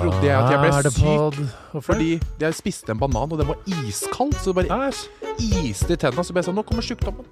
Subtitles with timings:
[0.00, 1.54] trodde jeg at jeg ble Er syk?
[1.70, 1.86] Hvorfor?
[1.92, 3.56] fordi jeg spiste en banan, og den var
[3.86, 4.34] iskald.
[4.40, 4.90] Så det bare
[5.38, 6.24] iste i tennene.
[6.26, 7.26] Så ble jeg sånn Nå kommer sykdommen.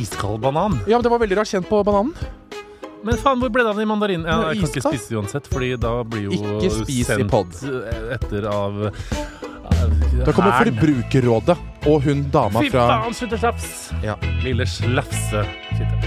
[0.00, 0.78] Iskald banan.
[0.88, 2.14] Ja, men det var veldig rart kjent på bananen.
[3.04, 4.24] Men faen, hvor ble det av den i mandarin?
[4.28, 7.30] Ja, jeg kan ikke spise det uansett, Fordi da blir jo Ikke spis i sendt
[7.32, 7.54] pod.
[8.12, 8.82] etter av
[10.26, 10.52] Da kommer.
[10.60, 11.56] Forbrukerrådet
[11.88, 13.96] og hun dama Fy fra faen, slutt å slafse!
[14.04, 14.18] Ja.
[14.44, 15.46] Lille slafse.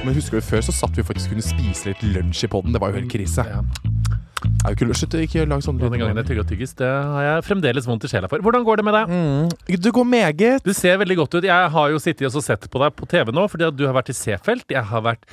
[0.03, 2.75] Men husker du før så satt vi faktisk kunne spise litt lunsj i poden.
[2.75, 3.41] Det var jo helt krise.
[3.49, 3.63] Ja.
[4.63, 7.45] Er ikke Slutt, ikke lag sånn Og Den gangen jeg tygga tyggis, det har jeg
[7.47, 8.43] fremdeles vondt i sjela for.
[8.43, 9.13] Hvordan går det med deg?
[9.13, 9.77] mm.
[9.83, 10.63] Du går meget.
[10.63, 11.47] Du ser veldig godt ut.
[11.47, 13.95] Jeg har jo sittet og sett på deg på TV nå, fordi at du har
[13.95, 14.65] vært i Seefeld.
[14.71, 15.27] Jeg har vært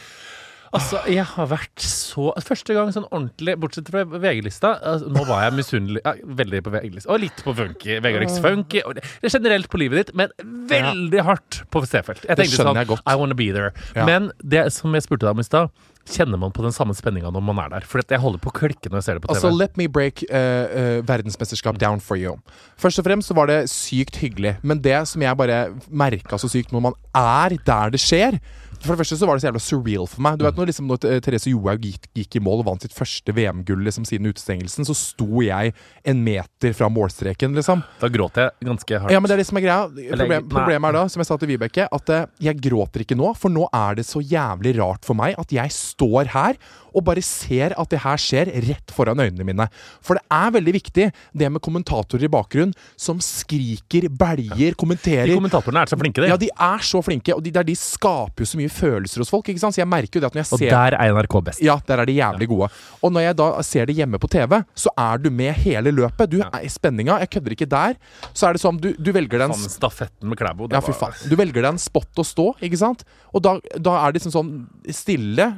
[0.70, 5.42] Altså, jeg har vært så Første gang sånn ordentlig, bortsett fra VG-lista altså, Nå var
[5.48, 7.10] jeg misunnelig ja, Veldig på VG-lista.
[7.10, 7.96] Og litt på funky.
[8.04, 8.84] Vegard Funky.
[8.86, 10.30] Og det, er generelt på livet ditt, men
[10.70, 12.22] veldig hardt på Seefeld.
[12.28, 12.78] Jeg tenkte sånn.
[12.78, 13.72] I wanna be there.
[13.96, 14.06] Ja.
[14.06, 15.74] Men det som jeg spurte deg om i stad,
[16.08, 17.86] kjenner man på den samme spenninga når man er der?
[17.88, 19.36] For jeg holder på å klikke når jeg ser det på TV.
[19.36, 22.36] Altså, let me break uh, uh, verdensmesterskap down for you.
[22.80, 26.50] Først og fremst så var det sykt hyggelig, men det som jeg bare merka så
[26.50, 28.40] sykt når man er der det skjer
[28.80, 30.38] For det første så var det så jævla surreal for meg.
[30.40, 33.34] Du vet Når, liksom, når Therese Johaug gikk, gikk i mål og vant sitt første
[33.36, 35.74] VM-gull liksom, siden utestengelsen, så sto jeg
[36.08, 37.84] en meter fra målstreken, liksom.
[38.00, 39.12] da gråt jeg ganske hardt.
[39.12, 40.10] Ja, men det er det som er greia.
[40.16, 43.34] Problem, problemet er da, som jeg sa til Vibeke, at eh, jeg gråter ikke nå,
[43.38, 46.60] for nå er det så jævlig rart for meg at jeg står her
[46.96, 49.66] og bare ser at det her skjer rett foran øynene mine.
[50.04, 55.30] For det er veldig viktig, det med kommentatorer i bakgrunnen som skriker, belger, kommenterer.
[55.30, 56.32] De kommentatorene er så flinke, de.
[56.32, 59.18] Ja, de er så flinke, og de, der, de skaper jo så mye mye følelser
[59.24, 59.48] hos folk.
[59.50, 59.74] ikke sant?
[59.74, 61.60] Så jeg merker jo det at når jeg ser Og der er NRK best.
[61.62, 62.68] ja, der er de jævlig gode.
[63.02, 66.30] Og når jeg da ser det hjemme på TV, så er du med hele løpet.
[66.30, 67.18] Du er i spenninga.
[67.20, 67.96] Jeg kødder ikke der.
[68.32, 70.68] Så er det sånn, du, du velger den Sånn stafetten med Klæbo.
[70.70, 71.12] ja, fy faen.
[71.28, 73.04] Du velger deg en spot å stå, ikke sant?
[73.34, 74.50] Og da, da er det liksom sånn
[74.94, 75.50] stille,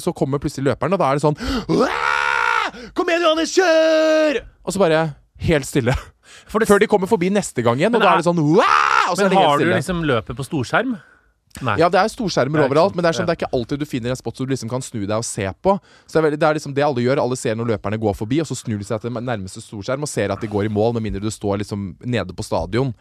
[0.00, 1.36] så kommer plutselig løperen, og da er det sånn
[2.96, 4.40] Kom igjen, Johannes, kjør!
[4.66, 5.00] Og så bare
[5.46, 5.94] helt stille.
[6.52, 8.38] Det- Før de kommer forbi neste gang igjen, og da er- det sånn!
[8.38, 10.96] Og så Men er det har helt du liksom løpet på storskjerm?
[11.64, 11.76] Nei.
[11.80, 13.80] Ja, det er storskjermer Det er overalt, men det er, sånn, det er ikke alltid
[13.80, 15.76] du finner en spot som du liksom kan snu deg og se på.
[16.04, 17.22] Så det er, liksom det alle gjør.
[17.22, 20.10] Alle ser når løperne går forbi, og så snur de seg til nærmeste storskjerm og
[20.10, 22.92] ser at de går i mål, med mindre du står liksom nede på stadion.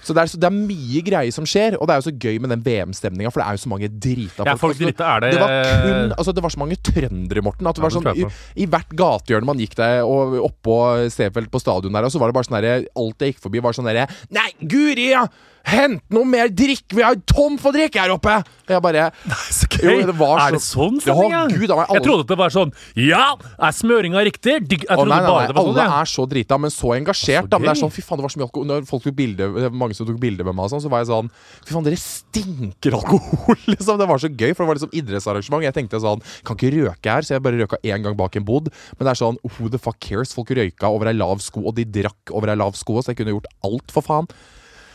[0.00, 2.12] Så det, er, så det er mye greier som skjer, og det er jo så
[2.24, 5.24] gøy med den VM-stemninga, for det er jo så mange drita Ja, folk drita er
[5.24, 5.54] det det var
[5.84, 7.68] kun Altså det var så mange trøndere, Morten.
[7.68, 8.26] At det var sånn i.
[8.64, 10.76] I hvert gatehjørne man gikk der, og oppå
[11.12, 13.62] Seefeld på stadion der, og så var det bare sånn derre Alt jeg gikk forbi,
[13.64, 15.10] var sånn derre Nei, guri!
[15.12, 15.26] Ja.
[15.68, 16.86] Hent noe mer drikk!
[16.96, 18.32] Vi har tom for drikke her oppe!
[18.40, 20.00] Og jeg bare Nei, Så gøy.
[20.00, 21.32] Jo, det var er det sånn stemning?
[21.34, 21.42] ja?
[21.50, 23.24] Gud, alle- Jeg trodde at det var sånn Ja,
[23.60, 24.54] er smøringa riktig?
[24.70, 25.74] Jeg Å, trodde nei, nei, bare nei, det var sånn.
[25.76, 26.00] alle ja.
[26.00, 27.44] er så drita, men så engasjert.
[27.46, 29.04] Så da, men det er sånn, fy faen, det var så mye alkohol Når folk
[29.06, 29.48] tok bilde,
[29.84, 31.30] mange som tok bilde med meg, sånn, så var jeg sånn
[31.66, 33.60] Fy faen, dere stinker alkohol!
[33.74, 35.66] liksom Det var så gøy, for det var liksom idrettsarrangement.
[35.68, 38.46] Jeg tenkte sånn Kan ikke røke her, så jeg bare røka én gang bak en
[38.48, 38.70] bod.
[38.96, 40.32] Men det er sånn Who the fuck cares?
[40.36, 43.20] Folk røyka over ei lav sko, og de drakk over ei lav sko, så jeg
[43.20, 44.30] kunne gjort alt, for faen.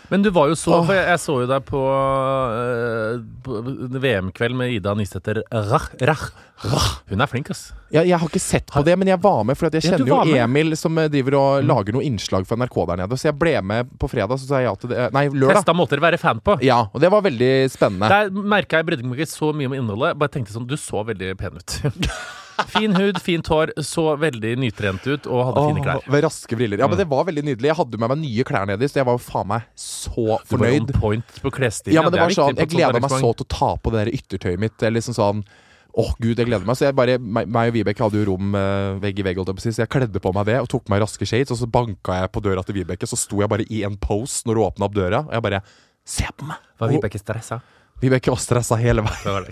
[0.09, 1.81] Men du var jo så For jeg, jeg så jo deg på,
[2.61, 3.61] øh, på
[4.03, 6.27] VM-kveld med Ida Nysæter Rach, Rach.
[7.09, 7.67] Hun er flink, ass.
[7.91, 10.19] Jeg, jeg har ikke sett på det, men jeg var med, for jeg kjenner ja,
[10.29, 10.37] jo.
[10.45, 13.19] Emil som eh, driver og lager noen innslag for NRK der nede.
[13.19, 15.09] Så jeg ble med på fredag, så sa jeg ja til det.
[15.15, 15.61] Nei, lørdag.
[15.61, 16.57] Testa måter å være fan på.
[16.65, 18.09] Ja, og det var veldig spennende.
[18.11, 20.17] Der merka jeg brydde meg ikke så mye om innholdet.
[20.21, 21.79] Bare tenkte sånn Du så veldig pen ut.
[22.71, 25.99] Fin hud, fint hår, så veldig nytrent ut og hadde fine klær.
[26.01, 26.81] Åh, Med raske briller.
[26.81, 27.69] Ja, men det var veldig nydelig.
[27.71, 30.87] Jeg hadde med meg nye klær nedi, så jeg var jo faen meg så fornøyd.
[30.87, 31.95] Du var on point på klesstil.
[31.97, 33.93] Ja, men det det var sånn, Jeg et gleda meg så til å ta på
[33.93, 34.77] det der yttertøyet mitt.
[34.81, 35.45] Eller liksom sånn
[35.95, 36.75] Åh, gud, jeg gleder meg.
[36.75, 39.71] Så jeg bare, meg, meg og Vibeke hadde jo rom eh, vegg i vegg, så
[39.71, 42.43] jeg kledde på meg det og tok meg raske shades, og så banka jeg på
[42.43, 45.23] døra til Vibeke, så sto jeg bare i en pose når hun åpna opp døra,
[45.23, 45.61] og jeg bare
[46.05, 46.59] Se på meg!
[46.77, 47.61] Var Vibeke stressa?
[48.03, 49.45] Vibeke var stressa hele veien.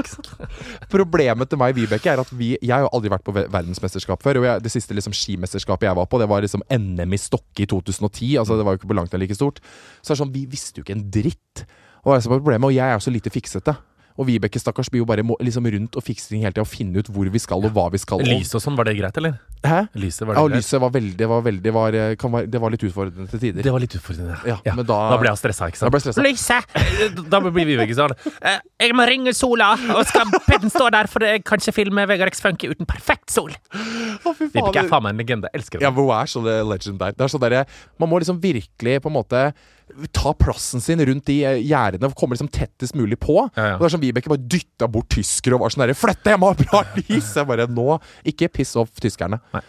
[0.94, 4.26] Problemet til meg og Vibeke er at vi Jeg har jo aldri vært på verdensmesterskap
[4.26, 4.42] før.
[4.42, 7.64] Og jeg, det siste liksom skimesterskapet jeg var på, det var liksom NM i Stokke
[7.64, 8.36] i 2010.
[8.42, 9.64] Altså Det var jo ikke på langt nær like stort.
[10.02, 11.66] Så det er sånn, vi visste jo ikke en dritt.
[12.04, 13.78] Og det er problemet, og jeg er jo så lite fiksete.
[14.18, 16.70] Og Vibeke stakkars blir jo bare må, liksom rundt og fikser ting hele tida og
[16.70, 18.22] finne ut hvor vi skal og hva vi skal.
[18.22, 19.40] Lyset og sånn, var det greit, eller?
[19.64, 19.88] Hæ?
[19.96, 20.60] Lyset, var Ja, det og greit?
[20.60, 23.64] lyset var veldig, det var veldig var, kan være, Det var litt utfordrende til tider.
[23.64, 24.36] Det var litt utfordrende.
[24.46, 25.90] Ja, men da- da ble jeg stressa, ikke sant?
[25.90, 26.26] Da ble jeg.
[26.28, 27.30] Lyset!
[27.32, 28.14] Da blir Vibeke sånn
[28.44, 32.06] eh, Jeg må ringe Sola, og skal Pedden stå der, for jeg kan ikke filme
[32.08, 33.50] Vegard X Funky uten perfekt sol.
[33.50, 35.50] Å, fy faen, Vibeke er faen meg en legende.
[35.56, 35.96] Elsker Ja, henne.
[35.98, 37.12] men hun er så det legend der.
[37.18, 37.66] Det er sånn derre
[38.00, 39.54] Man må liksom virkelig på en måte
[40.16, 43.38] ta plassen sin rundt de eh, gjerdene og komme liksom tettest mulig på.
[43.56, 43.78] Ja, ja.
[43.78, 46.42] Og det er sånn Vibeke bare dytta bort tyskere og var sånn derre 'Flytt deg,
[46.42, 49.40] ha bra lys!' Jeg bare Nå, ikke piss off tyskerne.
[49.54, 49.64] Nei.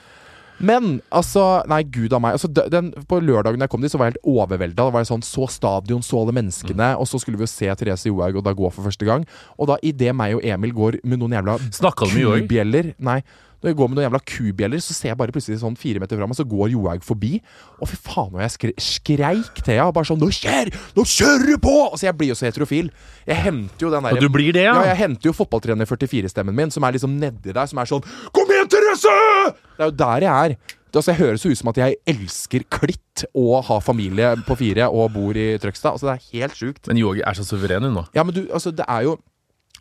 [0.62, 2.36] Men altså Nei, gud av meg.
[2.38, 4.76] Altså, den, på lørdagen jeg kom dit, så var jeg helt overvelda.
[4.78, 6.92] Da var jeg sånn, Så stadion, så alle menneskene.
[6.94, 7.00] Mm.
[7.02, 9.26] Og så skulle vi jo se Therese Johaug og da gå for første gang.
[9.58, 11.58] Og da idet meg og Emil går med noen jævla
[11.98, 13.20] kubjeller Nei,
[13.64, 16.18] når jeg går med noen jævla kubjeller, så ser jeg bare plutselig sånn fire meter
[16.20, 17.38] fra meg, så går Johaug forbi.
[17.80, 19.94] Og fy faen, og jeg skre skreik til henne.
[19.96, 20.68] Bare sånn 'Nå kjør!
[20.98, 22.92] Nå kjører du på!' Altså, jeg blir jo så heterofil.
[23.24, 24.76] Jeg henter jo den der Og du blir det, ja?
[24.76, 28.04] Ja, jeg henter jo fotballtrener 44-stemmen min, som er liksom nedi der, som er sånn
[28.04, 30.56] 'Kom igjen, Therese!' Det er jo der jeg er.
[30.94, 34.86] Altså, jeg høres jo ut som at jeg elsker klitt og har familie på fire
[34.92, 35.96] og bor i Trøgstad.
[35.96, 36.86] Altså, det er helt sjukt.
[36.86, 38.04] Men Johaug er så suveren, hun nå.
[38.14, 39.18] Ja, men du, altså, det er jo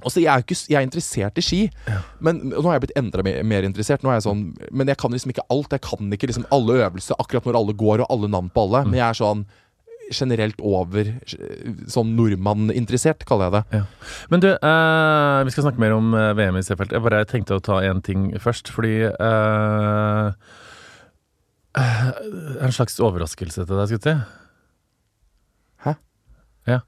[0.04, 1.62] Altså, jeg er, ikke, jeg er interessert i ski,
[2.24, 4.04] men nå har jeg blitt enda mer, mer interessert.
[4.04, 5.72] Er jeg sånn, Men jeg kan liksom ikke alt.
[5.72, 8.86] Jeg kan ikke liksom alle øvelser akkurat når alle går, og alle navn på alle.
[8.90, 9.46] Men jeg er sånn
[10.14, 11.08] generelt over
[11.92, 13.80] sånn nordmann-interessert, kaller jeg det.
[13.80, 14.18] Ja.
[14.32, 16.94] Men du, eh, vi skal snakke mer om eh, VM i Seefeld.
[16.94, 20.28] Jeg bare tenkte å ta én ting først, fordi eh,
[21.80, 22.10] eh,
[22.64, 24.16] En slags overraskelse til deg, skulle jeg si.
[25.88, 25.96] Hæ?
[26.70, 26.80] Ja.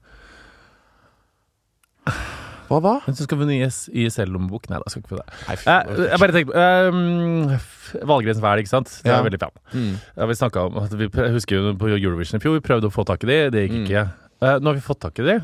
[2.68, 2.92] Hva da?
[3.06, 3.58] Men så skal vi ha ny
[4.02, 4.68] ISL-lommebok.
[4.72, 5.26] Nei, da skal ikke få det.
[5.48, 8.90] Nei, fy Eh, jeg bare tenkte um, Valgrens Vel, ikke sant?
[9.04, 9.22] Det er Ja.
[9.22, 9.54] veldig fan.
[9.72, 9.92] Mm.
[10.16, 12.94] Ja, vi snakket om vi, Jeg husker jo på Eurovision i fjor, vi prøvde å
[12.94, 13.84] få tak i de, det gikk Mm.
[13.86, 14.04] ikke.
[14.42, 15.36] Eh, nå har vi fått tak i de.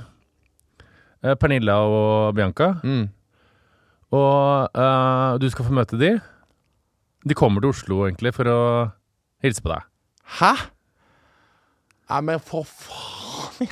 [1.23, 2.73] Eh, Pernilla og Bianca.
[2.83, 3.09] Mm.
[4.13, 6.21] Og eh, du skal få møte de.
[7.25, 8.93] De kommer til Oslo egentlig for å
[9.43, 9.83] hilse på deg.
[10.41, 10.53] Hæ?
[12.11, 13.69] Nei, men for faen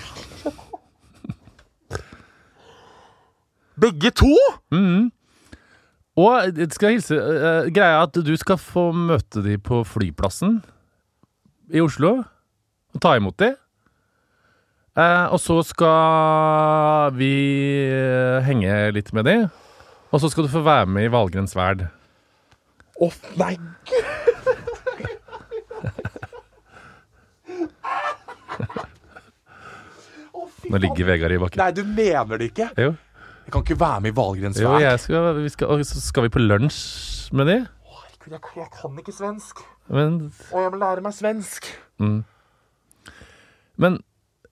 [3.81, 4.35] Begge to?!
[4.75, 5.09] Mhm.
[6.21, 10.59] Og jeg skal hilse uh, Greia er at du skal få møte de på flyplassen
[11.73, 12.19] i Oslo.
[12.91, 13.55] Og ta imot de.
[14.99, 17.31] Uh, og så skal vi
[17.87, 19.37] eh, henge litt med de.
[20.11, 21.87] Og så skal du få være med i Valgrens verd.
[23.01, 23.09] Å,
[23.39, 23.55] nei!
[30.71, 31.63] Nå ligger Vegard i bakken.
[31.63, 32.69] Nei, du mener det ikke?
[32.79, 32.93] Jo,
[33.51, 36.23] Jeg kan ikke være med i Valgrens jo jeg skal, vi skal, og så skal
[36.23, 37.57] vi på lunsj med de.
[37.91, 39.65] Herregud, jeg, jeg kan ikke svensk.
[39.91, 40.21] Men,
[40.53, 41.67] Og jeg må lære meg svensk.
[41.99, 42.21] mm.
[43.83, 43.99] men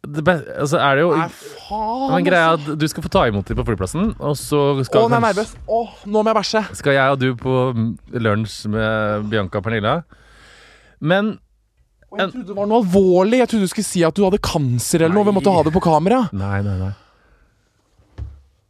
[0.02, 2.10] det be, altså er det jo Nei, faen.
[2.10, 2.74] Men greia er altså.
[2.74, 5.20] at du skal få ta imot dem på flyplassen, og så Å, skal, nå er
[5.20, 5.56] jeg nervøs.
[5.68, 6.66] Å, nå må jeg bæsje.
[6.82, 7.56] skal jeg og du på
[8.26, 9.98] lunsj med Bianca og Pernilla.
[10.98, 11.36] Men
[12.10, 13.44] Og jeg trodde det var noe alvorlig.
[13.44, 15.30] Jeg trodde du skulle si at du hadde kanser eller noe.
[15.30, 16.24] Vi måtte ha det på kamera.
[16.34, 16.96] Nei, nei, nei.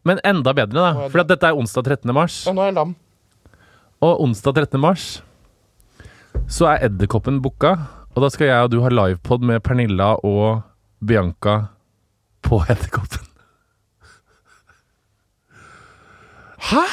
[0.08, 1.08] Men enda bedre, da.
[1.12, 2.12] For dette er onsdag 13.
[2.16, 2.40] mars.
[2.48, 2.94] Og nå er jeg lam.
[4.04, 4.80] Og onsdag 13.
[4.80, 5.06] mars
[6.48, 7.74] så er Edderkoppen booka.
[8.14, 10.62] Og da skal jeg og du ha livepod med Pernilla og
[11.04, 11.56] Bianca
[12.46, 13.26] på Edderkoppen.
[16.68, 16.84] Hæ?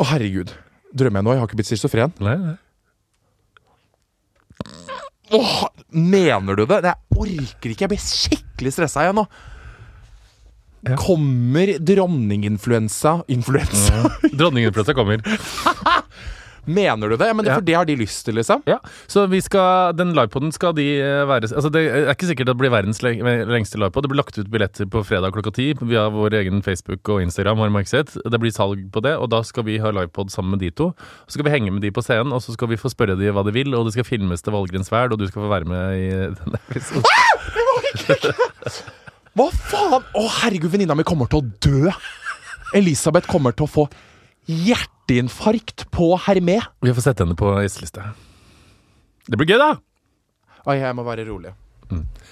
[0.00, 0.52] Å, herregud.
[0.96, 1.34] Drømmer jeg nå?
[1.34, 2.14] Jeg har ikke blitt schizofren.
[2.24, 2.58] Nei, nei.
[5.32, 5.58] Åh,
[5.96, 6.80] mener du det?
[6.84, 7.86] Jeg orker ikke.
[7.86, 9.26] Jeg blir skikkelig stressa igjen nå.
[10.82, 10.96] Ja.
[10.98, 14.08] Kommer dronninginfluensa Influensa?
[14.34, 15.22] Dronninginfluensa kommer.
[16.64, 17.26] Mener du det?
[17.26, 17.54] Ja, men det.
[17.56, 18.60] For det har de lyst til, liksom?
[18.70, 18.76] Ja,
[19.10, 22.54] så vi skal, den livepoden skal de eh, være Altså Det er ikke sikkert det
[22.60, 23.18] blir verdens leng-
[23.50, 24.06] lengste livepod.
[24.06, 27.58] Det blir lagt ut billetter på fredag klokka ti via vår egen Facebook og Instagram.
[27.82, 30.92] Det blir salg på det, og da skal vi ha livepod sammen med de to.
[31.26, 33.34] Så skal vi henge med de på scenen, og så skal vi få spørre de
[33.34, 35.66] hva de vil, og det skal filmes til Valgrens verd, og du skal få være
[35.66, 37.10] med i den episoden.
[39.38, 40.02] Hva faen?
[40.18, 41.92] Å, herregud, venninna mi kommer til å dø!
[42.76, 43.86] Elisabeth kommer til å få
[44.48, 46.58] hjerteinfarkt på Hermé.
[46.84, 48.04] Vi får sette henne på gjesteliste.
[49.28, 49.70] Det blir gøy, da!
[50.66, 51.52] Oi, jeg må være rolig.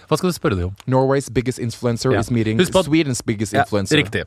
[0.08, 0.76] Hva skal du spørre dem om?
[0.88, 2.20] Norway's biggest influencer Ja.
[2.24, 3.96] is meeting Sweden's biggest Ja, influencer.
[4.00, 4.24] riktig.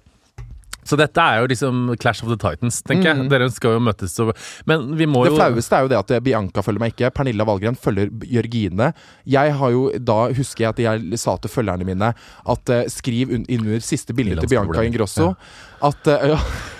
[0.87, 3.27] Så dette er jo liksom Clash of the Titans, tenker jeg.
[3.31, 4.33] Dere skal jo møtes og
[4.69, 7.11] Men vi må Det jo flaueste er jo det at Bianca følger meg ikke.
[7.15, 8.91] Pernilla Valgren følger Jørgine.
[9.29, 13.31] Jeg har jo, Da husker jeg at jeg sa til følgerne mine at uh, skriv
[13.33, 15.33] un under siste bildet til Bianca Ingrosso.
[15.33, 16.39] Ingrosso at, eh, ja,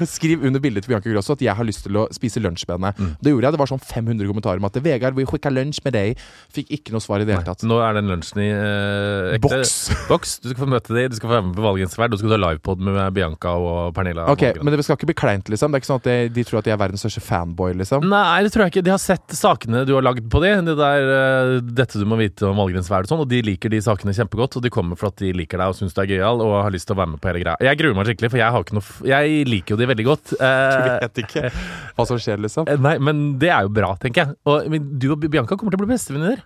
[0.10, 2.76] Skriv under bildet til Bianca Grosso at jeg har lyst til å spise lunsj med
[2.76, 2.92] henne.
[2.98, 3.12] Mm.
[3.24, 3.56] Det gjorde jeg.
[3.56, 6.24] Det var sånn 500 kommentarer om at 'Vegard, vi skikker lunsj med deg'.
[6.54, 7.64] Fikk ikke noe svar i det hele tatt.
[7.68, 9.74] Nå er den lunsjen i eh, ekte Boks.
[10.12, 10.36] boks.
[10.44, 12.24] Du skal få møte dem, du skal få være med på Valgens verd, og så
[12.24, 14.28] skal du ha livepod med Bianca og Pernilla.
[14.34, 14.46] Ok.
[14.62, 15.72] Men det skal ikke bli kleint, liksom?
[15.72, 18.08] Det er ikke sånn at de, de tror at de er verdens største fanboy, liksom?
[18.10, 18.86] Nei, det tror jeg ikke.
[18.90, 20.54] De har sett sakene du har lagd på de.
[20.68, 23.82] Det der, eh, dette du må vite om Valgrensverd og sånn, og de liker de
[23.84, 24.58] sakene kjempegodt.
[24.58, 26.74] Og de kommer for at de liker deg og syns du er gøyal og har
[26.74, 27.58] lyst til å være med på hele greia.
[27.64, 30.34] Jeg gruer meg skikkelig, for jeg har ikke noe Jeg liker jo de veldig godt.
[30.38, 31.50] du vet ikke
[31.98, 32.68] hva som skjer, liksom.
[32.70, 34.38] Eh, Nei, men det er jo bra, tenker jeg.
[34.50, 36.44] Og du og Bianca kommer til å bli bestevenninner.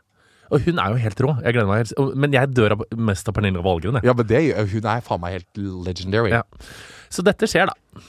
[0.47, 1.33] Og hun er jo helt rå.
[1.43, 1.89] Jeg gleder meg.
[2.23, 2.77] Men jeg dør
[3.09, 3.99] mest av Pernille Wahlgren.
[4.05, 4.39] Ja, men det,
[4.71, 6.31] hun er faen meg helt legendary.
[6.37, 6.45] Ja.
[7.11, 8.03] Så dette skjer, da.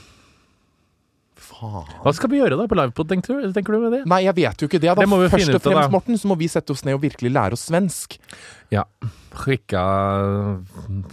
[1.59, 1.87] Faen.
[2.05, 4.01] Hva skal vi gjøre da på livepod, tenker du, tenker du med det?
[4.11, 4.91] Nei, jeg vet jo ikke det.
[4.93, 4.99] Da.
[5.03, 5.87] Det må vi Først og fremst, da.
[5.93, 8.19] Morten, så må vi sette oss ned og virkelig lære oss svensk.
[8.75, 8.85] Ja.
[9.39, 9.83] Skicka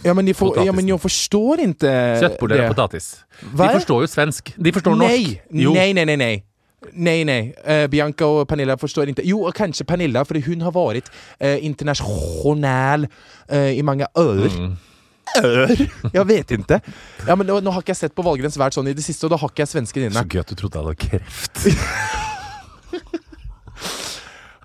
[0.04, 3.12] Ja, men, de får, ja, men jeg forstår ikke kjøttboller og potetis.
[3.42, 4.52] De forstår jo svensk.
[4.56, 5.48] De forstår Nei, norsk.
[5.66, 5.74] Jo.
[5.76, 6.34] nei, nei, nei, nei.
[6.92, 7.40] Nei, nei.
[7.64, 9.24] Uh, Bianca og Pernilla forstår ikke.
[9.26, 11.08] Jo, kanskje Pernilla, for hun har vært
[11.40, 14.46] uh, internasjonal uh, i mange år.
[14.52, 14.76] Mm.
[15.42, 15.72] Ør?
[16.14, 16.78] Jeg vet ikke.
[17.26, 19.26] Ja, men nå, nå har ikke jeg sett på Valgrens vært sånn i det siste,
[19.26, 20.22] og da har ikke jeg svensken inne.
[20.22, 21.54] Så gøy at du trodde jeg hadde kreft.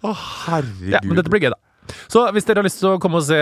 [0.02, 0.12] Å,
[0.48, 0.94] herregud.
[0.96, 1.60] Ja, men dette blir gøy, da.
[2.12, 3.38] Så hvis dere har lyst til å komme og se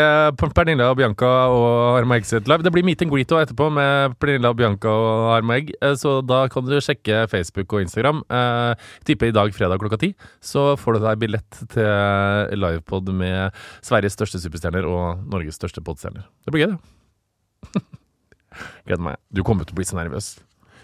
[0.55, 4.15] Pernille og Bianca og Arma Egg sitt live Det blir meet and greet etterpå med
[4.17, 5.69] Pernilla og Bianca og Arma Egg.
[5.83, 8.23] eh, Så da kan du sjekke Facebook og Instagram.
[8.31, 8.73] Eh,
[9.05, 10.13] tipper i dag fredag klokka ti.
[10.41, 13.53] Så får du deg billett til livepod med
[13.85, 16.25] Sveriges største superstjerner og Norges største podstjerner.
[16.45, 16.98] Det blir gøy, det.
[18.87, 19.19] Gleder meg.
[19.33, 20.37] Du kommer til å bli så nervøs.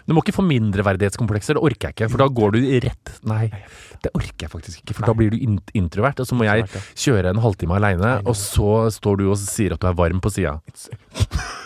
[0.06, 1.58] Du må ikke få mindreverdighetskomplekser.
[1.58, 3.48] Det orker jeg ikke, for da går du rett Nei,
[4.04, 5.40] det orker jeg faktisk ikke, for da blir du
[5.74, 9.74] introvert, og så må jeg kjøre en halvtime aleine, og så står du og sier
[9.74, 10.60] at du er varm på sida.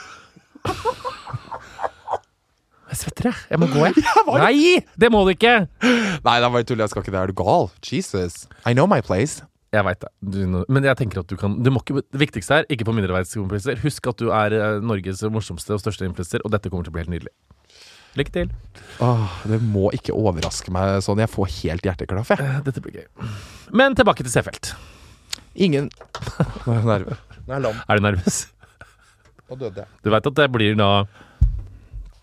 [2.91, 3.39] Jeg svetter, jeg.
[3.53, 4.03] Jeg må gå, jeg.
[4.43, 4.81] Nei!
[4.99, 5.53] Det må du ikke!
[5.79, 6.81] Nei, det var bare tull.
[6.83, 7.21] Jeg skal ikke det.
[7.21, 7.69] Er du gal?
[7.87, 8.49] Jesus.
[8.67, 9.45] I know my place.
[9.71, 10.09] Jeg veit det.
[10.35, 12.95] Du, men jeg tenker at du kan du må ikke, Det viktigste er ikke på
[12.97, 13.79] mindreverdighetskomplekser.
[13.85, 16.97] Husk at du er eh, Norges morsomste og største influenser, og dette kommer til å
[16.97, 17.31] bli helt nydelig.
[18.19, 18.49] Lykke til.
[19.07, 21.21] Åh, det må ikke overraske meg sånn.
[21.23, 22.43] Jeg får helt hjerteklaff, jeg.
[22.43, 23.29] Eh, Dette blir gøy.
[23.79, 24.73] Men tilbake til Seefeld.
[25.55, 25.87] Ingen
[26.67, 27.23] Nå er jeg nervøs.
[27.47, 27.79] Nå er.
[27.87, 28.41] Er du nervøs?
[29.51, 29.91] Nå døde jeg.
[30.03, 30.91] Du veit at det blir da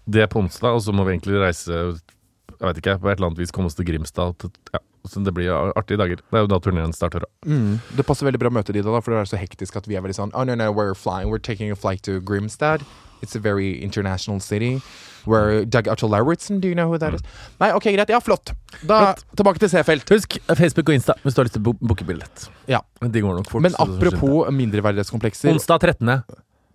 [0.08, 3.18] Det er på onsdag, og så må vi egentlig reise Jeg vet ikke, på et
[3.18, 4.36] eller annet vis komme oss til Grimstad.
[4.44, 6.22] til- Ja, Så det blir artige dager.
[6.22, 7.24] Det er jo da turneen starter.
[7.46, 7.80] Mm.
[7.96, 9.96] Det passer veldig bra å møte de da, for det er så hektisk at vi
[9.98, 12.84] er veldig sånn Oh no, no, we're flying, we're taking a flight to Grimstad.
[13.22, 14.80] It's a very international city.
[15.26, 17.22] Where Doug Otto Lauritzen, do you know who that is?
[17.60, 18.10] Nei, ok, greit.
[18.14, 18.54] Ja, flott.
[18.86, 20.06] Da tilbake til Seefeld.
[20.14, 22.46] Husk Facebook og Insta hvis du har lyst til å bo- booke billett.
[22.70, 22.84] Ja.
[23.02, 23.66] De går nok fort.
[23.66, 25.50] Men apropos mindreverdighetskomplekser.
[25.52, 26.22] Onsdag 13.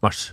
[0.03, 0.33] mars.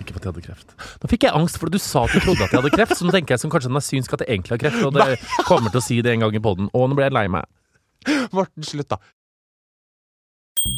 [0.00, 0.74] Ikke for at jeg hadde kreft.
[1.02, 2.96] Nå fikk jeg angst, for du sa at du trodde at jeg hadde kreft.
[2.98, 4.82] Så nå tenker jeg som kanskje den er synsk at jeg egentlig har kreft.
[4.88, 5.18] Og det
[5.50, 6.70] kommer til å si det en gang i poden.
[6.72, 7.44] Og nå ble jeg lei meg.
[8.32, 8.98] Morten, slutt, da.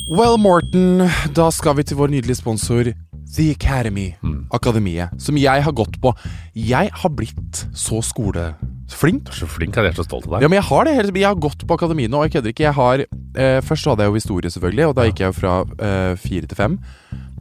[0.08, 1.04] Well, Morten,
[1.36, 2.90] da skal vi til vår nydelige sponsor
[3.36, 4.10] The Academy.
[4.24, 4.46] Mm.
[4.56, 5.12] Akademiet.
[5.20, 6.12] Som jeg har gått på.
[6.56, 9.24] Jeg har blitt så skoleflink.
[9.28, 10.44] Du er så flink, jeg er så stolt av deg.
[10.46, 10.94] Ja, men jeg har det.
[10.96, 12.64] hele- Jeg har gått på akademiet nå, og jeg kødder ikke.
[12.68, 12.98] Jeg har,
[13.36, 16.46] eh, først hadde jeg jo historie, selvfølgelig, og da gikk jeg jo fra eh, fire
[16.48, 16.78] til fem.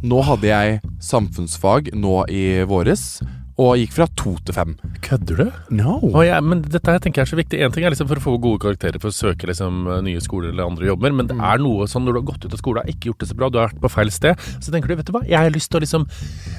[0.06, 3.18] Nå hadde jeg samfunnsfag nå i våres,
[3.58, 4.74] og gikk fra to til fem.
[5.02, 5.56] Kødder du?
[5.74, 5.96] No.
[6.12, 7.62] Oh, ja, men dette her tenker jeg er så viktig.
[7.66, 10.52] En ting er liksom for å få gode karakterer for å søke liksom nye skoler
[10.52, 12.86] eller andre jobber, men det er noe sånn når du har gått ut av skolen
[12.86, 15.00] og ikke gjort det så bra, du har vært på feil sted, så tenker du
[15.00, 16.06] vet du hva, jeg har lyst til å liksom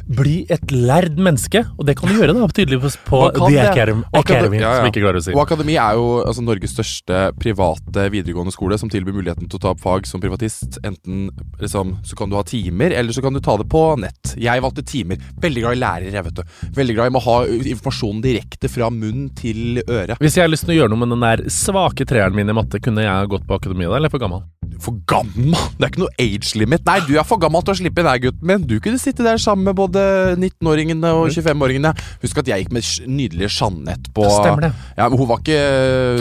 [0.09, 3.59] bli et lærd menneske, og det kan du gjøre da, tydeligvis på The.
[3.69, 4.81] Academy, Academy ja, ja.
[4.81, 5.35] som ikke klarer å si.
[5.35, 9.63] Og Akademi er jo altså, Norges største private videregående skole som tilbyr muligheten til å
[9.67, 10.81] ta opp fag som privatist.
[10.87, 11.29] Enten
[11.61, 14.35] liksom, så kan du ha timer, eller så kan du ta det på nett.
[14.41, 15.21] Jeg valgte timer.
[15.43, 16.59] Veldig glad i lærere, vet du.
[16.79, 17.39] Veldig glad i å ha
[17.75, 20.17] informasjonen direkte fra munn til øre.
[20.23, 22.57] Hvis jeg har lyst til å gjøre noe med den der svake treeren min i
[22.57, 24.47] matte, kunne jeg gått på akademiet da, eller for gammel?
[24.83, 25.57] For gammel!
[25.79, 26.85] Det er ikke noe age limit.
[26.87, 28.67] Nei, du er for gammel til å slippe inn her, gutten min.
[28.69, 29.98] Du kunne sitte der sammen med både
[30.39, 31.93] 19-åringene og 25-åringene.
[32.23, 34.73] Husk at jeg gikk med nydelige Jeanette på Stemmer det.
[34.99, 35.59] Ja, men Hun var ikke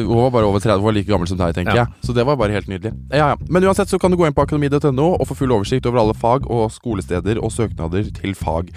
[0.03, 1.85] Hun var bare over 30, hun var like gammel som deg, tenker Ja.
[1.85, 2.07] jeg.
[2.07, 2.93] Så det var bare helt nydelig.
[3.11, 3.35] Ja, ja.
[3.49, 6.13] Men uansett så kan du gå inn på akademi.no og få full oversikt over alle
[6.17, 8.69] fag og skolesteder og søknader til fag.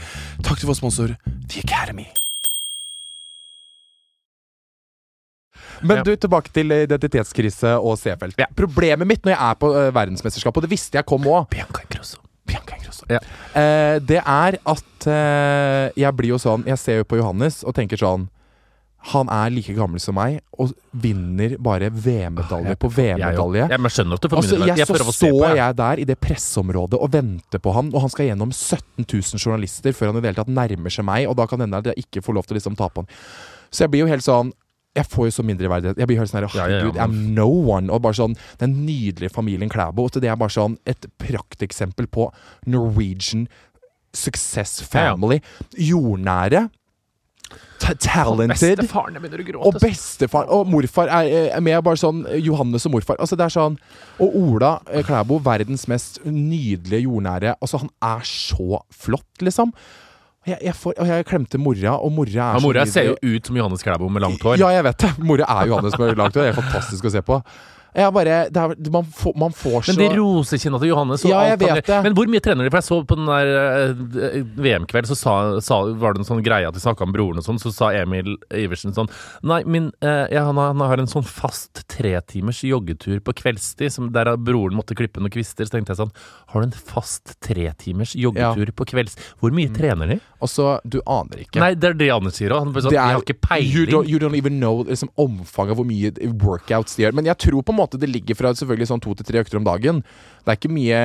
[0.43, 1.15] Takk til vår sponsor
[1.51, 2.07] The Academy.
[5.83, 8.37] Men du, tilbake til identitetskrise og Seefeld.
[8.59, 11.85] Problemet mitt når jeg er på uh, verdensmesterskap, og det visste jeg kom òg Bianca
[11.87, 12.21] Ingrosso.
[12.51, 13.07] Bianca Ingrosso.
[13.11, 13.21] Ja.
[13.55, 17.75] Eh, det er at eh, jeg blir jo sånn Jeg ser jo på Johannes og
[17.79, 18.29] tenker sånn
[19.11, 23.63] Han er like gammel som meg og vinner bare VM-medalje på VM-medalje.
[23.65, 25.57] Jeg, jeg skjønner at du får Altså, jeg, jeg så står jeg.
[25.63, 29.41] jeg der i det presseområdet og venter på han, og han skal gjennom 17 000
[29.41, 31.89] journalister før han i det hele tatt nærmer seg meg, og da kan hende at
[31.89, 33.09] jeg ikke får lov til å liksom ta på han.
[33.73, 34.53] Så jeg blir jo helt sånn
[34.97, 35.99] jeg får jo så mindreverdighet.
[36.03, 37.91] Jeg blir helt sånn her, Ja, ja, ja, herregud, I'm no one.
[37.95, 40.09] Og bare sånn, Den nydelige familien Klæbo.
[40.11, 42.33] Det er bare sånn et prakteksempel på
[42.67, 43.47] Norwegian
[44.13, 45.11] success Ja, ja.
[45.15, 45.41] family.
[45.79, 46.71] Jordnære.
[47.81, 48.79] ta- Talented.
[48.79, 49.67] Bestefaren begynner å gråte.
[49.67, 51.83] Og bestefar og morfar er, er med.
[51.83, 53.17] Bare sånn Johannes og morfar.
[53.19, 53.79] Altså det er sånn
[54.21, 57.55] Og Ola eh, Klæbo, verdens mest nydelige jordnære.
[57.63, 59.73] Altså Han er så flott, liksom.
[60.49, 63.59] Jeg, jeg, får, jeg klemte mora, og mora er Ja, mora ser jo ut som
[63.59, 64.57] Johannes Klæbo med langt hår.
[64.61, 65.11] Ja, jeg vet det.
[65.21, 66.47] Mora er Johannes med langt hår.
[66.47, 67.43] Det er fantastisk å se på.
[67.91, 71.59] Bare, det er, man, får, man får så Men de rosekinna til Johannes Ja, jeg
[71.59, 71.97] vet det.
[72.05, 72.71] Men hvor mye trener de?
[72.71, 76.45] For jeg så på den der eh, VM-kveld, så sa, sa, var det en sånn
[76.47, 79.11] greie at de snakka om broren og sånn, så sa Emil Iversen sånn
[79.43, 83.91] Nei, min, eh, ja, han, har, han har en sånn fast tretimers joggetur på kveldstid,
[83.97, 85.67] som der broren måtte klippe noen kvister.
[85.67, 86.15] Så tenkte jeg sånn
[86.51, 89.15] Har du en fast tretimers joggetur på kvelds...
[89.39, 90.17] Hvor mye trener de?
[90.43, 91.61] Og så, du aner ikke.
[91.63, 92.65] Nei, det er det Anders sier òg.
[92.65, 93.91] Han bare sånn, er- jeg har ikke You peiling.
[93.95, 96.11] don't, you don't even know liksom, omfanget av hvor mye
[96.43, 97.15] workouts de gjør.
[97.21, 99.61] Men jeg tror på en måte det ligger fra selvfølgelig sånn to til tre økter
[99.61, 100.03] om dagen.
[100.45, 101.01] Det er ikke mye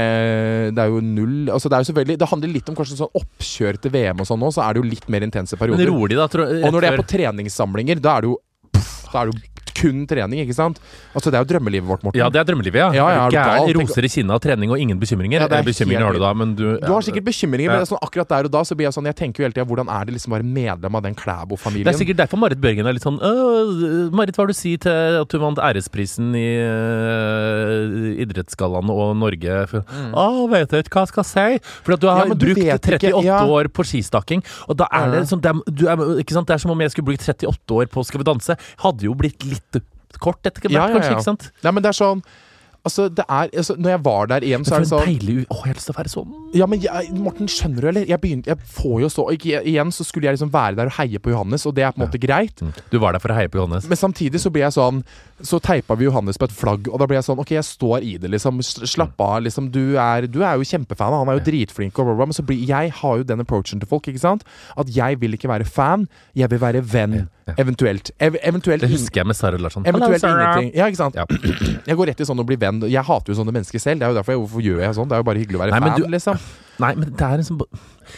[0.73, 3.17] Det er jo null altså, Det er jo selvfølgelig Det handler litt om kanskje sånn
[3.19, 5.84] oppkjør til VM og sånn nå, så er det jo litt mer intense perioder.
[5.84, 6.29] Men rolig da?
[6.31, 8.38] Tror, Og når det er på treningssamlinger, da er det jo
[8.71, 9.51] pff, Da er det jo
[9.86, 10.82] kun trening, ikke sant?
[11.13, 12.19] Altså Det er jo drømmelivet vårt, Morten.
[12.19, 12.89] Ja, det er drømmelivet, ja.
[12.98, 13.82] Ja, ja, er du Gæren?
[13.86, 15.45] Roser i kinna av trening og ingen bekymringer.
[15.45, 18.02] Ja, det er bekymringer har du da, men du Du har sikkert bekymringer, men sånn,
[18.02, 20.10] akkurat der og da så blir jeg sånn Jeg tenker jo hele tida hvordan er
[20.10, 21.86] det liksom å være medlem av den Klæbo-familien?
[21.88, 23.19] Det er sikkert derfor Marit Børgen er litt sånn
[24.15, 29.15] Marit, hva har du å si til at du vant æresprisen i uh, Idrettsgallaen og
[29.19, 29.60] Norge?
[29.71, 31.48] For, Å, vet jeg ikke hva jeg skal si.
[31.86, 32.34] For at du har Mm.
[32.39, 35.74] Du brukt 38 ikke, år på skistaking, og da er det liksom sånn det er,
[35.78, 36.48] du er, ikke sant?
[36.50, 38.56] det er som om jeg skulle brukt 38 år på Skal vi danse.
[38.82, 39.74] Hadde jo blitt litt
[40.21, 41.49] kort etter hvert, Ja, ja, kanskje, ikke sant?
[41.63, 42.25] Nei, men det er sånn
[42.86, 45.56] Altså, det er altså, Når jeg var der igjen, så er det sånn deilig Å,
[45.65, 46.34] jeg har lyst til å være sånn.
[46.54, 48.06] Ja, men jeg, Morten, skjønner du, eller?
[48.06, 50.97] Jeg begynte Jeg får jo så ikke, Igjen så skulle jeg liksom være der og
[50.99, 52.62] heie på Johannes, og det er på en måte greit.
[52.93, 53.88] Du var der for å heie på Johannes.
[53.89, 55.01] Men samtidig så blir jeg sånn
[55.41, 58.06] Så teipa vi Johannes på et flagg, og da blir jeg sånn Ok, jeg står
[58.06, 58.62] i det, liksom.
[58.62, 59.71] Slapp av, liksom.
[59.73, 62.30] Du er, du er jo kjempefan, han er jo dritflink, og bla, bla, bla.
[62.30, 64.45] Men så blir jeg har jo den approachen til folk, ikke sant?
[64.78, 66.06] At jeg vil ikke være fan,
[66.38, 67.25] jeg vil være venn.
[67.62, 68.10] Eventuelt.
[68.19, 69.86] Ev eventuelt Det husker jeg med Sara Larsson.
[69.86, 70.58] Eventuelt Hello, Sarah.
[70.58, 70.71] ingenting.
[70.79, 71.15] Ja, ikke sant?
[71.15, 71.25] Ja.
[71.89, 72.79] Jeg går rett i sånn å bli venn.
[72.89, 74.01] Jeg hater jo sånne mennesker selv.
[74.01, 75.10] Det er jo derfor jeg, Hvorfor gjør jeg sånn?
[75.12, 76.39] Det er jo bare hyggelig å være Nei, fan, du- liksom.
[76.84, 77.62] Nei, men det er en sånn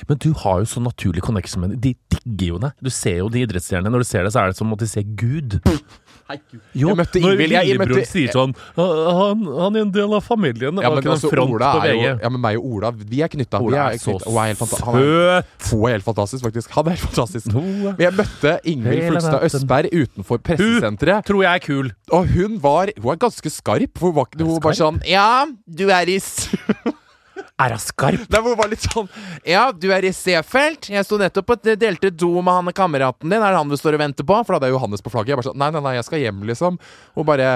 [0.10, 1.82] Men du har jo så naturlig connection med dem.
[1.84, 2.72] De digger jo deg.
[2.82, 3.92] Du ser jo de idrettsstjernene.
[3.92, 5.60] Når du ser det, så er det som å se Gud.
[6.76, 10.26] Jo, Jeg møtte når Ingvild, jeg lillebror sier sånn han, han er en del av
[10.26, 10.82] familien.
[10.82, 13.22] Ja, var men altså, front Ola på er jo, ja, men meg og Ola, vi
[13.24, 13.62] er knytta.
[13.63, 14.84] Ola er Hun er helt søt!
[14.84, 16.76] han er, hun er helt fantastisk, faktisk.
[16.76, 17.56] Han er helt fantastisk.
[17.56, 19.48] Men jeg møtte Ingvild Flugstad.
[19.48, 21.26] Østberg utenfor pressesenteret.
[21.28, 21.92] tror jeg er kul.
[22.12, 24.04] Og hun var Hun er ganske skarp.
[24.04, 26.20] Hun var, hun var bare sånn Ja, du er i
[27.58, 28.28] Er hun skarp?
[28.30, 29.08] Nei, hun var litt sånn
[29.48, 30.91] Ja, du er i Seefeld.
[30.93, 33.41] Jeg sto nettopp og delte do med han kameraten din.
[33.41, 34.38] Er det han du står og venter på?
[34.46, 35.34] For da hadde jeg Johannes på flagget.
[35.34, 36.78] Jeg bare sånn Nei, nei, nei, jeg skal hjem, liksom.
[37.17, 37.48] Hun bare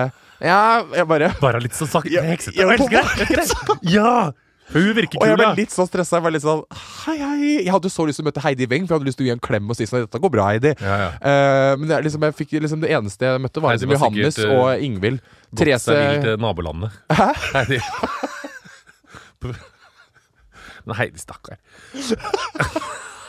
[0.41, 0.61] Ja,
[0.97, 2.23] jeg bare Bare litt sånn sakte.
[2.25, 2.57] Heksete.
[2.57, 3.43] Jeg elsker det!
[3.45, 3.77] det.
[3.93, 4.31] Ja!
[4.71, 6.17] Hun virker Og jeg ble litt så stressa.
[6.17, 6.63] Jeg var litt sånn
[7.03, 7.53] Hei, hei.
[7.59, 9.29] Jeg hadde så lyst til å møte Heidi Weng, for jeg hadde lyst til å
[9.29, 10.73] gi en klem og si sånn Dette går bra, Heidi.
[10.81, 11.09] Ja, ja.
[11.21, 14.39] Uh, men det, liksom, jeg fikk, liksom, det eneste jeg møtte, var liksom var Johannes
[14.39, 15.21] sikkert, eh, og Ingvild.
[15.51, 17.03] Gått seg vill til nabolandet.
[17.19, 17.29] Hæ?
[17.51, 17.81] Heidi.
[20.85, 21.57] Men Heidi, stakkar.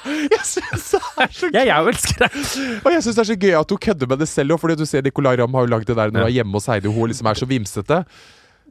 [0.03, 2.37] Jeg synes det er så Ja, jeg elsker deg.
[2.83, 4.77] Og jeg syns det er så gøy at hun kødder med det selv òg, fordi
[4.81, 6.91] du ser Nicolay Ramm har jo lagd det der når hun er hjemme hos Heidi,
[6.91, 8.01] og hun liksom er så vimsete.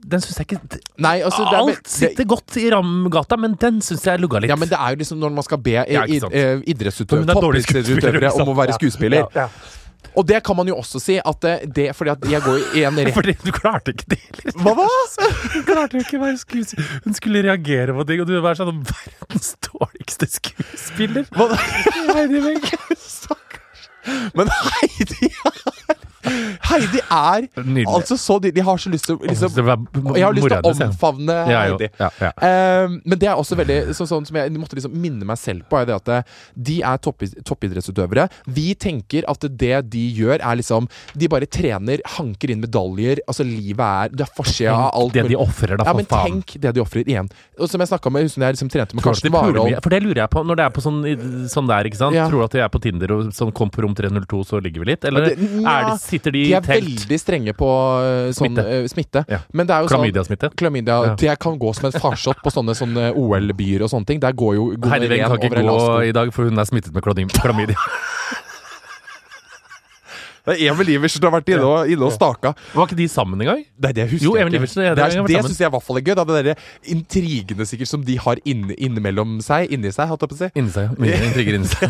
[0.02, 3.78] Den syns jeg ikke Nei, altså det er, Alt sitter godt i Ramgata, men den
[3.86, 4.50] syns jeg lugga litt.
[4.50, 8.34] Ja, men det er jo liksom når man skal be Ja, eh, idrettsutøvere, er toppidrettsutøvere
[8.42, 9.28] om å være skuespiller.
[9.30, 9.78] Ja, ja.
[10.18, 12.84] Og det kan man jo også si at eh, det Fordi at jeg går i
[12.88, 14.20] en rett Fordi du klarte ikke det.
[14.42, 14.58] heller.
[14.66, 14.88] Hva da?
[15.56, 16.90] Hun klarte jo ikke å være skuespiller.
[17.06, 21.28] Hun skulle reagere på ting, og du var sånn verdens dårligste skuespiller.
[21.36, 21.60] Hva da?
[22.12, 22.80] Heidi Wenche.
[23.02, 23.88] Stakkars.
[24.36, 27.88] Men Heidi er Heidi er Nydelig.
[27.90, 30.72] altså så De, de har så lyst til liksom, Det Jeg har lyst til å
[30.88, 31.38] omfavne.
[31.50, 31.90] Heidi.
[32.00, 32.32] Ja, ja.
[32.86, 35.66] Um, men det er også veldig så, sånn som jeg måtte liksom minne meg selv
[35.70, 36.24] på, er det at eh,
[36.56, 38.28] de er topp, toppidrettsutøvere.
[38.54, 43.22] Vi tenker at det de gjør, er liksom De bare trener, hanker inn medaljer.
[43.28, 45.14] Altså, livet er Det er forsida av alt.
[45.16, 46.28] Det de ofrer, da, ja, men faen.
[46.42, 47.30] tenk det de ofrer igjen.
[47.60, 49.78] Og som jeg snakka med Husker jeg liksom trente med Karsten Warholm.
[49.84, 51.00] For det lurer jeg på når det er på sånn,
[51.52, 52.16] sånn der, ikke sant?
[52.32, 54.84] Tror du at de er på Tinder og sånn kom på rom 302, så ligger
[54.86, 55.06] vi litt?
[55.10, 56.68] Eller det- er de, sitter de i telt.
[56.68, 57.70] De er veldig strenge på
[58.06, 58.68] eh, sånn Smitte.
[58.78, 59.26] eh, smitte.
[59.32, 59.42] Ja.
[59.58, 60.52] Men det er jo sånn Klamydia-smitte?
[60.60, 61.16] Klamydia, Ja.
[61.16, 64.20] Det kan gå som en farsott på sånne, sånne OL-byer og sånne ting.
[64.24, 67.04] Der går jo Heidi Weng kan ikke gå i dag, for hun er smittet med
[67.04, 67.78] klamydia.
[70.42, 72.54] Det er Emil Iversen som har vært inne og, inne og staka.
[72.74, 73.62] Var ikke de sammen engang?
[73.86, 74.62] Nei, det husker Jo, jeg ikke.
[74.62, 76.16] Iversen, ja, det det det syns jeg i hvert fall er gøy.
[76.18, 76.56] Da, det derre
[76.96, 79.70] intrigene sikkert som de har inne, innimellom seg.
[79.76, 80.50] Inni seg, holdt jeg på å si.
[80.58, 80.98] Inni seg, ja.
[81.06, 81.86] Mye intriger inni seg.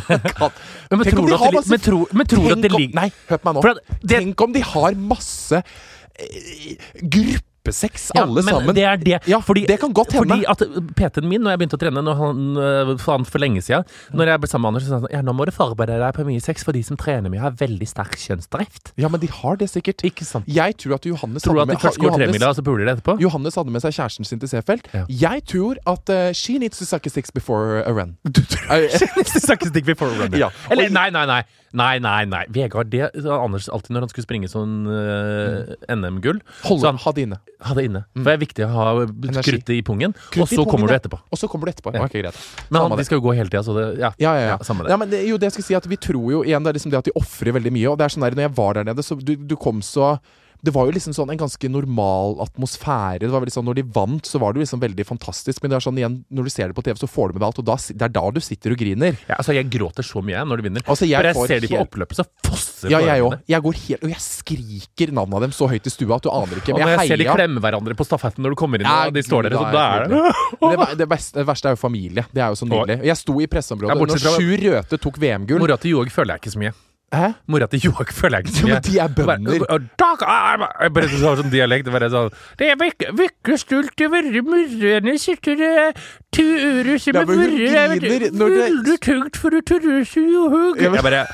[0.91, 3.65] Men, tror du at de, tror, at Tenk ligger Nei, hør på meg nå.
[3.71, 6.75] At det- Tenk om de har masse eh,
[7.61, 8.75] gruppesex, Ja, alle men sammen.
[8.75, 9.19] Det er det.
[9.27, 10.27] Ja, fordi, det kan godt hende.
[10.27, 10.57] Fordi at
[10.95, 14.27] PT-en min, når jeg begynte å trene når han, øh, for, for lenge siden Når
[14.27, 16.15] jeg ble sammen med Anders, så sa han sånn Ja, nå må du forberede deg
[16.15, 18.93] på mye sex, for de som trener mye, har veldig sterk kjønnsdrift.
[18.97, 20.03] Ja, men de har det sikkert.
[20.07, 20.49] Ikke sant?
[20.49, 22.95] Jeg tror at Johannes Tror du at de først går tremila, og så puler de
[22.95, 23.17] etterpå?
[23.21, 24.89] Johannes hadde med seg kjæresten sin til Seefeld.
[24.95, 25.05] Ja.
[25.07, 28.17] Jeg tror at uh, she needs to suck a six before a run.
[28.25, 28.89] Du tror
[29.41, 30.33] Suckestick before run.
[30.37, 30.51] Ja.
[30.71, 31.41] Eller nei, nei, nei.
[31.77, 32.41] Nei, nei, nei.
[32.51, 36.41] Vegard, det Anders alltid når han skulle springe sånn øh, NM-gull.
[36.65, 37.39] Hold Så han ha det inne.
[37.67, 38.03] ha det inne.
[38.15, 38.87] For det er viktig å ha
[39.39, 41.21] kruttet i pungen, Krutt og så kommer du etterpå.
[41.31, 41.95] Og så kommer du etterpå.
[41.95, 42.03] Ja.
[42.07, 42.25] Okay.
[42.69, 44.11] Men han, de skal jo gå hele tida, så det Ja.
[44.19, 44.57] Ja, ja, ja.
[44.67, 44.91] samme det.
[44.91, 46.79] Ja, men det, jo, det jeg skal si at Vi tror jo igjen det er
[46.79, 47.87] liksom det at de ofrer veldig mye.
[47.91, 50.17] Og det er sånn der, når jeg var der nede, så du, du kom så
[50.61, 53.23] det var jo liksom sånn en ganske normal atmosfære.
[53.23, 55.61] Det var sånn, Når de vant, så var det jo liksom veldig fantastisk.
[55.63, 57.41] Men det er sånn igjen, når du ser det på TV, så får du med
[57.41, 57.61] deg alt.
[57.63, 59.17] Og da, det er da du sitter og griner.
[59.25, 60.85] Ja, altså, jeg gråter så mye når de vinner.
[60.85, 63.37] Altså, jeg For jeg får ser de på oppløpet, så fosser Ja, jeg òg.
[63.49, 66.31] Jeg går helt Og jeg skriker navnet av dem så høyt i stua at du
[66.33, 66.75] aner ikke.
[66.77, 69.17] Men jeg jeg ser de klemme hverandre på stafetten når du kommer inn, Ja, og
[69.17, 70.21] de står der, så da er det
[70.61, 72.25] det det, beste, det verste er jo familie.
[72.31, 73.01] Det er jo så nydelig.
[73.09, 75.61] Jeg sto i presseområdet når Sjur Røthe tok VM-gull.
[75.61, 76.73] Mora til Joag føler jeg ikke så mye.
[77.11, 77.33] Hæ?
[77.51, 79.59] Mora til Joak føler jeg ikke Ja, men de er bønder.
[79.59, 81.85] Bare- og dag- ah, Jeg bare så sånn dialekt.
[81.85, 85.95] det Bare sånn Det er vekke, stolt over murrene sitter det
[86.31, 87.99] turer som er murre
[88.39, 91.25] Veldig tungt for å tørre og hugge Jeg bare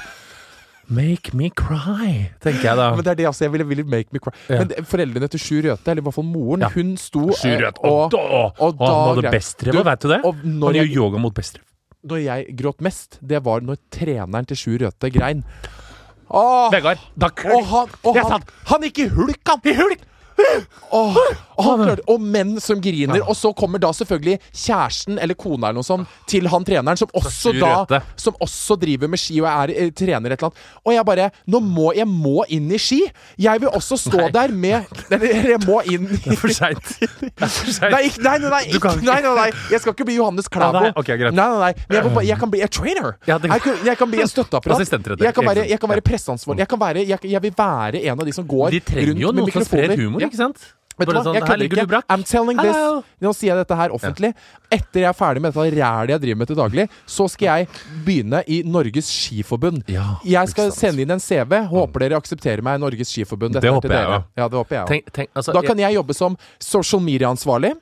[0.89, 2.85] Make me cry, tenker jeg da.
[2.95, 4.31] Men det er det altså, jeg ville, ville make me cry.
[4.47, 4.61] Ja.
[4.63, 6.69] Men foreldrene til Sjur Røthe, eller i hvert fall moren, Ja.
[6.71, 8.21] hun sto Sjur Røthe, og, Og, da,
[8.63, 9.35] og da han hadde greit.
[9.35, 10.19] bestrev, Du, vet du det?
[10.23, 11.66] og Han gjør yoga mot bestrev.
[12.07, 15.43] Når jeg gråt mest, det var når treneren til Sjur Røthe grein.
[16.27, 19.61] Åh, Vegard, da og han, og han, han gikk i hulk, han!
[19.63, 20.03] I hulk!
[20.37, 21.17] Åh,
[21.57, 23.21] og, han klarte, og menn som griner.
[23.25, 27.11] Og så kommer da selvfølgelig kjæresten eller kona eller noe sånt til han treneren, som
[27.17, 30.65] også da Som også driver med ski og er eh, trener et eller annet.
[30.85, 32.99] Og jeg bare Nå må jeg må inn i ski!
[33.41, 34.29] Jeg vil også stå Nei.
[34.35, 34.85] der med
[35.17, 36.93] Eller jeg må inn i Det er for seint.
[36.97, 37.93] Er.
[37.93, 40.83] Nei, nei, nei, ikke, nei, nei, jeg skal ikke bli Johannes Klæbo.
[41.01, 41.31] Okay, nei.
[41.37, 43.09] Nei, men jeg, jeg kan bli en trainer.
[43.27, 44.93] Jeg, kan, jeg kan bli en støtteapparat.
[45.23, 46.63] Jeg kan være, jeg kan være presseansvarlig.
[47.07, 50.26] Jeg, jeg, vil være en av de som går rundt med mikrofoner.
[50.29, 50.73] Ikke sant?
[50.97, 51.99] Vet du hva, sånn, jeg kødder ikke.
[52.09, 53.01] I'm telling Hello.
[53.03, 53.09] this.
[53.21, 54.31] Nå sier jeg dette her offentlig.
[54.73, 57.67] Etter jeg er ferdig med dette rælet jeg driver med til daglig, så skal jeg
[58.07, 59.83] begynne i Norges Skiforbund.
[59.93, 61.53] Ja, jeg skal sende inn en CV.
[61.69, 63.53] Håper dere aksepterer meg i Norges Skiforbund.
[63.53, 64.23] Dette Det er håper til jeg dere.
[64.41, 67.75] Ja, det håper jeg tenk, altså, Da kan jeg jobbe som social media-ansvarlig.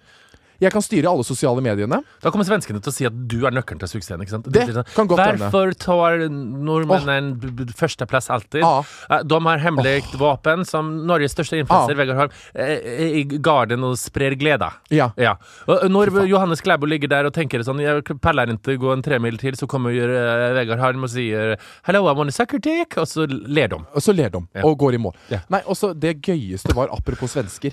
[0.62, 2.02] Jeg kan styre alle sosiale mediene.
[2.24, 4.22] Da kommer svenskene til å si at du er nøkkelen til suksessen.
[4.24, 4.50] ikke sant?
[4.52, 5.50] Det sånn, kan godt hende.
[5.52, 8.62] Hvorfor tar nordmennene b- førsteplass alltid?
[8.64, 8.84] Ja.
[9.10, 12.00] Eh, De har hemmelig våpen som Norges største influenser, ah.
[12.00, 14.72] Vegard Harm, eh, i garden og sprer glede.
[14.90, 15.12] Ja.
[15.18, 15.36] Ja.
[15.68, 19.54] Når Johannes Klæbo ligger der og tenker sånn Jeg peller ikke gå en tremil til,
[19.54, 19.92] så kommer
[20.56, 23.76] Vegard Holm og sier 'Hello, I want a sucker dick', og så ler de.
[23.76, 24.62] Og så ler de Ja.
[24.64, 25.14] og går i mål.
[25.30, 25.40] Ja.
[25.50, 27.72] Nei, også Det gøyeste var, apropos svensker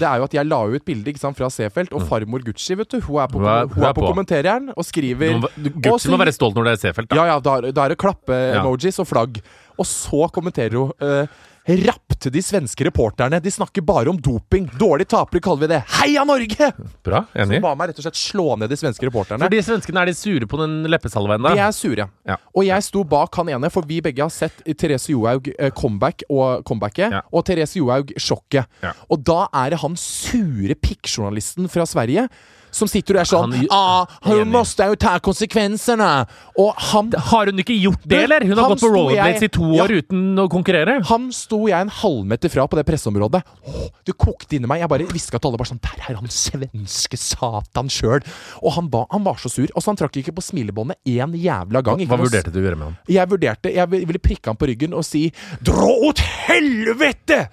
[0.00, 2.88] Det er jo at Jeg la ut bilde sant, fra Seefeld, og farmor Gucci vet
[2.88, 3.44] du, hun er på, Mm.
[3.44, 4.08] Hun er- hun er på på.
[4.14, 7.08] kommenterjeren og skriver må- du- Gucci så- må være stolt når det er Seefeld.
[7.08, 7.16] da.
[7.16, 9.40] Ja, ja, da, da er det klappe-emojis og flagg.
[9.78, 11.26] Og så kommenterer hun uh,
[11.68, 13.38] Rapp til de svenske reporterne.
[13.40, 14.66] De snakker bare om doping.
[14.80, 15.78] Dårlig tapere kaller vi det.
[16.00, 16.70] Heia Norge!
[17.06, 17.60] Bra, enig.
[17.60, 19.44] Så Ba meg rett og slett slå ned de svenske reporterne.
[19.44, 21.52] For de svenskene er de sure på den leppesalven, da.
[21.56, 22.08] De er sure.
[22.28, 22.36] Ja.
[22.56, 26.24] Og jeg sto bak han ene, for vi begge har sett Therese Johaug eh, comeback
[26.28, 27.22] og comebacket, Ja.
[27.32, 28.66] og Therese Johaug sjokket.
[28.82, 28.92] Ja.
[29.12, 32.26] Og da er det han sure pikkjournalisten fra Sverige
[32.70, 34.06] som sitter og er sånn Han- ah.
[34.22, 36.26] Hun måste jo ta konsekvensene!
[36.58, 38.40] Og han Har hun ikke gjort det, eller?
[38.46, 39.84] Hun har gått på rollerblades i to Ja.
[39.84, 41.02] år uten å konkurrere.
[41.06, 43.42] han sto jeg en halvmeter fra på det presseområdet.
[43.66, 44.80] Åh, det kokte inni meg.
[44.80, 48.20] Jeg bare hviska til alle bare sånn Der er han svenske satan sjøl!
[48.62, 49.66] Og han var, han var så sur.
[49.74, 51.98] Altså, han trakk ikke på smilebåndet én jævla gang.
[52.06, 52.98] Hva, Hva vurderte du å gjøre med han?
[53.08, 57.48] Jeg vurderte Jeg ville prikke han på ryggen og si 'Dra åt helvete!'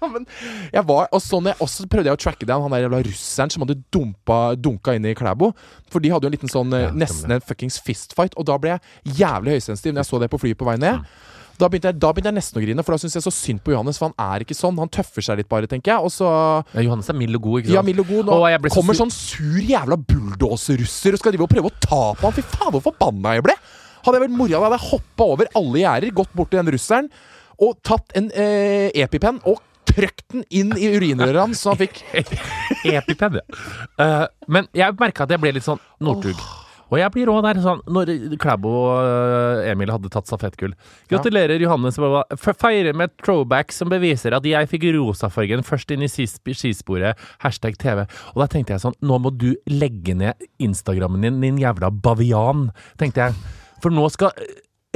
[0.00, 0.26] Ja, men
[0.72, 3.50] jeg var, og sånn jeg, også prøvde jeg å tracke down han der jævla russeren
[3.50, 5.52] som hadde dumpa, dunka inn i Klæbo.
[5.90, 8.36] For de hadde jo en liten sånn eh, Ja, nesten en fuckings fistfight.
[8.38, 11.00] Og da ble jeg jævlig høysensitiv når jeg så det på flyet på vei ned.
[11.02, 11.34] Mm.
[11.58, 13.58] Da begynte, jeg, da begynte jeg nesten å grine, for da syns jeg så synd
[13.66, 13.98] på Johannes.
[13.98, 14.76] For han er ikke sånn.
[14.78, 16.06] Han tøffer seg litt, bare, tenker jeg.
[16.06, 17.78] Og så Ja, Johannes er mild og god, ikke sant?
[17.80, 18.30] Ja, mild og god.
[18.30, 18.36] Nå
[18.70, 22.28] så kommer sur- sånn sur jævla bulldoserrusser og skal drive og prøve å ta på
[22.28, 22.36] han.
[22.38, 23.56] Fy faen, hvor forbanna jeg ble!
[24.06, 27.08] Hadde jeg vært mora, hadde jeg hoppa over alle gjerder, gått bort til den russeren
[27.58, 29.58] og tatt en eh, EpiPen og
[29.98, 32.00] trøkt den inn i urinrøret hans, så han fikk
[32.94, 33.60] EpiPen, ja.
[33.98, 36.38] Uh, men jeg merka at jeg ble litt sånn Northug.
[36.88, 38.08] Og jeg blir òg der sånn Når
[38.40, 40.72] Klæbo og eh, Emil hadde tatt stafettgull
[41.10, 41.98] Gratulerer, Johannes.
[42.32, 47.20] F- Feirer med et throwback som beviser at jeg fikk rosafargen først inn i skisporet.
[47.44, 48.06] Hashtag TV.
[48.32, 52.70] Og da tenkte jeg sånn Nå må du legge ned Instagrammen din, din jævla bavian.
[52.96, 53.36] Tenkte jeg.
[53.84, 54.32] For nå skal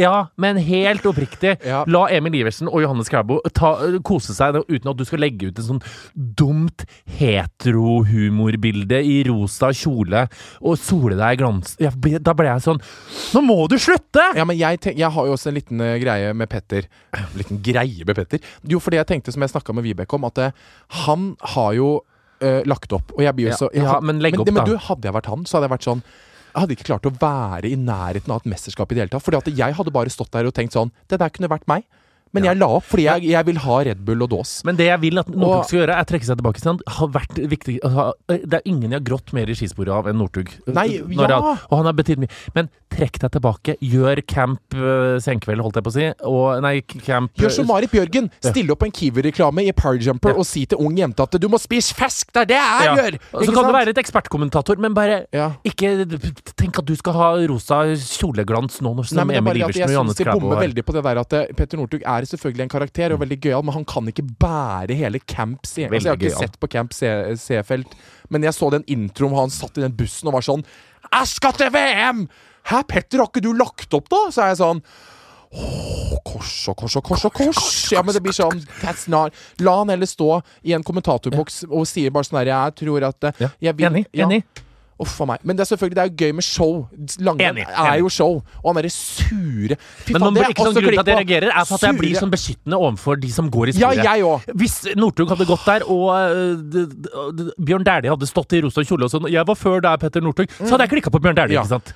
[0.00, 1.57] ja, men helt oppriktig.
[1.72, 1.83] Ja.
[1.87, 3.74] La Emil Iversen og Johannes Klæbo ta,
[4.07, 5.83] kose seg uten at du skal legge ut en sånn
[6.38, 6.85] dumt
[7.18, 10.24] heterohumorbilde i rosa kjole
[10.61, 11.74] og sole deg i glans.
[11.83, 12.81] Ja, da ble jeg sånn
[13.37, 14.24] Nå må du slutte!
[14.38, 16.88] Ja, men jeg, tenk, jeg har jo også en liten eh, greie med Petter.
[17.16, 18.42] En liten greie med Petter?
[18.68, 20.57] Jo, fordi jeg tenkte, som jeg snakka med Vibeke om, at eh,
[21.05, 21.88] han har jo
[22.42, 23.14] eh, lagt opp.
[23.16, 24.68] Og jeg blir jo Ja, så ja, had- men legg opp, men, da.
[24.68, 26.05] du, hadde jeg vært han, så hadde jeg vært sånn
[26.52, 29.24] jeg hadde ikke klart å være i nærheten av et mesterskap i det hele tatt.
[29.24, 31.86] Fordi at jeg hadde bare stått der og tenkt sånn Det der kunne vært meg.
[32.32, 34.52] Men jeg la opp fordi jeg, jeg vil ha Red Bull og dås.
[34.68, 36.62] Men det jeg vil at Northug skal gjøre, er trekke seg tilbake.
[36.62, 40.08] Sånn, har vært viktig har, Det er ingen jeg har grått mer i skisporet av
[40.10, 40.52] enn Northug.
[40.68, 41.56] Ja.
[41.70, 42.32] Og han har betydd mye.
[42.56, 43.76] Men trekk deg tilbake.
[43.80, 46.08] Gjør camp uh, senkveld, holdt jeg på å si.
[46.28, 46.74] Og nei,
[47.06, 48.28] camp Gjør som Marit Bjørgen.
[48.44, 50.38] Stille opp en Kiwi-reklame i Parjumper Ja.
[50.42, 52.32] og si til ung jente at du må spise fisk!
[52.32, 52.94] Det er det jeg Ja.
[52.96, 53.18] gjør!
[53.32, 55.52] Og så kan kan du være et ekspertkommentator, men bare Ja.
[55.64, 55.92] ikke
[56.56, 59.62] tenk at du skal ha rosa kjoleglans nå når som men det er Emil bare
[59.62, 62.02] at Iversen jeg og Johannes de bommer veldig på det der at eh, Petter Northug
[62.02, 65.87] er selvfølgelig en karakter og veldig gøyal, men han kan ikke bære hele Camp C.
[65.88, 66.42] Altså, jeg har ikke gøyal.
[66.46, 67.94] sett på Camp C-felt,
[68.30, 70.64] men jeg så den introen hvor han satt i den bussen og var sånn
[71.12, 72.26] Jeg skal til VM!
[72.70, 74.20] Hæ, Petter, har ikke du lagt opp, da?
[74.30, 74.85] Så er jeg sånn
[76.24, 77.64] kors og kors og kors og kors.
[77.92, 79.35] Ja, men det blir sånn that's not.
[79.61, 83.26] La han heller stå i en kommentatorboks og sier bare sånn her Jeg tror at
[83.28, 84.06] eh, jeg vil, Enig.
[84.16, 84.24] ja.
[84.28, 84.44] enig.
[85.02, 85.42] Uff a meg.
[85.44, 86.72] Men det er selvfølgelig det er jo gøy med show.
[87.26, 88.36] Langrenn er jo show.
[88.62, 91.18] Og han derre sure Fy Men faen, det er ikke også grunn til at jeg
[91.20, 94.04] reagerer, er at jeg blir sånn beskyttende overfor de som går i Ja, sporet.
[94.04, 94.46] jeg òg.
[94.62, 98.62] Hvis Northug hadde gått der, og øh, d- d- d- Bjørn Dæhlie hadde stått i
[98.64, 100.48] rosa kjole og sånn Jeg var før deg, Petter Northug.
[100.58, 101.62] Så hadde jeg klikka på Bjørn Dæhlie, Ja.
[101.66, 101.92] ikke sant?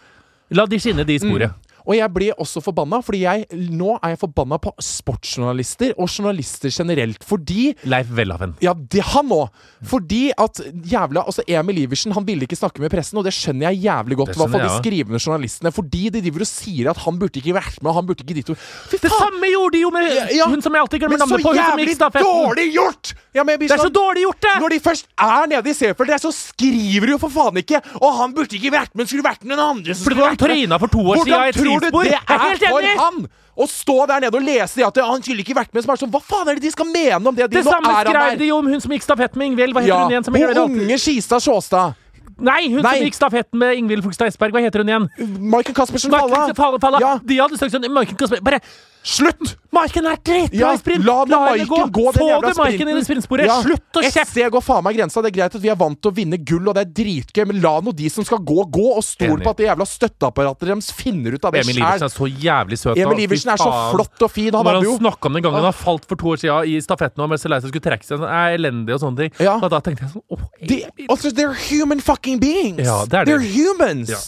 [0.50, 1.50] La de skinne, de i sporet.
[1.86, 6.70] Og jeg blir også forbanna, fordi jeg nå er jeg forbanna på sportsjournalister og journalister
[6.74, 7.22] generelt.
[7.26, 8.56] Fordi Leif Welhaven.
[8.64, 9.48] Ja, det han òg!
[9.86, 13.70] Fordi at jævla Altså, Emil Iversen han ville ikke snakke med pressen, og det skjønner
[13.72, 14.34] jeg jævlig godt.
[14.34, 15.72] I hvert fall de skrivende journalistene.
[15.74, 18.36] Fordi de driver og sier at han burde ikke vært med, og han burde ikke
[18.38, 20.46] dit Fy Det samme gjorde de jo med Ja, ja.
[20.50, 21.50] hun som jeg alltid glemmer navnet på.
[21.52, 22.26] Hun som gikk stafetten.
[22.26, 23.14] dårlig gjort!
[23.34, 24.54] Ja, Det er så sånn- dårlig gjort, det!
[24.62, 28.14] Når de først er nede i Seefeld, så skriver de jo for faen ikke Og
[28.20, 30.40] han burde ikke vært med, skulle vært med noen andre som Fordi skulle han vært
[30.40, 30.56] med.
[30.56, 33.26] tryna for to år siden du det er for han?
[33.56, 36.10] Å stå der nede og lese at han skulle ikke vært med, som er sånn
[36.12, 37.46] Hva faen er det de skal mene om det?
[37.48, 39.72] De, Det samme skrev de om hun som gikk stafetten med Ingvild.
[39.72, 40.26] Hva heter Ja, hun igjen?
[40.26, 41.94] Som jeg Hun unge Skistad Sjåstad.
[42.36, 42.98] Nei, hun Nei.
[42.98, 44.52] som gikk stafetten med Ingvild Fogstad Esberg.
[44.52, 45.06] Hva heter hun igjen?
[45.54, 46.12] Maiken Caspersen.
[46.12, 46.42] Falla.
[46.82, 47.00] Falla.
[47.00, 47.14] Ja.
[47.24, 48.60] De hadde sagt sånn Maiken Caspersen Bare
[49.06, 49.52] Slutt!
[49.76, 51.04] Marken er dritbra Ja, i sprint!
[51.06, 53.46] la henne Maiken gå den Få jævla du Marken inn i sprintsporet!
[53.46, 54.24] Ja, Slutt å kjefte!
[54.32, 55.22] sted går faen meg grensa.
[55.22, 57.42] Det er greit at vi er vant til å vinne gull, og det er dritgøy,
[57.52, 60.70] men la nå de som skal gå, gå, og stol på at det jævla støtteapparatet
[60.72, 62.96] deres finner ut av det Emil Iversen er så jævlig søt.
[62.96, 63.04] da.
[63.04, 64.50] Emil Iversen er så flott og fin.
[64.56, 66.72] Han Når han jo snakka om den gangen han har falt for to år siden
[66.72, 69.36] i stafetten og Mercedes skulle trekke seg, sånn, er elendig og sånne ting.
[69.44, 69.54] Ja.
[69.60, 71.06] Og da tenkte jeg sånn Åh, de, Emil.
[71.14, 72.82] altså, They're human fucking beings!
[72.82, 73.36] Ja, det er det.
[73.36, 74.10] They're humans!
[74.10, 74.24] Ja.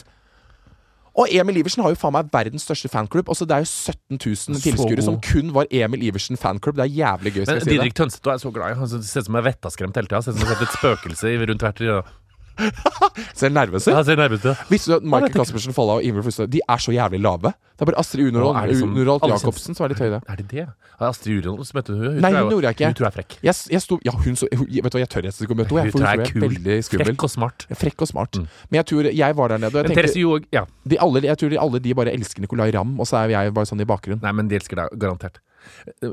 [1.18, 3.30] Og Emil Iversen har jo faen meg verdens største fanklubb.
[3.32, 6.78] Altså, det er jo 17 000 Så tilskuere som kun var Emil Iversen fanklubb.
[6.78, 7.42] Det er jævlig gøy.
[7.42, 7.72] Men jeg si.
[7.74, 8.78] Didrik Tønseth er så glad i.
[8.78, 10.22] Han ser ut som jeg er vettaskremt hele tida.
[10.22, 12.14] Ser ut som jeg har sett et spøkelse rundt hvert.
[13.38, 13.94] Ser nervøs ut.
[13.94, 14.66] Han ser nervøs ut.
[14.70, 15.34] Visste du at Michael.
[15.38, 17.52] Caspersen Falla og Ingvild Flustad De er så jævlig lave?
[17.78, 20.20] Det er bare Astrid det Unorholt som- Jacobsen som er litt høye.
[20.28, 20.64] Er det det?
[20.66, 22.02] Ja, Astrid som møtte hun.
[22.02, 22.86] hun Nei, hun gjorde jeg ikke.
[22.90, 23.36] Hun tror jeg er frekk.
[23.42, 25.58] Jeg, jeg sto, ja, hun så, hun, vet du hva, jeg tør nesten ikke å
[25.60, 25.84] møte henne.
[25.86, 26.42] Hun tror jeg er kul.
[26.48, 27.06] veldig skummel.
[27.06, 27.66] Frekk og smart.
[27.70, 28.32] Frekk og smart.
[28.42, 28.48] Mm.
[28.70, 30.64] Men jeg tror jeg var der nede, og jeg Men tenkte Therese Johaug Ja.
[30.88, 33.54] de alle, Jeg tror de, alle de bare elsker Nicolay Ramm, og så er jeg
[33.54, 34.22] bare sånn i bakgrunnen.
[34.22, 35.38] Nei, men de elsker deg garantert.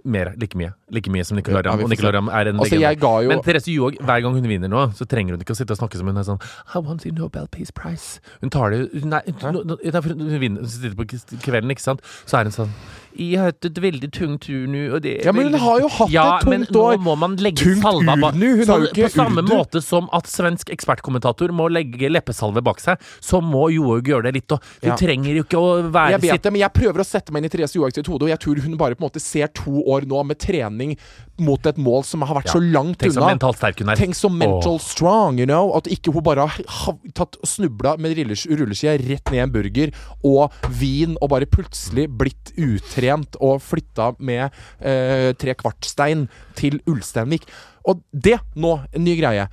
[0.04, 0.34] Mer.
[0.42, 0.74] Like mye.
[0.92, 1.80] Like mye som Nicolay Ramm.
[1.80, 2.14] Ja, og Nicolai.
[2.16, 3.24] Ramm er en Altså, legende.
[3.24, 5.76] jo Men Therese Johaug, hver gang hun vinner nå, så trenger hun ikke å sitte
[5.76, 6.42] og snakke som hun er sånn
[6.74, 8.20] I want the Nobel Peace Prize.
[8.42, 11.08] Hun tar det Nei, hun, hun, hun, hun vinner Hun sitter på
[11.46, 12.74] kvelden, ikke sant, så er hun sånn
[13.18, 15.60] Jeg har hatt et veldig tungt tur nå, og det er Ja, men hun veldig-
[15.64, 16.98] har jo hatt ja, et tungt år!
[16.98, 18.34] nå må man legge Tungt salva bak.
[18.36, 19.54] urnu, hun har jo ikke På samme urdu.
[19.56, 24.34] måte som at svensk ekspertkommentator må legge leppesalve bak seg, så må Johaug gjøre det
[24.34, 24.48] litt.
[24.50, 24.60] òg.
[24.82, 24.96] du Ja.
[24.96, 27.40] trenger jo ikke å være Jeg vet sitt det, men jeg prøver å sette meg
[27.44, 29.48] inn i Therese Johaug sitt hode, og jeg tror hun bare på en måte ser
[29.48, 30.98] to år nå med trening
[31.42, 32.54] mot et mål som har vært Ja.
[32.56, 33.34] så langt Tenk så unna.
[33.36, 33.96] mentalt sterk hun er.
[34.00, 34.80] Tenk så mental oh.
[34.80, 35.76] strong, you know.
[35.76, 39.94] At ikke hun bare har tatt snubla med rulleskia rett ned i en burger
[40.24, 47.48] og vin, og bare plutselig blitt utrent og flytta med eh, tre kvartstein til Ulsteinvik.
[47.86, 49.48] Og det, nå, en ny greie.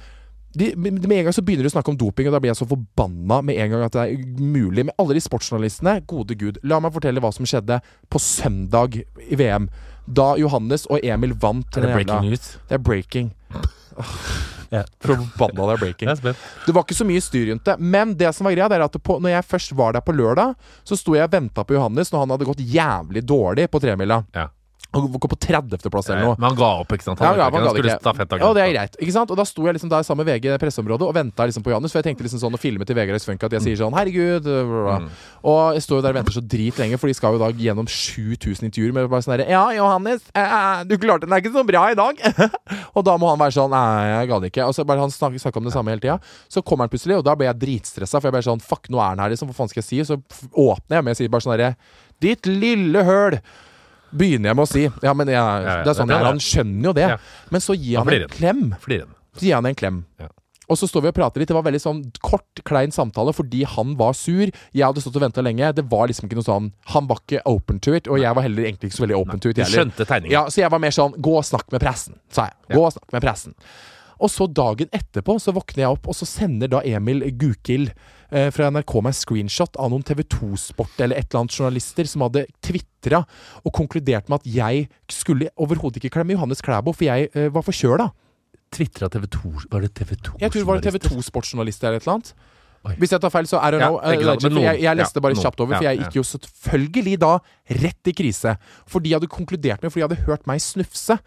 [0.52, 2.60] De, med en gang så begynner de å snakke om doping, og da blir jeg
[2.60, 4.84] så forbanna med en gang at det er mulig.
[4.84, 7.80] Med alle de sportsjournalistene, gode gud, la meg fortelle hva som skjedde
[8.12, 9.70] på søndag i VM.
[10.06, 12.56] Da Johannes og Emil vant Er det breaking news?
[12.68, 13.30] Det er breaking.
[14.72, 14.82] Ja.
[15.04, 16.08] Forbanna det er breaking.
[16.66, 17.76] Det var ikke så mye styr rundt det.
[17.78, 20.14] Men det som var greia, det er at på, når jeg først var der på
[20.16, 23.82] lørdag, så sto jeg og venta på Johannes når han hadde gått jævlig dårlig på
[23.84, 24.22] tremila.
[24.34, 24.48] Ja.
[24.92, 26.36] Han kom på 30.-plass eller noe.
[26.36, 27.20] Men han ga opp, ikke sant?
[27.24, 28.44] Han, ja, han det skulle stafettdagen.
[28.44, 28.96] Ja, det er greit.
[29.00, 29.30] Ikke sant?
[29.32, 31.94] Og da sto jeg liksom der sammen med VG presseområdet og venta liksom på Janus.
[31.94, 34.44] For jeg tenkte liksom sånn å filme til Vegard Funke at jeg sier sånn Herregud.
[34.44, 34.96] bla, bla, bla.
[35.00, 35.22] Mm.
[35.52, 37.88] Og jeg står jo der og venter så dritlenge, for de skal jo da gjennom
[37.88, 41.64] 7000 intervjuer med bare sånn herre Ja, Johannes, eh, du klarte den er ikke så
[41.68, 42.22] bra i dag.
[42.96, 44.68] og da må han være sånn Nei, jeg ga det ikke.
[44.68, 46.20] Og så bare han snakker, snakker om det samme hele tida.
[46.52, 49.00] Så kommer han plutselig, og da ble jeg dritstressa, for jeg ble sånn Fuck, nå
[49.00, 49.48] er han her, liksom.
[49.48, 50.04] Hva faen skal jeg si?
[50.04, 51.74] Og så åpner jeg med å si bare sånn herre
[52.22, 53.40] Ditt lille høl!
[54.12, 54.84] Begynner jeg med å si.
[55.04, 56.28] Ja, men jeg, det er sånn jeg er.
[56.28, 57.08] Han skjønner jo det.
[57.52, 58.62] Men så gir Han en klem.
[59.32, 60.04] Så gir han en klem.
[60.72, 61.50] Og så står vi og prater litt.
[61.50, 64.48] Det var veldig sånn kort, klein samtale fordi han var sur.
[64.72, 65.72] Jeg hadde stått og venta lenge.
[65.76, 68.46] Det var liksom ikke noe sånn Han var ikke open to it, og jeg var
[68.46, 69.60] heller egentlig ikke så veldig open to it.
[69.60, 70.32] Jeg skjønte tegningen.
[70.32, 72.76] Ja, så jeg var mer sånn Gå og snakk med pressen, sa jeg.
[72.76, 73.56] Gå og snakk med pressen.
[74.22, 77.90] Og så dagen etterpå så våkner jeg opp, og så sender da Emil Gukild
[78.32, 82.24] eh, fra NRK meg screenshot av noen TV2 Sport eller et eller annet journalister som
[82.26, 83.22] hadde tvitra
[83.62, 87.66] og konkludert med at jeg skulle overhodet ikke klemme Johannes Klæbo, for jeg eh, var
[87.66, 88.08] forkjøla.
[88.72, 90.38] Tvitra TV 2 Var det TV 2?
[90.40, 92.34] Jeg tror det var TV2 Sportsjournalister eller et eller annet.
[92.82, 92.96] Oi.
[92.98, 95.38] Hvis jeg tar feil, så er det Ja, men for jeg, jeg leste ja, bare
[95.38, 97.36] kjapt over, for jeg gikk jo selvfølgelig da
[97.78, 98.56] rett i krise.
[98.90, 101.20] For de hadde konkludert med, for de hadde hørt meg snufse.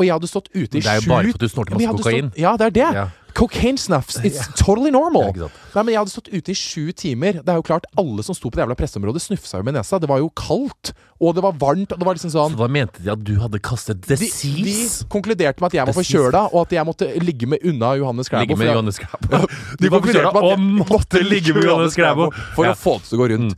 [0.00, 1.92] Og jeg hadde stått ute i Det er jo sju bare fordi du snorter masse
[2.00, 2.32] kokain.
[2.40, 2.88] Ja, det er det.
[2.96, 3.06] Ja.
[3.34, 4.16] Cocaine snuffs.
[4.24, 5.32] It's totally normal.
[5.36, 5.48] Ja.
[5.74, 7.32] Nei, men Jeg hadde stått ute i sju timer.
[7.42, 9.98] Det er jo klart, Alle som sto på det jævla presseområdet, snufsa jo med nesa.
[10.02, 11.92] Det var jo kaldt, og det var varmt.
[11.92, 15.04] Og det var liksom sånn Så da mente de at du hadde kastet de, disease?
[15.04, 18.28] de konkluderte med at jeg var forkjøla, og at jeg måtte ligge med unna Johannes
[18.28, 18.46] Klæbo.
[18.48, 19.44] Ligge med Johannes Klæbo.
[19.80, 22.30] De konkluderte med at jeg måtte ligge med Johannes Klæbo.
[22.56, 22.72] for Ja.
[22.72, 23.56] å få det til å gå rundt.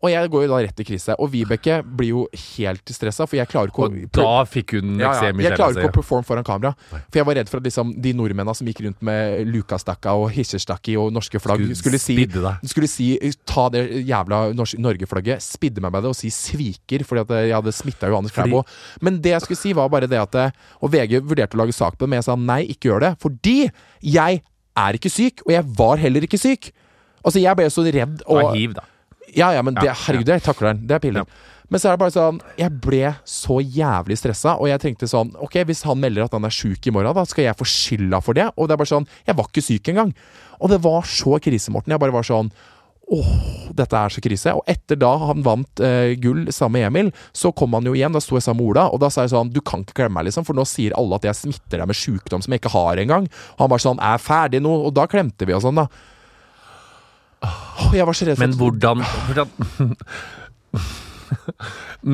[0.00, 1.14] Og jeg går jo da rett i krise.
[1.20, 2.22] Og Vibeke blir jo
[2.56, 5.32] helt stressa, for jeg klarer ikke Og å da fikk hun ja, ja.
[5.44, 6.72] Jeg klarer ikke å performe foran kamera.
[6.88, 10.30] For jeg var redd for at liksom, de nordmennene som gikk rundt med Lukastakka og
[10.32, 13.10] Hissestakki og norske flagg, Skulle skulle, si skulle si
[13.50, 17.74] Ta det jævla Norge-flagget, spidde meg med det og si 'sviker', fordi at jeg hadde
[17.76, 18.64] smitta Johannes Klæbo.
[19.04, 21.76] Men det jeg skulle si, var bare det at eh, Og VG vurderte å lage
[21.76, 23.12] sak på det, men jeg sa nei, ikke gjør det.
[23.20, 23.56] Fordi
[24.00, 24.40] jeg
[24.80, 26.70] er ikke syk, og jeg var heller ikke syk.
[27.20, 28.86] Altså, jeg ble så redd Det var og hiv, da.
[29.36, 30.86] Ja, ja, men det, herregud, jeg takler den.
[30.88, 31.40] Det er piller.
[31.70, 35.30] Men så er det bare sånn Jeg ble så jævlig stressa, og jeg tenkte sånn
[35.38, 38.18] Ok, hvis han melder at han er sjuk i morgen, da skal jeg få skylda
[38.26, 38.48] for det?
[38.56, 40.12] Og det er bare sånn Jeg var ikke syk engang.
[40.58, 41.94] Og det var så krise, Morten.
[41.94, 42.50] Jeg bare var sånn
[43.10, 44.52] Åh, dette er så krise.
[44.54, 48.14] Og etter da han vant eh, gull sammen med Emil, så kom han jo igjen.
[48.14, 50.20] Da sto jeg sammen med Ola, og da sa jeg sånn Du kan ikke klemme
[50.20, 52.74] meg, liksom, for nå sier alle at jeg smitter deg med sjukdom som jeg ikke
[52.76, 53.26] har engang.
[53.56, 54.76] Og han bare sånn Er ferdig nå?
[54.86, 55.88] Og da klemte vi og sånn, da.
[57.46, 59.48] Åh, jeg var så redd for Men hvordan, hvordan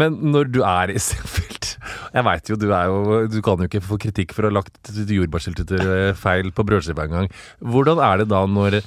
[0.00, 1.72] Men når du er i Seefeld
[2.14, 4.92] Jeg veit jo, du jo Du kan jo ikke få kritikk for å ha lagt
[4.92, 7.28] jordbærsyltetøy feil på brødskiva engang.
[7.60, 8.80] Hvordan er det da når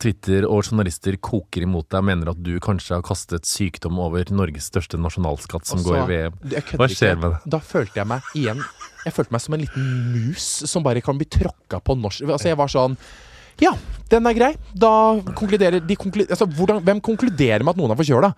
[0.00, 4.68] Twitter og journalister koker imot deg mener at du kanskje har kastet sykdom over Norges
[4.68, 6.36] største nasjonalskatt som Også, går i VM?
[6.76, 7.52] Hva skjer med det?
[7.56, 8.60] Da følte jeg meg igjen
[9.06, 12.50] Jeg følte meg som en liten mus som bare kan bli tråkka på norsk Altså,
[12.52, 12.98] jeg var sånn
[13.62, 13.72] Ja,
[14.12, 14.52] den er grei.
[14.74, 14.90] Da
[15.38, 18.34] konkluderer de konkluder, altså, hvordan, Hvem konkluderer med at noen er forkjøla?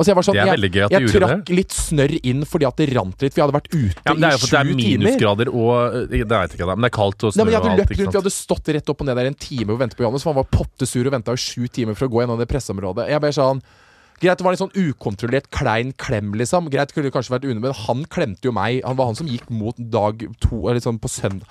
[0.00, 2.44] Altså, jeg var sånn, Det er veldig gøy at jeg gjorde trakk litt snørr inn
[2.48, 3.34] fordi at det rant litt.
[3.36, 6.54] Vi hadde vært ute Ja, i sju er fordi det er minusgrader og Det vet
[6.56, 8.20] ikke jeg, men det er kaldt og Nei, snø men jeg hadde løpt rundt, Vi
[8.22, 10.40] hadde stått rett opp og ned der en time og ventet på Johannes, for han
[10.40, 13.10] var pottesur og venta i sju timer for å gå gjennom det presseområdet.
[13.12, 13.60] Jeg ble sånn
[14.20, 16.66] Greit, det var en sånn ukontrollert klein klem, liksom.
[16.68, 18.82] Greit, kunne kanskje vært unna, men han klemte jo meg.
[18.84, 21.48] Han var han som gikk mot dag to, eller sånn på søndag.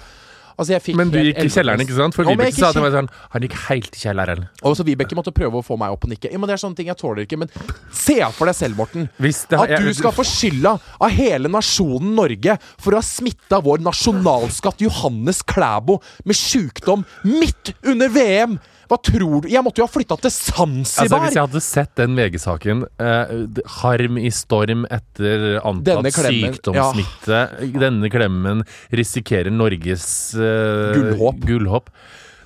[0.60, 2.16] Altså, jeg Men du gikk i kjelleren, ikke sant?
[2.18, 4.48] For Ja, Vibeke sa at meg sånn Han gikk helt i kjelleren.
[4.68, 6.32] Og så Vibeke måtte prøve å få meg opp og nikke.
[6.34, 7.40] Ja, men Det er sånne ting jeg tåler ikke.
[7.40, 7.50] Men
[7.96, 9.08] se for deg selv, Morten.
[9.20, 13.80] Det- At du skal få skylda av hele nasjonen Norge for å ha smitta vår
[13.80, 18.60] nasjonalskatt Johannes Klæbo med sjukdom midt under VM!
[18.90, 19.50] Hva tror du?
[19.52, 21.22] Jeg måtte jo ha flytta til Altså, Zanzibar!
[21.28, 23.34] hvis jeg hadde sett den VG-saken, eh,
[23.80, 27.42] harm i storm etter antatt klemmen, sykdomssmitte,
[27.86, 31.46] denne klemmen risikerer Norges eh, Gullhåp.
[31.46, 31.94] gullhåp.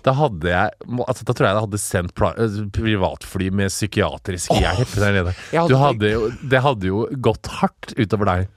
[0.03, 0.73] Da hadde jeg
[1.07, 5.35] altså, Da tror jeg jeg hadde sendt eh, privatfly med psykiatrisk hjelp der nede.
[5.53, 8.47] Hadde jo, det hadde jo gått hardt utover deg.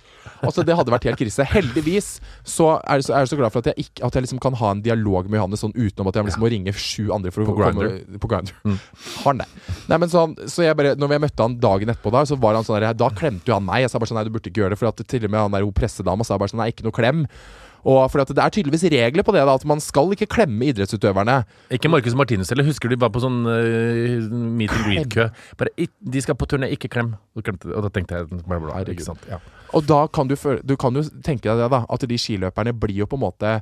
[0.44, 1.46] Altså, det hadde vært helt krise.
[1.48, 2.08] Heldigvis
[2.46, 4.72] så er jeg så, så glad for at jeg, ikke, at jeg liksom kan ha
[4.74, 7.48] en dialog med Johannes sånn utenom at jeg liksom må ringe sju andre for å
[7.48, 8.18] På komme Grindr.
[8.22, 8.56] På Grindr.
[8.66, 8.78] Mm.
[9.22, 9.48] Har han det?
[9.90, 12.58] Nei, men sånn, så jeg bare, når jeg møtte han dagen etterpå, da Så var
[12.58, 13.84] han sånn der, Da klemte jo han meg.
[13.84, 14.80] Jeg sa bare sånn Nei, du burde ikke gjøre det.
[14.82, 16.96] For at til og med han der hun pressedama sa bare sånn Nei, ikke noe
[16.96, 17.24] klem.
[17.84, 20.70] Og for at det er tydeligvis regler på det, da at man skal ikke klemme
[20.70, 21.38] idrettsutøverne.
[21.74, 22.66] Ikke Marcus Martinus heller.
[22.66, 25.28] Husker du var på sånn uh, meet and greet-kø?
[25.60, 27.14] Bare De skal på turné, ikke klem.
[27.36, 29.26] Og, da tenkte jeg bla, bla, ikke sant?
[29.30, 29.40] Ja.
[29.76, 31.84] Og da kan du, føle, du kan jo tenke deg det, da.
[31.90, 33.58] At de skiløperne blir jo på en måte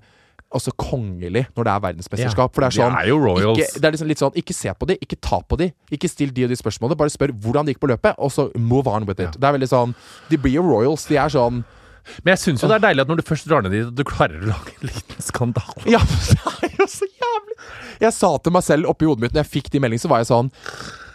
[0.55, 2.55] altså kongelig når det er verdensmesterskap.
[2.55, 3.61] For det er de sånn er jo royals.
[3.61, 6.11] Ikke, det er liksom litt sånn, ikke se på de, ikke ta på de, ikke
[6.11, 6.99] still de og de spørsmålene.
[7.01, 9.33] Bare spør hvordan det gikk på løpet, og så move on with it.
[9.33, 9.41] Ja.
[9.41, 9.97] Det er veldig sånn
[10.31, 11.09] De blir jo royals.
[11.11, 11.65] De er sånn
[12.23, 13.97] Men jeg syns jo det er deilig at når du først drar ned dit, at
[13.97, 15.87] du klarer å lage en liten skandale.
[15.91, 17.57] Ja, det er jo så jævlig!
[18.03, 20.23] Jeg sa til meg selv oppi hodet mitt når jeg fikk de meldingene, så var
[20.23, 20.53] jeg sånn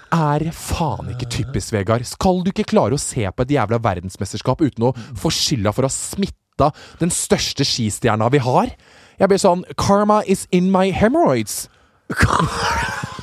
[0.09, 2.05] er faen ikke typisk, Vegard?
[2.09, 5.85] Skal du ikke klare å se på et jævla verdensmesterskap uten å få skylda for
[5.85, 6.71] å ha smitta
[7.01, 8.73] den største skistjerna vi har?
[9.21, 11.67] Jeg ble sånn Karma is in my hemorrhoids.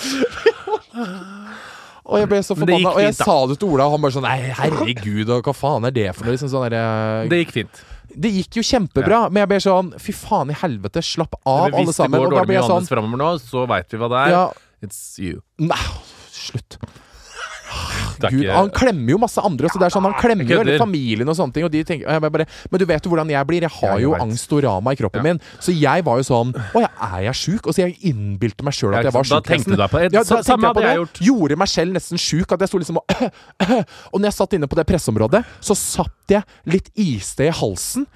[2.10, 2.90] Og jeg ble så forbanna.
[2.90, 5.86] Og jeg fint, sa det til Ola, og han bare sånn Nei, herregud, hva faen
[5.86, 6.34] er det for noe?
[6.34, 7.82] Liksom sånn der, Det gikk fint.
[8.10, 11.76] det gikk jo kjempebra, men jeg ble sånn Fy faen i helvete, slapp av, alle
[11.78, 14.24] alle hvis det går dårlig med Johannes sånn framover nå, så veit vi hva det
[14.24, 14.34] er.
[14.34, 14.44] Ja,
[14.82, 15.42] It's you.
[15.60, 15.78] nei,
[16.34, 16.78] slutt.
[18.28, 20.78] Gud, ikke- han klemmer jo masse andre Så Det er sånn, Han klemmer jo hele
[20.78, 21.64] familien og sånne ting.
[21.64, 23.60] Og de tenker, og bare, men du vet jo hvordan jeg blir.
[23.62, 25.40] Jeg har jo angstorama i kroppen min.
[25.58, 27.66] Så jeg var jo sånn Å ja, er jeg sjuk?
[27.66, 29.30] Og så jeg innbilte meg sjøl at jeg var sjuk.
[29.30, 30.96] Da tenkte du deg på- ja, da samme hadde jeg det.
[31.00, 31.20] gjort.
[31.30, 32.52] Gjorde meg selv nesten sjuk.
[32.52, 33.04] At jeg sto liksom og
[34.12, 38.06] Og når jeg satt inne på det presseområdet, så satt jeg litt iste i halsen.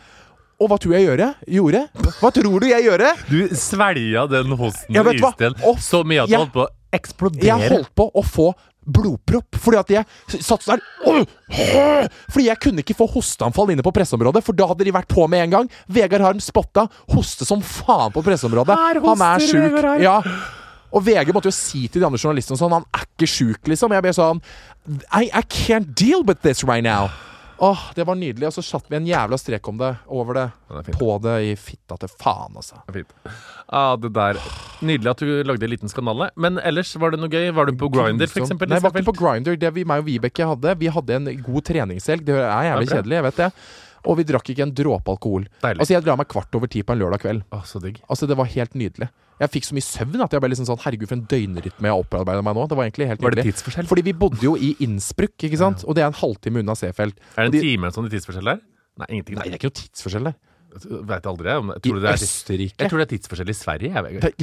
[0.61, 1.35] Og hva tror jeg gjøre?
[1.51, 1.89] gjorde?
[2.21, 3.11] Hva tror du jeg gjorde?
[3.29, 7.43] Du svelga den hosten og isten så mye at du holdt på å eksplodere.
[7.43, 8.53] Jeg holdt på å få
[8.87, 13.93] blodpropp fordi at jeg satt sånn der Fordi jeg kunne ikke få hosteanfall inne på
[13.95, 15.71] presseområdet, for da hadde de vært på med en gang.
[15.89, 18.77] Vegard Harm spotta hoste som faen på presseområdet.
[19.05, 19.81] Han er sjuk.
[20.03, 20.19] Ja.
[20.95, 23.95] Og VG måtte jo si til de andre journalistene sånn Han er ikke sjuk, liksom.
[23.97, 24.43] Jeg ble sånn
[25.11, 27.11] I, I can't deal with this right now.
[27.63, 28.49] Åh, det var nydelig.
[28.49, 30.45] Og så satt vi en jævla strek om det, over det,
[30.89, 32.81] det på det, i fitta til faen, altså.
[32.89, 33.15] Det Fint.
[33.69, 34.41] Ah, det der.
[34.85, 36.31] Nydelig at du lagde en liten skandale.
[36.37, 37.49] Men ellers, var det noe gøy?
[37.55, 38.71] Var du på Grinder, eksempel?
[38.71, 39.59] Nei, jeg var ikke på Grindr.
[39.61, 42.27] Det vi, meg og Vibeke hadde, vi hadde en god treningshelg.
[42.27, 43.51] Det er jævlig det er kjedelig, jeg vet det.
[44.05, 45.47] Og vi drakk ikke en dråpe alkohol.
[45.63, 45.81] Deilig.
[45.81, 47.45] Altså, jeg drar meg kvart over ti på en lørdag kveld.
[47.55, 48.03] Å, så digg.
[48.05, 49.09] Altså, det var helt nydelig.
[49.41, 52.05] Jeg fikk så mye søvn at jeg ble liksom sånn Herregud, for en døgnrytme jeg
[52.05, 52.69] opparbeida meg nå.
[52.71, 53.89] Det var egentlig helt Var det tidsforskjell?
[53.91, 55.85] Fordi vi bodde jo i Innsbruck, ikke sant?
[55.89, 57.15] Og det er en halvtime unna Seefeld.
[57.37, 58.61] Er det de- en time sånn i tidsforskjell der?
[58.97, 59.35] Nei, ingenting.
[59.41, 60.37] Nei, det er ikke noe tidsforskjell der.
[61.07, 61.47] Veit aldri.
[61.51, 62.79] jeg, Jeg I det er, Østerrike.
[62.79, 63.91] jeg tror det er tidsforskjell i Sverige.
[63.95, 64.35] Jeg,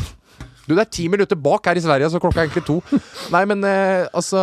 [0.68, 2.78] Du, det er ti minutter bak her i Sverige, så klokka er egentlig to.
[3.34, 4.42] Nei, men eh, altså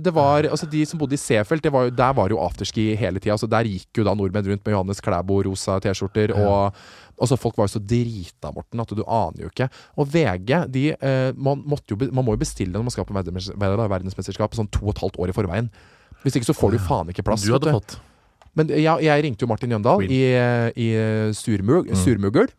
[0.00, 3.22] Det var Altså, de som bodde i Seefeld, var jo, der var jo afterski hele
[3.22, 3.36] tida.
[3.36, 6.34] Altså, der gikk jo da nordmenn rundt med Johannes Klæbo rosa T-skjorter.
[6.34, 6.74] Og
[7.20, 9.70] altså, folk var jo så drita, Morten, at du aner jo ikke.
[10.00, 14.58] Og VG, de eh, man, jo, man må jo bestille når man skal på verdensmesterskap
[14.58, 15.72] sånn to og et halvt år i forveien.
[16.24, 17.46] Hvis ikke så får du faen ikke plass.
[17.46, 18.00] Du hadde fått.
[18.58, 20.24] men jeg, jeg ringte jo Martin Jøndal i,
[20.76, 20.88] i
[21.38, 22.50] surmug, surmugl.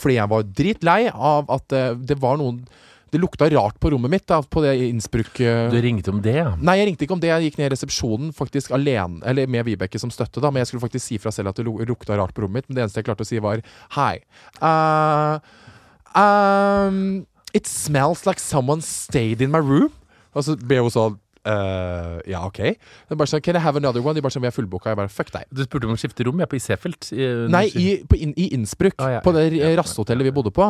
[0.00, 2.62] Fordi jeg var dritlei av at eh, det var noen
[3.08, 6.36] Det lukta rart på rommet mitt da, på det Innsbruck eh, Du ringte om det,
[6.36, 6.50] ja.
[6.60, 7.30] Nei, jeg ringte ikke om det.
[7.30, 10.50] Jeg gikk ned i resepsjonen faktisk alene, eller med Vibeke som støtte, da.
[10.52, 12.68] Men jeg skulle faktisk si fra selv at det lukta rart på rommet mitt.
[12.68, 13.64] Men det eneste jeg klarte å si, var
[13.96, 14.18] hei.
[14.60, 15.40] Uh,
[16.12, 17.24] um,
[17.56, 19.94] it smells like someone stayed in my room.
[20.36, 21.16] Og så ble hun sånn
[21.48, 22.58] eh, ja, OK.
[22.60, 24.14] Det er bare sånn, Can I have another one?
[24.18, 24.92] De bare sånn, vi er fullbooka.
[24.92, 25.46] Jeg bare fuck deg.
[25.54, 26.38] Du spurte om å skifte rom.
[26.42, 27.08] Jeg er på Isefelt.
[27.16, 28.94] I- Nei, i, på in, i Innsbruck.
[29.00, 29.78] Ah, ja, på det ja, ja.
[29.80, 30.68] rasthotellet vi bodde på.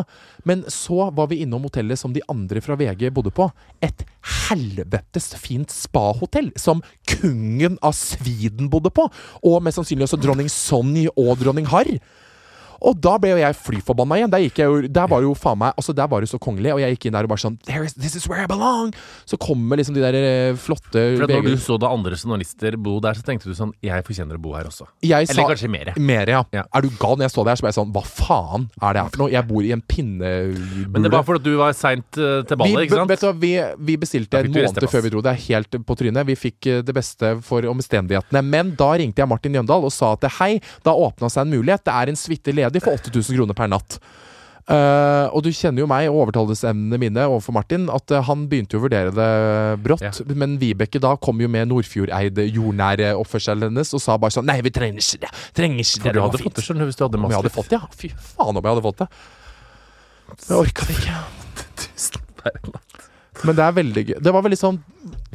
[0.49, 3.51] Men så var vi innom hotellet som de andre fra VG bodde på.
[3.83, 4.05] Et
[4.49, 9.09] helvetes fint spahotell som kongen av Sweden bodde på.
[9.45, 11.99] Og mest sannsynlig også dronning Sonny og dronning Harr.
[12.87, 14.31] Og da ble jo jeg fly forbanna igjen.
[14.33, 16.73] Der, gikk jeg jo, der var jo faen meg Altså der var det så kongelig,
[16.77, 18.93] og jeg gikk inn der og bare sånn There is, This is where I belong!
[19.29, 22.99] Så kommer liksom de der eh, flotte For når du så da andre journalister bo
[23.05, 24.87] der, så tenkte du sånn Jeg fortjener å bo her også.
[25.05, 25.93] jeg Eller kanskje mer.
[25.99, 26.45] Mer, ja.
[26.55, 26.65] Ja.
[26.75, 27.19] Er du gal?
[27.19, 29.25] Når jeg så det her, så ble jeg sånn Hva faen er det her for
[29.25, 29.33] noe?
[29.35, 30.87] Jeg bor i en pinnebule.
[30.95, 33.11] Men det var fordi du var seint uh, til ballet, ikke sant?
[33.13, 33.53] Vet du, vi,
[33.91, 35.25] vi bestilte en måned før vi dro.
[35.25, 36.27] Det er helt på trynet.
[36.29, 38.43] Vi fikk eh, det beste for omstendighetene.
[38.45, 40.51] Men da ringte jeg Martin Jøndal og sa at hei,
[40.87, 41.85] da åpna seg en mulighet.
[41.87, 44.01] Det er en suite ledig for 8000 kroner per natt.
[44.69, 48.77] Uh, og du kjenner jo meg og overtalelsesevnene mine overfor Martin, at uh, han begynte
[48.77, 49.29] jo å vurdere det
[49.81, 50.05] brått.
[50.05, 50.13] Ja.
[50.37, 54.59] Men Vibeke da kom jo med Nordfjordeide, jordnære oppførselen hennes og sa bare sånn Nei,
[54.67, 55.33] vi trenger ikke det.
[55.57, 56.15] Trenger ikke For det.
[56.19, 57.89] du hadde fått det, skjønner du, hvis du hadde Om jeg hadde fått det, ja.
[58.03, 59.09] Fy faen om jeg hadde fått det.
[60.45, 61.17] Jeg orka det ikke.
[61.87, 63.09] tusen per natt.
[63.47, 64.17] Men det er veldig gøy.
[64.29, 64.83] Det var veldig sånn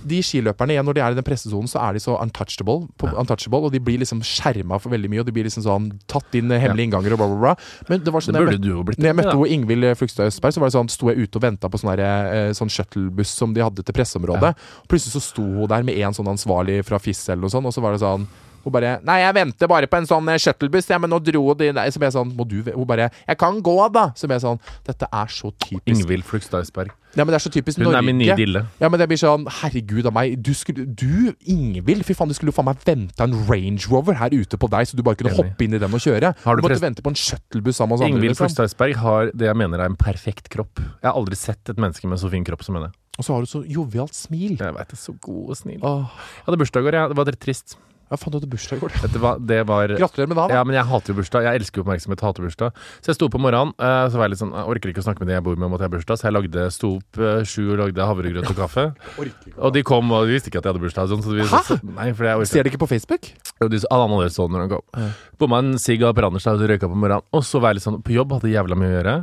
[0.08, 3.10] De skiløperne igjen, når de er i den pressesonen, så er de så untouchable, på,
[3.20, 5.24] untouchable og de blir liksom skjerma for veldig mye.
[5.24, 7.56] Og de blir liksom sånn tatt inn hemmelige innganger og bla, bla, bla.
[7.89, 9.49] Men det var sånn det burde du jo blitt når jeg møtte ja.
[9.58, 12.51] Ingvild Flugstad Østberg, så var det sånn, sto jeg ute og venta på sånn, eh,
[12.58, 14.54] sånn shuttlebuss som de hadde til presseområdet.
[14.91, 17.76] Plutselig så sto hun der med en sånn ansvarlig fra FIS eller noe sånt, og
[17.76, 18.28] så var det sånn
[18.64, 21.53] hun bare 'Nei, jeg venter bare på en sånn eh, shuttlebuss, ja, men nå dro
[21.53, 24.28] de der.' Så ble jeg sånn Må du Hun bare 'Jeg kan gå, da.' Så
[24.28, 26.91] ble jeg sånn Dette er så typisk Ingvild Flugstad Østberg.
[27.16, 27.97] Ja, men det er så typisk Hun Norge.
[27.97, 28.66] er min nye dille.
[28.82, 30.41] Ja, men det blir sånn Herregud av meg.
[30.41, 34.16] Du, skulle, du Ingvild, fy faen, du skulle jo faen meg venta en Range Rover
[34.18, 35.38] her ute på deg, så du bare kunne Enig.
[35.53, 36.34] hoppe inn i den og kjøre.
[36.43, 38.09] Har du du måtte vente på en shuttlebuss sammen med oss.
[38.09, 38.47] Ingvild Liksom.
[38.49, 40.80] Flugstad Østberg har det jeg mener er en perfekt kropp.
[40.80, 42.91] Jeg har aldri sett et menneske med så fin kropp som henne.
[43.20, 44.57] Og så har du så jovialt smil.
[44.57, 45.80] Jeg veit det, så god og snill.
[45.84, 47.09] Åh, Jeg hadde bursdag i går, jeg.
[47.09, 47.78] Det var litt trist.
[48.14, 48.93] Ja, faen, du hadde bursdag i går.
[49.01, 50.53] Dette var, det var Gratulerer med dagen.
[50.53, 51.47] Ja, men jeg hater jo bursdag.
[51.47, 52.82] Jeg elsker jo oppmerksomhet, hater bursdag.
[53.01, 55.01] Så jeg sto opp om morgenen, uh, så var jeg litt sånn Jeg orker ikke
[55.01, 56.68] å snakke med de jeg bor med om at jeg har bursdag, så jeg lagde,
[56.76, 58.86] sto opp uh, sju og lagde havregrøt og kaffe.
[59.64, 61.09] Og de kom, og de visste ikke at jeg hadde bursdag.
[61.09, 61.61] Sånn, så de, Hæ?
[61.68, 62.49] så, nei, for jeg orker.
[62.51, 63.30] Ser de ikke på Facebook?
[63.61, 65.11] Jo, de, alle andre så når de kom.
[65.41, 67.26] Bomma en sigg av Branders og så røyka på morgenen.
[67.34, 69.16] Og så var jeg litt sånn på jobb, hadde jævla mye å gjøre.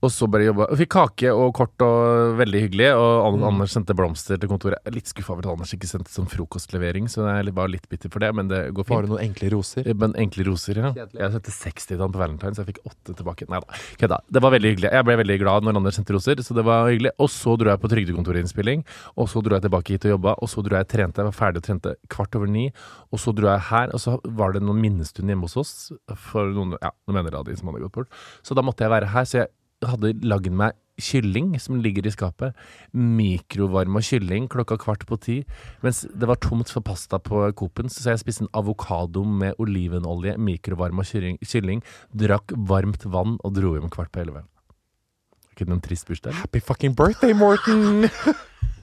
[0.00, 0.66] Og så bare jobba.
[0.80, 2.86] Fikk kake og kort og veldig hyggelig.
[2.96, 4.78] Og Anders sendte blomster til kontoret.
[4.80, 7.84] Jeg er Litt skuffa over at Anders ikke sendte sånn frokostlevering, så jeg var litt
[7.90, 8.96] bitter for det, men det går fint.
[8.96, 9.90] Bare noen enkle roser.
[10.00, 10.92] Men enkle roser, ja.
[10.96, 11.20] Kjedelig.
[11.20, 13.48] Jeg sendte 60 til han på Valentine, så jeg fikk 8 tilbake.
[13.52, 14.20] Nei da, kødda.
[14.32, 14.90] Det var veldig hyggelig.
[14.96, 17.12] Jeg ble veldig glad når Anders sendte roser, så det var hyggelig.
[17.20, 18.86] Og så dro jeg på trygdekontorinnspilling,
[19.20, 21.20] og så dro jeg tilbake hit og jobba, og så dro jeg og trente.
[21.20, 22.70] Jeg var ferdig og trente kvart over ni,
[23.12, 25.74] og så dro jeg her, og så var det noen minnestund hjemme hos oss
[26.30, 28.20] for noen, ja, noen venner av de som hadde gått bort.
[28.46, 29.52] Så da måtte jeg være her, så jeg
[29.88, 32.56] hadde lagd meg kylling som ligger i skapet.
[32.92, 35.38] Mikrovarma kylling klokka kvart på ti.
[35.84, 40.36] Mens det var tomt for pasta på Coop-en, så jeg spiste en avokado med olivenolje,
[40.36, 44.44] mikrovarma kylling, drakk varmt vann og dro hjem kvart på elleve.
[45.54, 46.36] Ikke noen trist bursdag?
[46.40, 48.08] Happy fucking birthday, Morten!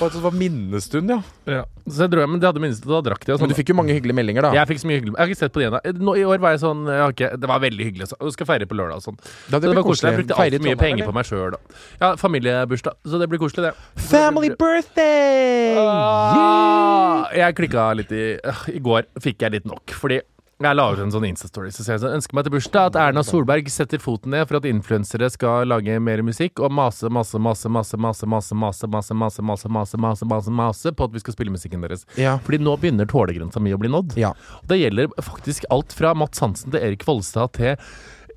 [0.00, 1.20] Og det var minnestund, ja.
[1.50, 1.64] Ja.
[1.90, 3.34] Så jeg dro hjem, men det hadde minst, da drakk de.
[3.34, 3.52] Men sånn.
[3.52, 4.52] du fikk jo mange hyggelige meldinger, da.
[4.56, 6.14] Jeg fikk så mye hyggelig Jeg har ikke sett på det ennå.
[6.16, 8.08] I år var jeg sånn jeg har ikke, Det var veldig hyggelig.
[8.12, 8.30] Så.
[8.36, 9.18] Skal feire på lørdag og sånn.
[9.50, 10.12] Ja, Så det var koselig.
[10.12, 11.10] Jeg brukte altfor mye Trondheim, penger eller?
[11.10, 11.58] på meg sjøl.
[12.00, 12.98] Ja, familiebursdag.
[13.04, 14.04] Så det blir koselig, det.
[14.10, 15.76] Family birthday!
[15.80, 20.20] Ah, jeg klikka litt i øh, I går fikk jeg litt nok, fordi
[20.68, 22.98] jeg la ut en sånn Insta-story Så sier jeg sånn, ønsker meg til bursdag at
[23.00, 27.40] Erna Solberg setter foten ned for at influensere skal lage mer musikk, og mase, mase,
[27.40, 31.22] mase, mase, mase, mase, mase, mase, mase, mase, mase, mase, mase, mase på at vi
[31.22, 32.04] skal spille musikken deres.
[32.20, 32.36] Ja.
[32.44, 34.18] Fordi nå begynner tålegrensa mi å bli nådd.
[34.20, 34.34] Ja.
[34.60, 37.80] Og Det gjelder faktisk alt fra Mats Hansen til Erik Volstad til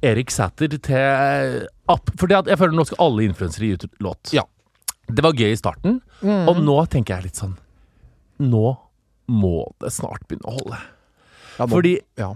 [0.03, 2.11] Erik Sæther til app.
[2.19, 4.33] Fordi at jeg føler nå skal alle influensere gi ut låt.
[4.35, 4.47] Ja.
[5.11, 7.57] Det var gøy i starten, og nå tenker jeg litt sånn
[8.39, 8.69] Nå
[9.27, 10.79] må det snart begynne å holde.
[11.59, 12.31] Ja, nå- Fordi ja.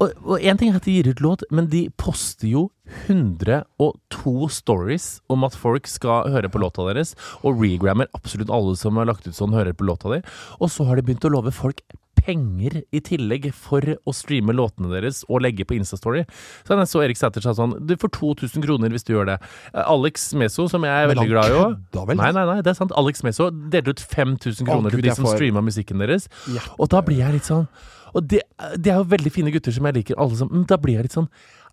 [0.00, 2.70] og, en ting er at de gir ut låt, men de poster jo
[3.06, 8.96] 102 stories om at folk skal høre på låta deres, og regrammer absolutt alle som
[9.00, 10.22] har lagt ut sånn, hører på låta di.
[10.60, 11.80] Og så har de begynt å love folk
[12.24, 16.22] penger i tillegg for å streame låtene deres og legge på Instastory.
[16.64, 19.38] Så jeg så Erik Sæther sa sånn Du får 2000 kroner hvis du gjør det.
[19.74, 21.74] Alex Meso, som jeg er veldig glad i òg?
[22.16, 22.94] Nei, nei, nei, det er sant.
[22.96, 26.30] Alex Meso delte ut 5000 kroner Gud, til de som får- streama musikken deres.
[26.54, 26.64] Ja.
[26.78, 27.66] Og da blir jeg litt sånn
[28.14, 28.42] Og det,
[28.78, 31.08] det er jo veldig fine gutter som jeg liker, alle som Men da blir jeg
[31.08, 31.28] litt sånn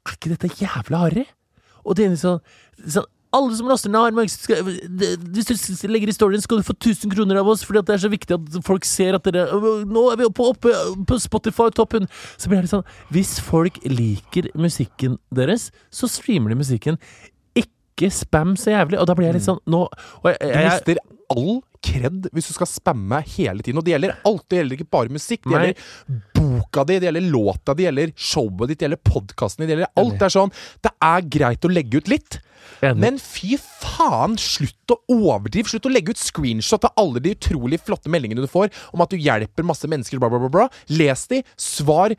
[0.07, 1.25] Er ikke dette jævla harry?
[1.85, 2.41] Og det er sånn,
[2.85, 6.73] sånn alle som laster ned Armag, skal- hvis du legger i storyen, skal du få
[6.75, 9.45] 1000 kroner av oss, fordi at det er så viktig at folk ser at dere
[9.87, 10.73] Nå er vi oppe, oppe
[11.07, 12.09] på Spotify toppen!
[12.35, 16.99] Så blir det litt sånn Hvis folk liker musikken deres, så streamer de musikken.
[17.55, 18.99] Ikke spam så jævlig.
[18.99, 20.97] Og da blir jeg litt sånn nå og jeg, Du jeg, jeg, mister
[21.31, 23.79] all kred hvis du skal spamme hele tiden.
[23.81, 24.45] Og det gjelder alt.
[24.49, 25.43] Det gjelder ikke bare musikk.
[25.47, 29.71] Det gjelder boka di, det gjelder låta, det gjelder showet ditt, det gjelder podkasten din.
[29.71, 30.15] Det gjelder alt.
[30.19, 32.41] Det er sånn Det er greit å legge ut litt.
[32.81, 32.97] Enig.
[33.01, 35.69] Men fy faen, slutt å overdrive.
[35.69, 39.13] Slutt å legge ut screenshot av alle de utrolig flotte meldingene du får om at
[39.13, 40.49] du hjelper masse mennesker, bla, bla, bla.
[40.49, 40.67] bla.
[40.89, 42.15] Les de, svar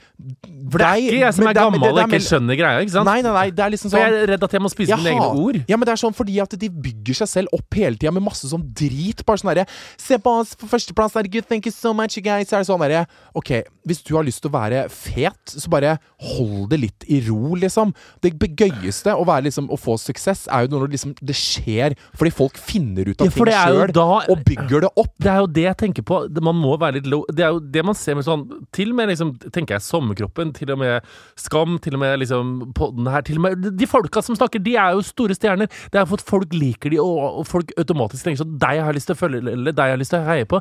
[0.72, 3.08] for det er ikke jeg som er gammel og ikke skjønner greia, ikke sant?
[3.08, 3.46] Nei, nei, nei.
[3.54, 5.58] Det er liksom For sånn jeg er redd at jeg må spise mine egne ord.
[5.70, 8.24] Ja, men det er sånn fordi at de bygger seg selv opp hele tida med
[8.24, 9.24] masse sånn drit.
[9.26, 9.66] Bare sånn derre
[10.00, 12.48] Se på oss på førsteplass, herregud, thank you so much, you guys.
[12.50, 13.04] Så er det sånn derre
[13.38, 13.52] Ok,
[13.88, 15.96] hvis du har lyst til å være fet, så bare
[16.32, 17.92] hold det litt i ro, liksom.
[18.22, 22.32] Det gøyeste å være liksom å få suksess, er jo når liksom det skjer fordi
[22.34, 23.92] folk finner ut av Ja, ting det sjøl
[24.32, 25.12] og bygger det opp.
[25.22, 26.22] Det er jo det jeg tenker på.
[26.32, 27.24] Det- Man må være litt low.
[27.32, 30.52] Det er jo det man ser med sånn Til og med liksom, tenker jeg Sommerkroppen,
[30.54, 31.02] til og med
[31.36, 34.76] Skam, til og med liksom podden her Til og med De folka som snakker, de
[34.76, 35.68] er jo store stjerner.
[35.90, 38.92] Det er for at folk liker de, og, og folk automatisk tenker sånn Deg har
[38.92, 40.60] jeg lyst til å følge, eller deg jeg har lyst til å heie på.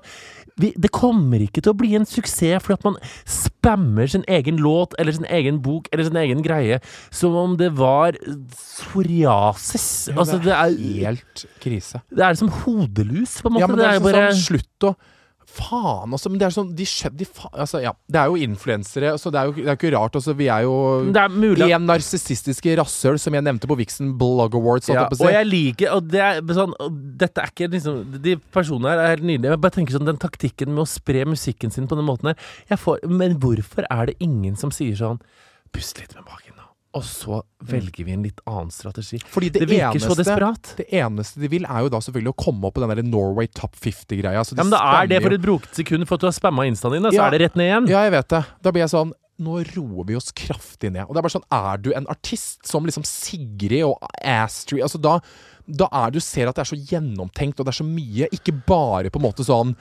[0.61, 2.97] Vi, det kommer ikke til å bli en suksess fordi at man
[3.29, 6.81] spammer sin egen låt eller sin egen bok eller sin egen greie
[7.13, 8.17] som om det var
[8.51, 9.87] psoriasis.
[10.15, 12.03] Altså, det er, helt krise.
[12.11, 13.63] det er som hodelus, på en måte.
[13.63, 14.95] Ja, men det er, jo sånn, bare sånn Slutt å
[15.51, 16.29] Faen, altså.
[16.31, 16.85] Men det er sånn De
[17.19, 20.15] de altså, ja, Det er jo influensere, så det er jo det er ikke rart.
[20.19, 20.75] Altså, vi er jo
[21.11, 24.91] Det er mulig en narsissistiske rasshøl, som jeg nevnte på Vixen Blog Awards.
[24.91, 28.93] Ja, og jeg liker Og det er sånn og Dette er ikke liksom De personene
[28.93, 29.55] her er helt nydelige.
[29.55, 32.79] Jeg bare tenker sånn Den taktikken med å spre musikken sin på den måten her
[32.79, 35.21] får, Men hvorfor er det ingen som sier sånn
[35.71, 36.50] Pust litt med magen.
[36.93, 39.21] Og så velger vi en litt annen strategi.
[39.31, 40.73] Fordi det, Det virker så desperat.
[40.75, 43.47] det eneste de vil, er jo da selvfølgelig å komme opp på den der Norway
[43.47, 44.33] Top 50-greia.
[44.35, 46.91] Ja, men da er det for et broket sekund for at du har spamma instaen
[46.97, 47.27] din, da, så Ja.
[47.27, 47.87] er det rett ned igjen.
[47.89, 48.45] Ja, jeg vet det.
[48.61, 51.07] Da blir jeg sånn Nå roer vi oss kraftig ned.
[51.07, 55.01] Og det er bare sånn Er du en artist som liksom Sigrid og Astrid Altså
[55.01, 55.19] da
[55.71, 58.27] da er du ser at det er så gjennomtenkt, og det er så mye.
[58.33, 59.75] Ikke bare på en måte sånn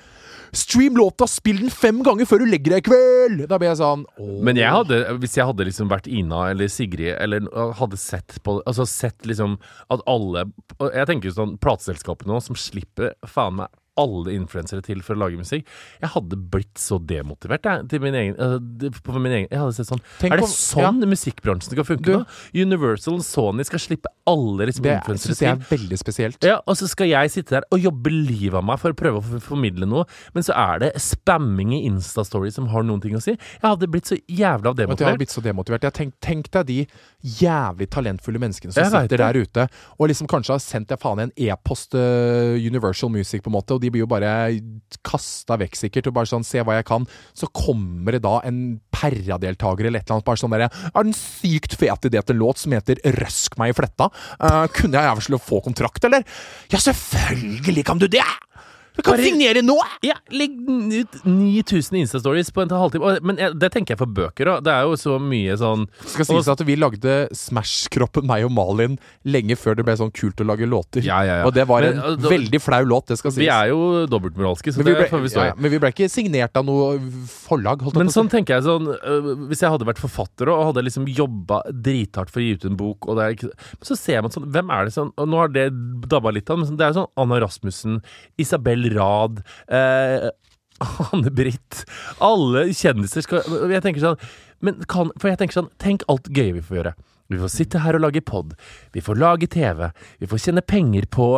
[0.57, 3.45] Stream låta, spill den fem ganger før du legger deg i kveld!
[3.51, 4.39] Da blir jeg sånn åh.
[4.47, 7.47] Men jeg hadde, hvis jeg hadde liksom vært Ina eller Sigrid, eller
[7.79, 9.59] hadde sett på Altså sett liksom
[9.93, 10.47] at alle
[10.91, 15.25] Jeg tenker jo sånn plateselskapene nå, som slipper faen meg alle influensere til for å
[15.25, 15.67] lage musikk.
[16.01, 19.89] Jeg hadde blitt så demotivert jeg, til min egen, uh, min egen Jeg hadde sett
[19.91, 22.27] sånn Tenk Er det om, sånn musikkbransjen skal funke Du- nå?
[22.55, 25.47] Universal og Sony skal slippe alle liksom, influensere til.
[25.47, 26.45] Det er veldig spesielt.
[26.47, 29.21] Ja, og så skal jeg sitte der og jobbe livet av meg for å prøve
[29.21, 33.23] å formidle noe, men så er det spamming i Instastory som har noen ting å
[33.23, 33.33] si.
[33.33, 35.01] Jeg hadde blitt så jævla demotivert.
[35.01, 35.83] jeg hadde blitt så demotivert.
[35.83, 36.79] Jeg tenk, tenk deg de
[37.41, 39.67] jævlig talentfulle menneskene som Jeg sitter der ute
[39.99, 43.77] og liksom kanskje har sendt deg faen en e-post uh, Universal Music, på en måte,
[43.77, 44.33] og de blir jo bare
[45.07, 47.07] kasta vekk sikkert, og bare sånn 'se hva jeg kan'.
[47.35, 51.13] Så kommer det da en Perra-deltaker eller et eller annet bare sånn derre 'Er den
[51.13, 54.11] sykt fet idé til en låt som heter 'Røsk meg i fletta'?
[54.41, 56.25] Uh, kunne jeg jævlig få kontrakt, eller?
[56.71, 58.25] Ja, selvfølgelig kan du det!
[58.97, 59.77] Du kan Bare- signere nå!
[60.03, 63.13] Ja, legg ut 9000 Insta-stories på en halvtime.
[63.23, 64.65] Men jeg, det tenker jeg for bøker òg.
[64.67, 68.97] Det er jo så mye sånn skal sies at vi lagde Smash-kroppen, meg og Malin,
[69.25, 71.05] lenge før det ble sånn kult å lage låter.
[71.07, 71.47] Ja, ja, ja.
[71.49, 73.45] Og det var Men, en da- veldig flau låt, det skal sies.
[73.45, 75.47] Vi er jo dobbeltmoralske, så men, vi det ble, får vi stå i.
[75.53, 76.91] ja, men vi ble ikke signert av noe
[77.31, 80.85] forlag, holdt Men sånn tenker jeg sånn øh, Hvis jeg hadde vært forfatter og hadde
[80.87, 83.53] liksom jobba drithardt for å gi ut en bok, og det er ikke
[83.87, 85.69] så ser man sånn Hvem er det sånn Og nå har det
[86.11, 88.01] dabba litt av, men sånn, det er jo sånn Anna Rasmussen,
[88.41, 90.31] Isabel Rad eh,
[91.11, 91.85] Anne-Britt
[92.25, 94.21] Alle kjendiser skal Jeg tenker sånn
[94.65, 96.93] men kan, For jeg tenker sånn Tenk alt gøye vi får gjøre.
[97.31, 98.57] Vi får sitte her og lage pod.
[98.93, 99.87] Vi får lage TV.
[100.19, 101.29] Vi får tjene penger på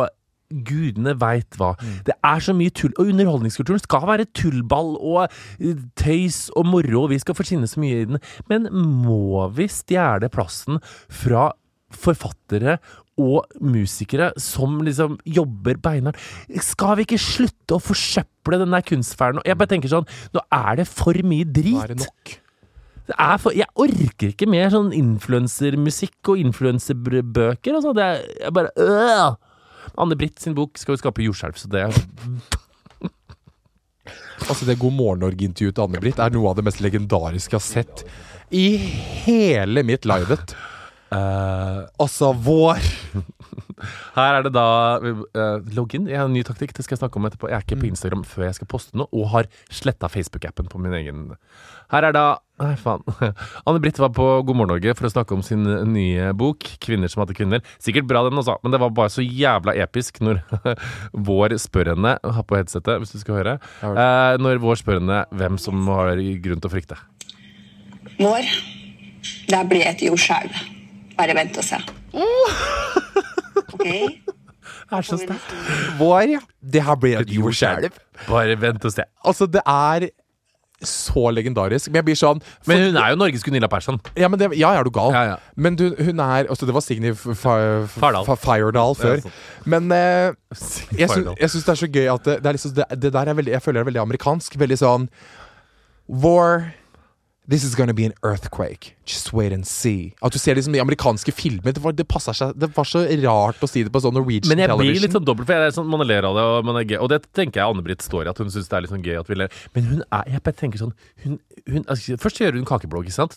[0.53, 1.73] Gudene veit hva.
[2.05, 2.93] Det er så mye tull.
[2.97, 7.81] Og underholdningskulturen skal være tullball og eh, tøys og moro, og vi skal forsvinne så
[7.81, 8.21] mye i den.
[8.51, 11.51] Men må vi stjele plassen fra
[11.93, 12.79] forfattere
[13.21, 16.21] og musikere som liksom jobber beinhardt?
[16.65, 19.43] Skal vi ikke slutte å forsøple den der kunstferden?
[19.45, 21.75] Jeg bare tenker sånn, nå er det for mye drit.
[21.75, 22.39] Nå er det nok.
[23.03, 27.75] Det er for, jeg orker ikke mer sånn influensermusikk og influenserbøker.
[27.75, 27.91] Altså.
[27.97, 29.33] Det er jeg bare øh.
[29.99, 31.83] Anne-Britt sin bok skal jo skape jordskjelv, så det
[34.49, 37.67] Altså Det God morgen Norge-intervjuet til Anne-Britt er noe av det mest legendariske jeg har
[37.67, 38.05] sett
[38.53, 38.77] i
[39.25, 40.55] hele mitt livet.
[41.13, 42.79] Uh, altså, vår
[44.15, 46.07] Her er det da uh, login.
[46.09, 46.73] Jeg har en ny taktikk.
[46.73, 47.49] Det skal jeg snakke om etterpå.
[47.51, 50.81] Jeg er ikke på Instagram før jeg skal poste noe, og har sletta Facebook-appen på
[50.81, 51.29] min egen
[51.93, 52.25] Her er da
[52.61, 53.01] Nei, faen.
[53.67, 57.23] Anne-Britt var på God morgen Norge for å snakke om sin nye bok, 'Kvinner som
[57.23, 57.63] hadde kvinner'.
[57.81, 60.43] Sikkert bra, den også, men det var bare så jævla episk når
[61.29, 63.55] vår spør henne Ha på headsetet, hvis du skal høre.
[63.81, 67.01] Uh, når vår spør henne hvem som har grunn til å frykte.
[68.21, 68.53] Vår,
[69.49, 70.63] det blir et jordskjelv.
[71.17, 71.79] Bare vent og se.
[73.73, 73.83] OK?
[73.83, 75.53] Det er så sterkt.
[75.99, 76.41] Vår, ja.
[76.61, 77.95] Det her blir et jordskjelv.
[78.27, 79.05] Bare vent og se.
[79.25, 80.09] Altså, det er
[80.83, 81.87] så legendarisk.
[81.89, 84.01] Men jeg blir sånn for, Men hun er jo Norges Gunilla Persson.
[84.19, 85.13] Ja, men det, ja, er du gal?
[85.15, 85.37] Ja, ja.
[85.55, 88.27] Men du, hun er altså Det var Signy F- F- Fardal.
[88.27, 89.23] F- Fyredal før.
[89.69, 90.33] Men eh,
[90.99, 93.13] jeg syns jeg syns det er så gøy at det, det, er liksom, det, det
[93.15, 94.59] der er veldig Jeg føler det er veldig amerikansk.
[94.59, 95.07] Veldig sånn
[96.25, 96.73] War
[97.45, 98.95] This is gonna be an earthquake.
[99.05, 100.13] Just wait and see.
[100.23, 101.73] At du ser liksom i amerikanske filmer.
[101.75, 104.63] Det var, det seg Det var så rart å si det på sånn Norwegian Men
[104.63, 106.79] jeg blir litt sånn dobbelt, for jeg er sånn, man ler av det, og, man
[106.79, 106.97] er gøy.
[107.03, 109.19] og det tenker jeg Anne-Britt står i, at hun syns det er litt sånn gøy
[109.19, 109.57] at vi ler.
[109.75, 110.93] Men hun er Jeg bare tenker sånn
[111.25, 111.35] hun,
[111.67, 113.35] hun, altså, Først gjør hun kakeblogg, ikke sant?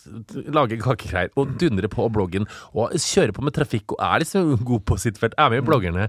[0.55, 4.87] Lager kakegreier og dundrer på bloggen og kjører på med trafikk og er liksom god
[4.87, 5.35] på sitt felt.
[5.35, 6.07] Er med i bloggerne.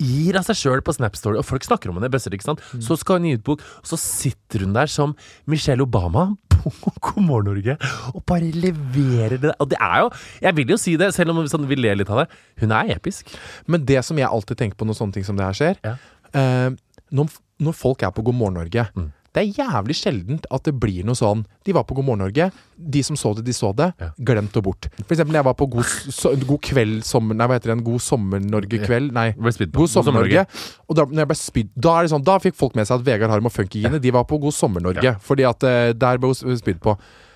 [0.00, 2.64] Gir av seg sjøl på Snapstory, og folk snakker om henne bøsser, ikke sant?
[2.82, 5.12] Så skal hun gi ut bok, og så sitter hun der som
[5.50, 6.32] Michelle Obama
[7.08, 7.76] God morgen Norge
[8.14, 9.52] og bare leverer det.
[9.60, 10.10] Og det er jo
[10.42, 12.28] Jeg vil jo si det, selv om sånn, vi ler litt av det.
[12.62, 13.34] Hun er episk.
[13.66, 15.96] Men det som jeg alltid tenker på når sånne ting som det her skjer Ja.
[16.34, 16.70] eh,
[17.14, 19.12] når, når folk er på God morgen Norge Mm.
[19.34, 22.46] Det er jævlig sjeldent at det blir noe sånn De var på God morgen Norge.
[22.76, 23.88] De som så det, de så det.
[23.98, 24.10] Ja.
[24.30, 24.88] Glemt og bort.
[25.00, 27.38] For eksempel når jeg var på God, so, god kveld sommer...
[27.38, 27.78] Nei, hva heter det?
[27.78, 29.10] En God sommer-Norge-kveld?
[29.16, 29.28] Nei.
[29.74, 30.46] God sommer-Norge.
[30.86, 33.06] Og da, når jeg ble spydd, da, er sånn, da fikk folk med seg at
[33.08, 35.16] Vegard Harm og Funkygine De var på God sommer-Norge.
[35.24, 36.94] Fordi at uh, der ble hun spydd på.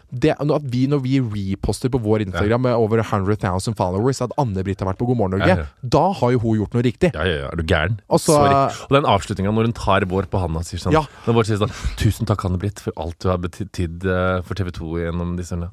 [0.08, 4.32] Det, at vi, når vi reposter på vår Instagram med over 100 000 followers at
[4.40, 7.10] Anne-Britt har vært på God morgen Norge, da har jo hun gjort noe riktig.
[7.12, 7.98] Ja, ja, ja, er du gæren?
[8.08, 8.86] Og så- Sorry.
[8.88, 11.02] Og den avslutninga når hun tar vår på handa sier sånn Ja.
[11.26, 14.70] Når vår sier sånn Tusen takk, Anne-Britt, for alt du har betydd eh, for TV
[14.72, 15.70] 2 gjennom disse årene.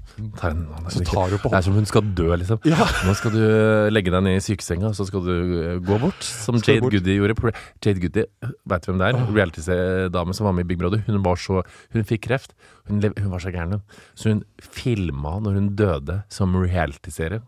[0.92, 2.60] Så tar hun på Det er som hun skal dø, liksom.
[2.66, 2.84] Ja.
[3.08, 5.34] Nå skal du eh, legge deg ned i sykesenga, så skal du
[5.64, 6.20] eh, gå bort.
[6.24, 6.92] Som Jade bort.
[6.92, 7.54] Goody gjorde.
[7.84, 8.26] Jade Goody,
[8.68, 9.26] veit du hvem det er?
[9.32, 11.04] Reality-dame som var med i Big Brother.
[11.08, 11.64] Hun var så
[11.94, 12.52] Hun fikk kreft.
[12.88, 13.84] Hun, hun var så gæren, hun.
[14.14, 17.42] Så hun filma når hun døde som reality-serie.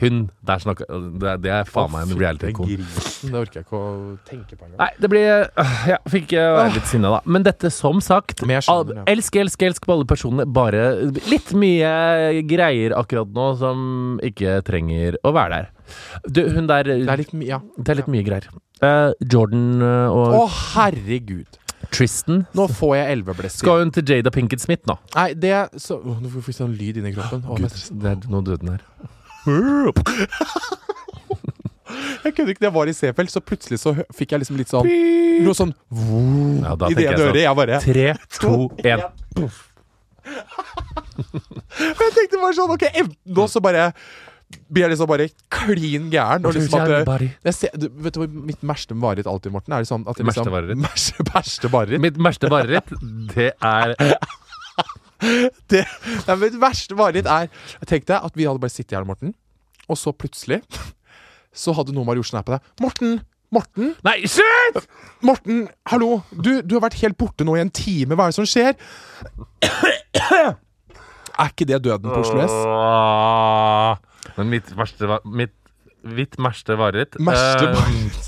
[0.00, 0.86] Hun der snakka
[1.20, 2.70] det, det er faen meg en reality-ikon.
[2.70, 4.78] Det orker jeg ikke å tenke på engang.
[4.80, 7.20] Nei, det blir øh, Ja, fikk være litt sinna, da.
[7.28, 10.46] Men dette, som sagt Men skjønner al- Elsk, elsk, elsk på alle personene.
[10.48, 10.86] Bare
[11.28, 11.92] litt mye
[12.48, 13.84] greier akkurat nå som
[14.24, 15.70] ikke trenger å være der.
[16.24, 17.60] Du, hun der Det er litt Ja.
[17.76, 18.48] Det er litt mye greier.
[18.80, 20.44] Uh, Jordan øh, og Å,
[20.78, 21.60] herregud.
[21.90, 23.58] Tristan Nå får jeg elveblesker.
[23.64, 24.96] Skal hun til Jada Pinkett Smith nå?
[25.16, 27.40] Nei, det så, Åh, Nå får vi sånn lyd inni kroppen.
[27.48, 27.70] Åh, Gud,
[28.02, 28.82] det er, nå døde den her.
[32.24, 32.64] jeg kunne ikke.
[32.68, 34.86] Jeg var i Seefeld, så plutselig så hø- fikk jeg liksom litt sånn
[35.40, 35.72] Noe sånn
[36.62, 37.28] Ja, da I det tenker jeg sånn.
[37.30, 37.42] øret.
[37.46, 38.06] Jeg bare Tre,
[38.40, 38.52] to,
[38.84, 39.00] én.
[41.80, 43.82] Men jeg tenkte bare sånn Ok, enten nå så bare
[44.70, 46.46] blir jeg liksom bare klin gæren.
[46.46, 49.74] Og liksom at jeg ser, du, Vet du hva mitt verste mareritt alltid, Morten?
[49.74, 51.26] Er sånn at det Verste liksom?
[51.34, 52.02] Verste, mareritt.
[52.02, 52.94] Mitt verste mareritt,
[53.34, 53.94] det er
[55.70, 55.82] Det,
[56.24, 57.50] nei, mitt verste mareritt er
[57.84, 59.34] Tenk deg at vi hadde bare sittet her, Morten,
[59.90, 60.62] og så plutselig
[61.64, 62.72] så hadde noen bare gjort sånn her på deg.
[62.80, 63.18] Morten!
[63.50, 63.92] Morten!
[64.06, 64.86] Nei, slutt!
[65.26, 66.20] Morten, hallo!
[66.30, 68.14] Du, du har vært helt borte nå i en time.
[68.14, 68.78] Hva er det som skjer?
[71.40, 72.52] Er ikke det døden på Oslo S?
[74.36, 75.54] Men mitt verste Mitt,
[76.04, 78.20] mitt verste mareritt eh,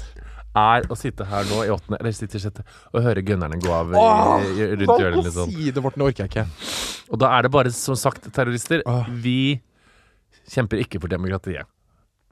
[0.53, 3.70] er å sitte her nå i åttende eller sitte i sjette og høre gunnerne gå
[3.72, 5.30] av Åh, i, rundt hjørnet.
[5.32, 5.53] Sånn.
[5.55, 6.05] Si det, Morten.
[6.05, 6.46] Orker jeg ikke.
[7.12, 9.09] Og da er det bare som sagt, terrorister, Åh.
[9.24, 9.61] vi
[10.53, 11.68] kjemper ikke for demokratiet.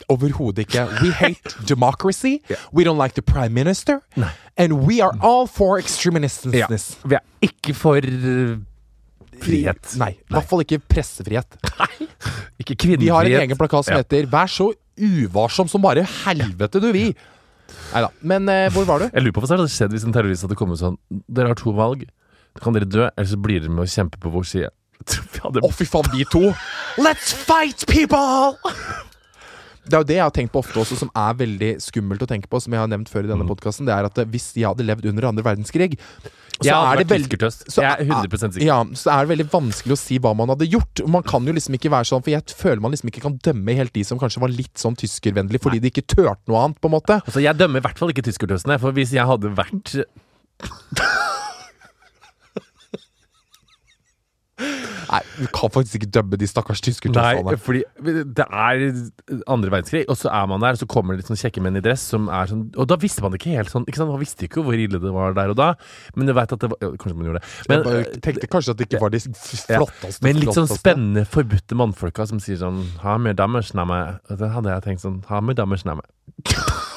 [0.09, 0.87] Overhodet ikke.
[1.03, 2.41] We hate democracy.
[2.73, 4.01] We don't like the prime minister.
[4.57, 6.99] And we are all for extremismness.
[7.05, 8.57] Vi er ikke for eh,
[9.45, 9.93] frihet.
[10.01, 10.13] Nei.
[10.19, 11.59] I hvert fall ikke pressefrihet.
[11.81, 12.09] Nei.
[12.61, 13.05] Ikke kvinnefrihet.
[13.05, 14.71] De har en egen plakat som heter 'Vær så
[15.01, 17.15] uvarsom som bare helvete du vil'.
[17.91, 18.11] Nei da.
[18.23, 19.09] Men eh, hvor var du?
[19.11, 20.99] Jeg lurer på hva som hadde skjedd hvis en terrorist hadde kommet sånn
[21.31, 22.05] Dere har to valg.
[22.55, 24.73] Da kan dere dø, eller så blir dere med å kjempe på vår side.
[25.01, 26.51] Å, hadde Å, fy faen, vi to!
[27.01, 28.59] Let's fight, people!
[29.91, 32.29] Det er jo det jeg har tenkt på ofte også, som er veldig skummelt å
[32.31, 33.89] tenke på, som jeg har nevnt før i denne podkasten.
[33.89, 35.97] Det er at eh, hvis jeg hadde levd under andre verdenskrig
[36.61, 37.63] så Jeg er hadde vært tyskertøst.
[37.73, 38.65] Jeg er 100 sikker.
[38.67, 41.01] Ja, så er det veldig vanskelig å si hva man hadde gjort.
[41.09, 43.77] Man kan jo liksom ikke være sånn, for jeg føler man liksom ikke kan dømme
[43.79, 46.91] helt de som kanskje var litt sånn tyskervennlige fordi de ikke turte noe annet, på
[46.91, 47.17] en måte.
[47.25, 49.97] Altså, jeg dømmer i hvert fall ikke tyskertøstene, for hvis jeg hadde vært
[55.11, 57.57] Nei, du kan faktisk ikke dømme de stakkars Nei, tyskertøstene.
[57.59, 57.81] fordi
[58.37, 58.83] det er
[59.51, 61.81] andre verdenskrig, og så er man der, og så kommer det litt sånn kjekke menn
[61.81, 64.13] i dress som er sånn Og da visste man ikke helt sånn ikke sant?
[64.13, 65.73] Man visste ikke hvor ille det var der og da,
[66.15, 67.51] men du veit at det var ja, Kanskje man gjorde det.
[67.73, 69.83] Men, jeg tenkte kanskje at det ikke var de flotteste Ja.
[70.27, 74.01] men litt sånn spennende, forbudte mannfolka som sier sånn Ha med dammersnamme.
[74.31, 76.07] Og Da hadde jeg tenkt sånn Ha med dammersnamme.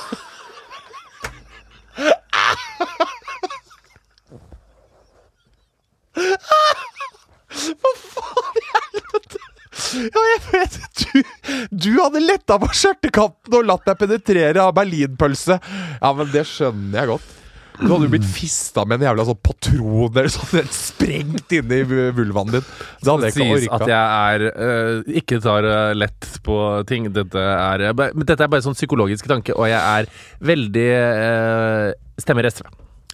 [9.94, 11.22] Ja, jeg vet Du,
[11.86, 15.60] du hadde letta på skjørtekanten og latt deg penetrere av berlinpølse.
[16.00, 17.32] Ja, men det skjønner jeg godt.
[17.80, 21.80] Du hadde jo blitt fista med en jævla sånn patron eller sånn sprengt inni
[22.14, 22.68] vulvaen din.
[23.02, 27.10] Det hadde jeg ikke sies at jeg er uh, ikke tar øh, lett på ting.
[27.16, 30.10] Dette er, men dette er bare sånn psykologisk tanke, og jeg er
[30.54, 31.92] veldig uh,
[32.22, 32.68] Stemmer SV.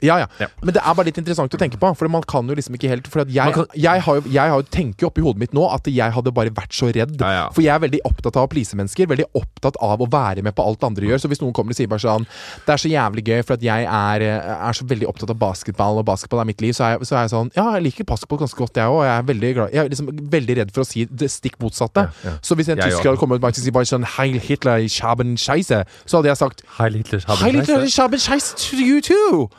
[0.06, 0.28] Ja, ja.
[0.40, 0.48] Ja.
[0.64, 2.90] Men det er bare litt interessant å tenke på, for man kan jo liksom ikke
[2.92, 5.66] helt For jeg, kan- jeg, har jo, jeg har jo tenker oppi hodet mitt nå
[5.74, 7.16] at jeg hadde bare vært så redd.
[7.20, 7.46] Ja, ja.
[7.56, 9.08] For jeg er veldig opptatt av å please mennesker.
[9.12, 11.20] Veldig opptatt av å være med på alt andre gjør.
[11.24, 12.26] Så hvis noen kommer og sier bare sånn
[12.66, 16.00] Det er så jævlig gøy, for at jeg er, er så veldig opptatt av basketball,
[16.02, 18.08] og basketball er mitt liv, så er, jeg, så er jeg sånn Ja, jeg liker
[18.10, 19.04] basketball ganske godt, jeg òg.
[19.08, 22.08] Jeg er veldig glad Jeg er liksom veldig redd for å si det stikk motsatte.
[22.42, 26.20] Så hvis en tysker hadde kommet og bare sagt sånn Heil Hitler, Schaben Scheisse, så
[26.20, 29.50] hadde jeg sagt Heil Hitler, Schaben Scheisse to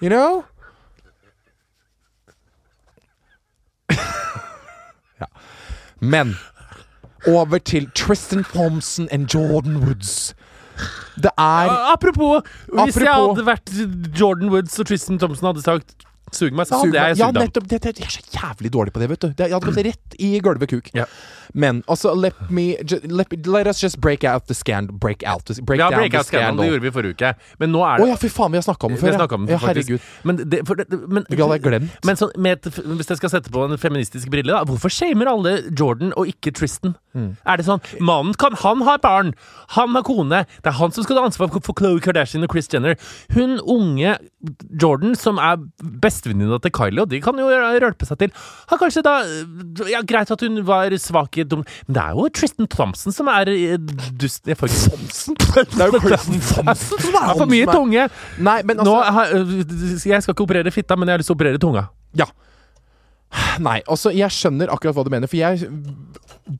[0.00, 0.44] you know?
[5.20, 5.26] ja.
[6.00, 6.36] Men
[7.26, 10.34] over til Tristan Thompson and Jordan Woods.
[11.16, 12.42] Det er Apropos,
[12.84, 13.72] hvis jeg hadde vært
[14.20, 15.94] Jordan Woods og Tristan Thompson hadde sagt
[16.32, 17.34] 'sug meg', så hadde jeg sugd ham.
[17.42, 17.66] nettopp.
[17.70, 19.28] Det, det, jeg er så jævlig dårlig på det, vet du.
[19.38, 20.90] Jeg hadde gått rett i gulvet kuk.
[20.94, 21.04] Ja.
[21.54, 24.96] Men altså, let me let, let us just break out the scandal.
[24.96, 27.34] Break out the, break Ja, down the breakout scandal, det gjorde vi forrige uke.
[27.58, 29.18] Men nå er Å oh, ja, fy faen, vi har snakka om det før.
[29.18, 30.08] har om det, ja, herregud.
[30.24, 32.06] Men, det, for, det, men, Det glemt.
[32.06, 35.56] men sånn, med hvis jeg skal sette på en feministisk brille, da, hvorfor shamer alle
[35.78, 36.94] Jordan og ikke Tristan?
[37.16, 37.32] Mm.
[37.42, 39.32] Er det sånn Mannen kan Han har barn!
[39.74, 40.44] Han har kone!
[40.62, 42.94] Det er han som skal ta ansvar for, Khloé Kardashian og Chris Jenner.
[43.34, 44.16] Hun unge
[44.80, 45.58] Jordan, som er
[46.02, 48.34] bestevenninna til Kylie, og de kan jo rølpe seg til,
[48.70, 49.16] har kanskje da
[49.90, 51.64] Ja, greit at hun var svak i dum...
[51.86, 53.78] Men det er jo Tristan Thompson som er eh,
[54.20, 55.40] dust Jeg får ikke Thompson!
[55.40, 58.06] Det er jo Tristan Thompson som er for mye tunge!
[58.50, 59.64] Nei, men altså Nå,
[60.10, 61.88] jeg skal ikke operere fitta, men jeg har lyst til å operere tunga.
[62.18, 62.28] Ja.
[63.62, 65.68] Nei, altså, jeg skjønner akkurat hva du mener, for jeg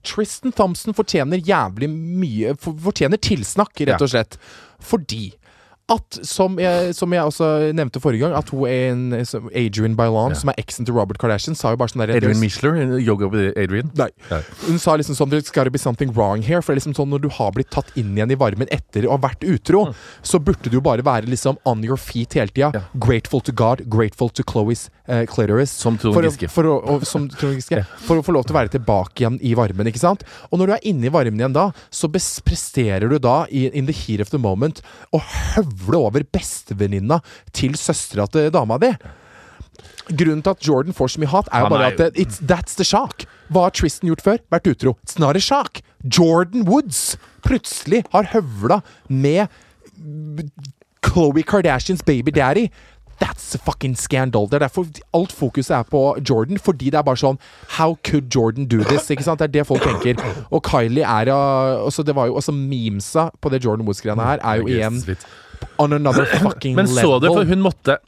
[0.07, 4.37] Tristan Thompson fortjener jævlig mye Fortjener tilsnakk, rett og slett.
[4.81, 5.33] Fordi
[5.91, 9.97] at, som jeg, som jeg også nevnte forrige gang, at hun er en som Adrian
[9.99, 10.38] Bailan, Ja.
[10.38, 13.59] som er eksen til Robert Kardashian, sa jo bare sånn der Adrian Mishler, yoga with
[13.59, 13.91] Adrian.
[13.99, 14.09] Nei.
[14.30, 14.41] Nei.
[14.66, 16.62] Hun sa liksom sånn There's gotta be something wrong here.
[16.62, 19.07] For det er liksom sånn når du har blitt tatt inn igjen i varmen etter
[19.09, 19.88] å ha vært utro,
[20.22, 22.70] så burde du jo bare være liksom on your feet hele tida.
[22.70, 22.78] Mm.
[22.78, 23.01] Ja.
[23.07, 25.74] Grateful to God, grateful to Chloés uh, clitoris.
[25.74, 26.49] Som Trond Giske.
[26.49, 30.22] for, å, få lov til å være tilbake igjen i varmen, ikke sant?
[30.51, 33.86] Og når du er inne i varmen igjen da, så presterer du da, i, in
[33.91, 37.20] the heat of the moment, å høvle over bestevenninna
[37.53, 38.93] til søstera til dama di.
[40.11, 42.74] Grunnen til at Jordan får så mye hat, er jo bare at det, it's, that's
[42.76, 43.24] the shock.
[43.51, 44.39] Hva har Tristan gjort før?
[44.51, 44.97] Vært utro.
[45.07, 45.81] It's not a shock.
[46.05, 47.16] Jordan Woods
[47.47, 49.47] plutselig har høvla med
[51.03, 52.68] Khloe Kardashians baby daddy.
[53.20, 54.47] That's a fucking scandal.
[54.49, 56.59] Det er derfor alt fokuset er på Jordan.
[56.59, 57.37] Fordi det er bare sånn
[57.76, 59.11] How could Jordan do this?
[59.12, 59.43] Ikke sant?
[59.43, 60.16] Det er det folk tenker.
[60.51, 61.37] Og Kylie er ja
[61.85, 65.03] også, Det var jo også memesa på det Jordan Woods-greiene her, er jo igjen
[65.81, 67.20] on another fucking Men så level.
[67.24, 67.99] du, for hun måtte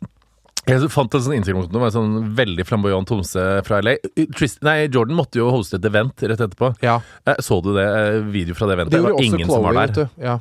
[0.63, 3.97] jeg fant en sånn Instagram-konto med en sånn veldig flamboyant homse fra LA.
[4.39, 6.69] Trist, nei, Jordan måtte jo hoste et event rett etterpå.
[6.87, 7.01] Ja.
[7.27, 8.95] Eh, Så du det eh, video fra det eventet?
[8.95, 10.07] Det Det var ingen Chloe, som var der.
[10.23, 10.37] Ja.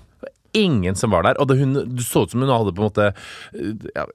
[0.53, 1.39] Ingen som var der.
[1.41, 4.05] Og det, hun, du så ut som hun hadde på en måte eh, ja,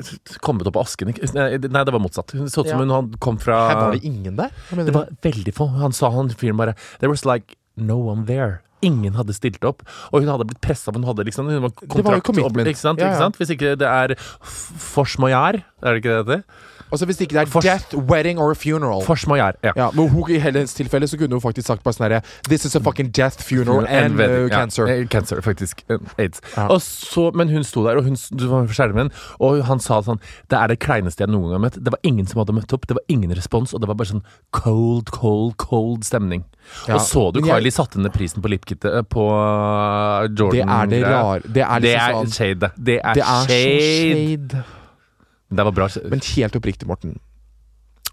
[0.46, 1.10] kommet opp av asken.
[1.34, 2.36] Nei, nei, det var motsatt.
[2.38, 3.00] Hun så ut som Ja.
[3.00, 4.54] hun kom fra Her var det ingen der?
[4.70, 5.66] Det var veldig få.
[5.82, 8.60] Han sa han fyren bare There was like no one there.
[8.84, 9.82] Ingen hadde stilt opp.
[10.12, 10.92] Og hun hadde blitt pressa.
[10.92, 12.68] Hun hadde liksom hun var Det var jo kontrakt commitment.
[12.72, 13.00] Ikke sant?
[13.00, 13.14] Ja, ja.
[13.14, 13.40] Ikke sant?
[13.40, 16.74] Hvis ikke det er force majeure, er det ikke det det heter?
[16.92, 19.02] Altså Hvis ikke det er Fors- death, wedding or a funeral.
[19.02, 19.72] Force majeure, ja.
[19.76, 22.64] ja, men hun, I hennes tilfelle så kunne hun faktisk sagt bare sånn herre This
[22.64, 24.86] is a fucking death, funeral and, uh, cancer.
[24.86, 25.04] ja.
[25.10, 25.38] cancer.
[25.38, 25.82] Eh, faktisk.
[25.90, 26.40] Eh, Aids.
[26.56, 26.68] Ja.
[26.70, 29.10] Og så, men hun sto der, og hun du var på skjermen,
[29.40, 30.20] og han sa sånn
[30.50, 31.80] Det er det kleineste jeg noen gang har møtt.
[31.82, 34.12] Det var ingen som hadde møtt opp, det var ingen respons, og det var bare
[34.14, 34.22] sånn
[34.56, 36.44] cold, cold, cold stemning.
[36.90, 39.26] Og så du Kylie satte ned prisen på lipkittet på
[40.38, 40.56] Jordan?
[40.56, 42.70] Det er det rare Det er Det liksom er sånn shade.
[42.76, 44.50] Det er, Det er så shade.
[44.50, 44.64] shade.
[45.50, 45.96] Var.
[46.10, 47.18] Men helt oppriktig, Morten.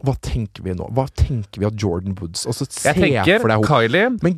[0.03, 0.89] Hva tenker vi nå?
[0.91, 2.43] Hva tenker vi av Jordan Woods?
[2.49, 3.63] altså, se Jeg tenker for deg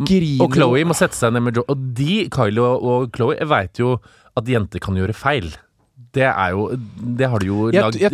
[0.05, 1.73] Kylie og Chloé må sette seg ned med Jordan.
[1.73, 3.95] Og de, Kylie og, og Chloé, veit jo
[4.35, 5.49] at jenter kan gjøre feil.
[6.15, 6.65] Det er jo
[7.17, 8.11] Det har de jo jeg, lagd jeg,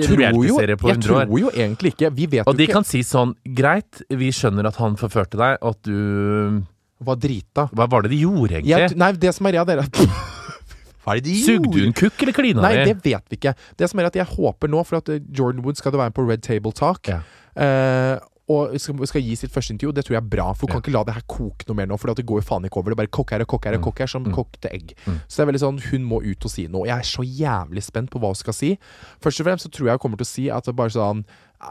[0.47, 1.25] jo, på 100 år.
[1.25, 4.69] tror jo egentlig ikke Vi vet Og jo de kan si sånn Greit, vi skjønner
[4.69, 6.61] at han forførte deg, og at du
[7.01, 7.67] Hva drita.
[7.73, 9.01] Hva var det de gjorde, Jeg, egentlig?
[9.01, 9.87] nei, det som er greia, dere
[11.01, 13.55] Hva er det de Sugde du en kukk, eller klina Nei, det vet vi ikke.
[13.79, 16.43] Det som er at Jeg håper nå, for at Jordan Wood skal være på Red
[16.45, 17.09] Table Talk.
[17.09, 17.21] Ja.
[17.55, 18.19] eh,
[18.49, 19.93] og skal, skal gi sitt første intervju.
[19.95, 20.53] Det tror jeg er bra.
[20.53, 20.79] For hun Ja.
[20.79, 21.97] kan ikke la det her koke noe mer nå.
[21.99, 22.89] For det går jo faen ikke over.
[22.89, 23.83] Det er bare kokk her og kokk her og Mm.
[23.85, 24.33] kokk her som Mm.
[24.33, 24.93] kokte egg.
[25.05, 25.19] Mm.
[25.29, 26.85] Så det er veldig sånn hun må ut og si noe.
[26.85, 28.77] Jeg er så jævlig spent på hva hun skal si.
[29.21, 31.23] Først og fremst så tror jeg hun kommer til å si at det bare sånn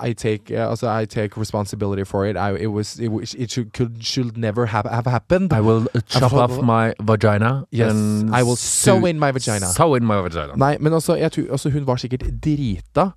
[0.03, 2.37] I take, uh, altså, I take responsibility for it.
[2.37, 5.53] I, it was It, it should, could, should never have, have happened.
[5.53, 7.93] I will chop off my vagina Yes,
[8.33, 9.67] I will sew in my vagina.
[9.67, 10.55] Sew in my vagina.
[10.57, 13.11] Nei, men altså, jeg tror, altså hun var sikkert drita.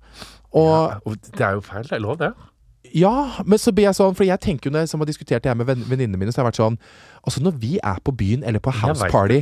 [0.52, 1.82] Og Ja, og det er jo feil.
[1.84, 2.32] Det er lov, det.
[2.94, 5.42] Ja, men så blir jeg sånn For jeg tenker jo når jeg som har diskutert
[5.42, 6.76] det her med venn- venninnene mine, så har jeg vært sånn
[7.26, 9.38] Altså, når vi er på byen eller på house vet party,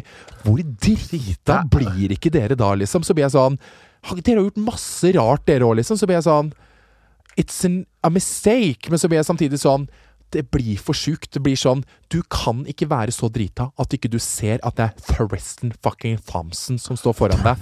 [0.46, 3.02] hvor drita blir ikke dere da, liksom?
[3.04, 3.58] Så blir jeg sånn
[4.08, 5.98] «Ha- Dere har gjort masse rart, dere òg, liksom.
[6.00, 6.52] Så blir jeg sånn
[7.36, 8.88] It's an, a mistake.
[8.90, 9.88] Men så blir jeg samtidig sånn
[10.32, 11.28] det blir for sjukt.
[11.34, 14.86] Det blir sånn Du kan ikke være så drita at ikke du ser at det
[14.88, 17.58] er Thureston fucking Thompson som står foran deg.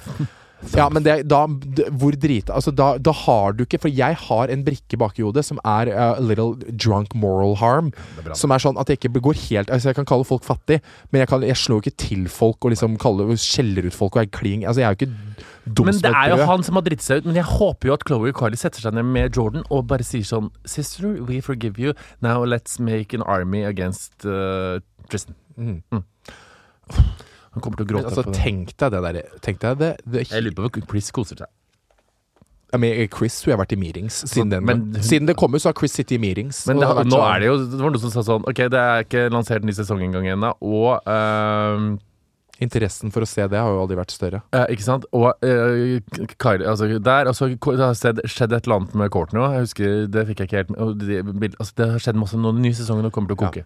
[0.77, 4.51] Ja, men det, da Hvor drita Altså, da, da har du ikke For jeg har
[4.53, 7.89] en brikke bak i hodet som er uh, a little drunk moral harm.
[8.19, 8.37] er bra.
[8.37, 10.81] Som er sånn at jeg ikke går helt Altså, jeg kan kalle folk fattig,
[11.11, 14.25] men jeg, kan, jeg slår ikke til folk og liksom kaller, skjeller ut folk og
[14.27, 15.47] er kling Altså, jeg er jo ikke
[15.81, 17.31] dum Men det er jo han som har dritt seg ut.
[17.31, 20.27] Men jeg håper jo at Chloé Kylie setter seg ned med Jordan og bare sier
[20.27, 21.97] sånn Sister, we forgive you.
[22.21, 25.37] Now let's make an army against uh, Tristan.
[25.57, 26.05] Mhm.
[27.55, 30.29] Han kommer til å Men gråte altså, tenk deg det der Tenk deg det, det
[30.31, 31.51] Jeg lurer på hvor Chris koser seg.
[32.71, 35.55] I mean, Chris tror jeg har vært i meetings siden den Men- Siden det kom
[35.55, 36.67] ut, så har Chris sittet i meetings.
[36.69, 38.63] Men det, har nå sånn- er det jo Det var noen som sa sånn Ok,
[38.71, 41.99] det er ikke lansert ny sesong engang ennå, og uh,
[42.61, 44.43] Interessen for å se det har jo aldri vært større.
[44.53, 45.07] Uh, Ikke sant?
[45.17, 49.41] Og uh, Kylie Altså, der altså, Det har skjedd, skjedd et eller annet med Courtney
[49.41, 49.55] òg.
[49.57, 50.99] Jeg husker Det fikk jeg ikke helt med.
[51.41, 52.53] Det, altså, det har skjedd masse nå.
[52.53, 53.65] Den nye sesongen kommer til å Ja.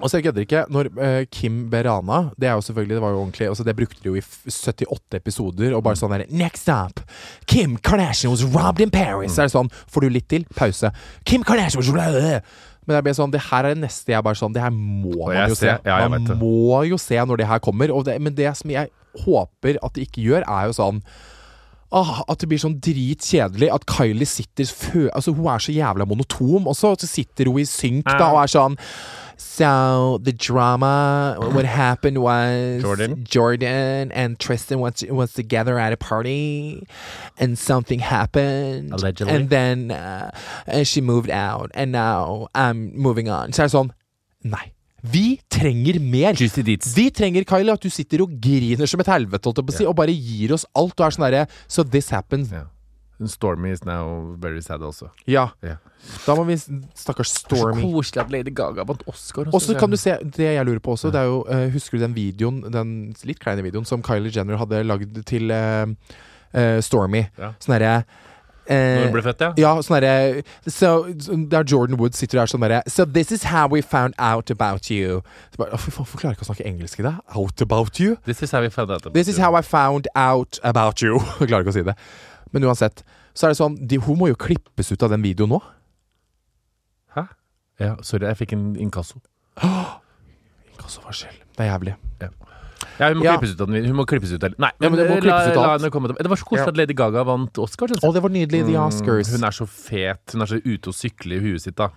[0.00, 0.64] Og så jeg kødder ikke.
[0.68, 4.02] Når uh, Kim Berana Det er jo selvfølgelig Det var jo ordentlig altså Det brukte
[4.02, 5.72] de jo i f- 78 episoder.
[5.76, 7.00] Og bare sånn der Next up!
[7.48, 9.32] Kim Kardashian was robbed in Paris.
[9.32, 10.44] Så er det sånn Får du litt til?
[10.56, 10.90] Pause.
[11.24, 12.42] Kim Kardashian was robbed.
[12.86, 15.14] Men det ble sånn Det her er det neste jeg bare sånn Det her må
[15.30, 15.88] man jo ser- se.
[15.88, 17.90] ja, man må jo se når det her kommer.
[17.96, 18.92] Og det, men det som jeg
[19.24, 21.00] håper at det ikke gjør, er jo sånn
[21.94, 25.04] Ah, at det blir sånn dritkjedelig at Kylie sitter fø...
[25.14, 26.90] Altså, hun er så jævla monotom også.
[26.96, 28.74] Og så sitter hun i synk da og er sånn
[29.36, 33.24] So the drama, what happened was Jordan?
[33.24, 36.86] Jordan and Tristan was, was together at a party,
[37.38, 38.92] and something happened.
[38.92, 39.34] Allegedly.
[39.34, 40.30] And then uh,
[40.66, 43.52] and she moved out, and now I'm moving on.
[43.52, 43.92] Så er det sånn
[44.46, 44.72] Nei.
[45.06, 46.34] Vi trenger mer.
[46.34, 50.54] Vi trenger, Kylie, at du sitter og griner som et helvete, si, og bare gir
[50.56, 50.96] oss alt.
[50.96, 52.50] Og er sånn derre So this happens.
[52.50, 52.64] Ja.
[53.24, 55.08] Stormy is now very sad also.
[55.26, 55.48] Ja.
[55.64, 55.76] Yeah.
[56.26, 56.58] Da må vi
[56.94, 57.80] Stakkars Stormy.
[57.80, 59.48] Så koselig at Lady Gaga vant Oscar.
[59.52, 61.98] Og så kan du se, det jeg lurer på også, det er jo uh, Husker
[61.98, 62.94] du den videoen, den
[63.24, 65.88] litt kleine videoen som Kylie Jenner hadde lagd til uh,
[66.52, 67.24] uh, Stormy?
[67.40, 67.54] Ja.
[67.62, 67.94] Sånn herre
[68.68, 69.50] eh, Når hun ble født, ja.
[69.62, 70.92] ja, sånn derre so,
[71.52, 74.90] Der Jordan Wood sitter der sånn derre So this is how we found out about
[74.90, 75.22] you.
[75.54, 77.16] Så bare, Fy faen, klarer ikke å snakke engelsk i det?
[77.34, 78.20] Out about you?
[78.28, 79.44] This is how we found out about This is you.
[79.44, 81.18] how I found out about you.
[81.48, 81.96] Klarer ikke å si det.
[82.56, 83.02] Men uansett,
[83.36, 85.58] så er det sånn de, Hun må jo klippes ut av den videoen nå.
[87.16, 87.26] Hæ?
[87.82, 89.20] Ja, sorry, jeg fikk en inkasso.
[90.76, 91.36] Inkassovarsel.
[91.56, 91.96] Det er jævlig.
[92.96, 93.34] Ja, hun må Ja.
[93.36, 93.84] klippes ut av den.
[93.84, 96.36] Hun må klippes ut av Nei, Ja, men det la- ut la komme Det var
[96.36, 96.68] så koselig Ja.
[96.72, 97.88] at Lady Gaga vant Oscar.
[97.88, 98.10] synes jeg.
[98.10, 98.64] Å, det var nydelig.
[98.64, 99.30] The Mm, Oscars.
[99.32, 100.32] Hun er så fet.
[100.32, 101.88] Hun er så ute og sykler i huet sitt, da.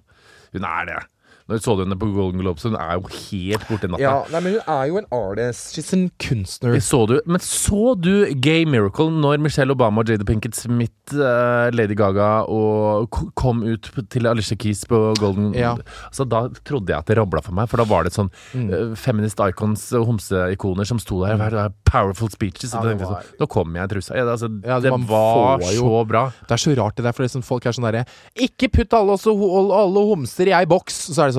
[0.54, 1.06] Hun er det.
[1.50, 4.04] Når jeg så du henne på Golden Globes, hun er jo helt borte i natta.
[4.04, 5.74] Ja, nei, men hun er jo en artist.
[5.76, 6.76] She's en kunstner.
[6.86, 11.72] Så du, men så du Gay Miracle når Michelle Obama og Jada Pinkett Smith, uh,
[11.74, 15.74] Lady Gaga og kom ut til Alicia Keys på Golden Ja.
[16.14, 18.70] Så Da trodde jeg at det rabla for meg, for da var det sånn Mm.
[18.70, 21.36] uh, feminist icons og homseikoner som sto der.
[21.38, 22.74] Det var Powerful speeches.
[22.74, 24.16] Ja, det tenkte var- sånn, Nå kommer jeg i trusa.
[24.16, 24.50] Ja, det, altså,
[24.84, 26.24] det man var jo- så bra.
[26.48, 28.06] Det er så rart det der, for det sånn, folk er sånn derre
[28.38, 29.34] Ikke putt alle, også,
[29.74, 31.10] alle homser i ei boks!
[31.16, 31.39] Så er det sånn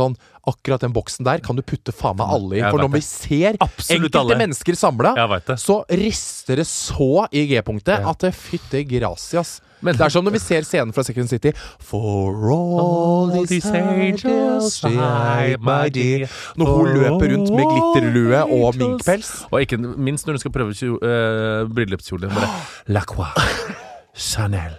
[0.51, 2.63] Akkurat den boksen der kan du putte faen meg alle i.
[2.65, 4.39] For når vi ser Absolutt enkelte alle.
[4.41, 5.13] mennesker samla,
[5.61, 9.61] så rister det så i G-punktet at det fytte gracias.
[9.83, 11.53] Men- det er som når vi ser scenen fra Second City.
[11.79, 16.29] For all these angels my dear.
[16.57, 19.47] Når hun løper rundt med glitterlue og minkpels.
[19.51, 22.29] Og ikke minst når hun skal prøve uh, bryllupskjolen.
[22.29, 22.29] bryllupskjole.
[22.29, 22.49] Bare
[22.95, 23.05] La
[24.15, 24.75] Chanel,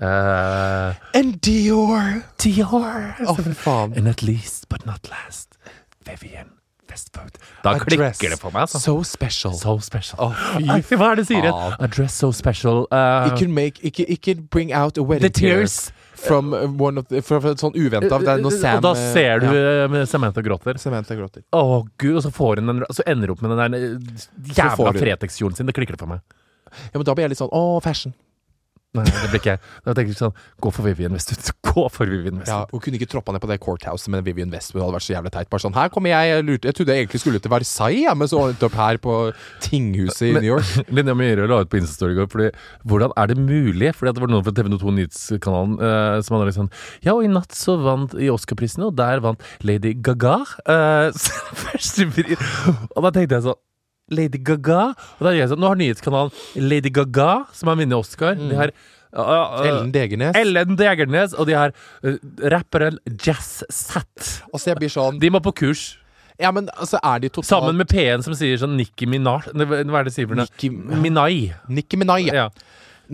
[0.00, 2.22] Eh, And Dior!
[2.38, 3.14] Dior.
[3.26, 3.96] Oh, faen.
[3.96, 5.58] And at least, but not last,
[6.06, 6.52] Vivian
[6.88, 7.38] Westwood.
[7.62, 8.78] Da A dress klikker det for meg, altså.
[8.78, 9.52] So special.
[9.58, 10.18] So special.
[10.22, 10.34] Oh,
[10.82, 11.74] fy, hva er det de sier igjen?
[11.78, 12.86] A dress so special.
[12.90, 15.90] Uh, It can make It can, it can bring out a wedding the tears.
[16.18, 20.00] From uh, one of the, fra et sånn uventa og da eh, ser du ja,
[20.10, 20.78] Samantha gråter.
[20.82, 21.44] Samantha gråter.
[21.54, 24.94] Å gud, og så får hun den Så ender hun opp med den der jævla
[24.98, 25.70] Fretex-kjolen sin.
[25.70, 26.24] Det klikker det for meg.
[26.90, 28.16] Ja, men da blir jeg litt sånn Å, fashion.
[28.96, 29.60] Nei, det blir ikke jeg.
[29.84, 30.32] Da tenker jeg sånn
[30.64, 31.50] Gå for Vivian Westwood.
[31.68, 34.80] Gå for Vivian Ja, Hun kunne ikke troppa ned på det courthouset med Vivian Westwood.
[34.80, 35.50] Det hadde vært så jævlig teit.
[35.52, 36.30] Bare sånn Her kommer jeg.
[36.32, 38.78] Jeg, lurte, jeg trodde jeg egentlig skulle til Versailles, ja, men så endte jeg opp
[38.80, 39.18] her på
[39.66, 40.72] tinghuset i Men- New York.
[40.96, 42.30] Linnea Myhre la ut på Instastory i går.
[42.32, 42.48] Fordi,
[42.88, 43.92] hvordan er det mulig?
[44.00, 46.72] Fordi det var noen fra TV2 Nyhetskanalen eh, som hadde liksom
[47.04, 50.40] Ja, og i natt så vant i Oscar-prisen, og der vant Lady Gaga.
[50.64, 51.12] Eh,
[51.68, 52.40] første pris.
[52.96, 53.60] og da tenkte jeg sånn
[54.10, 54.92] Lady Gaga?
[55.18, 58.38] Og da er jeg sånn, Nå har nyhetskanalen Lady Gaga, som har vunnet Oscar.
[58.38, 60.36] De har uh, uh, Ellen Degernes.
[60.38, 61.72] Ellen Degernes, og de har
[62.04, 62.16] uh,
[62.54, 64.28] rapperen Jazz Sat.
[64.52, 65.86] Altså, jeg blir sånn De må på kurs.
[66.38, 69.80] Ja, men altså, er de totalt Sammen med P1 som sier sånn Nicki Minaj Hva
[69.82, 70.46] er det de sier for noe?
[70.46, 70.70] Nicki-
[71.02, 71.38] Minaj.
[71.66, 72.28] Nicki Minaj.
[72.30, 72.44] Ja.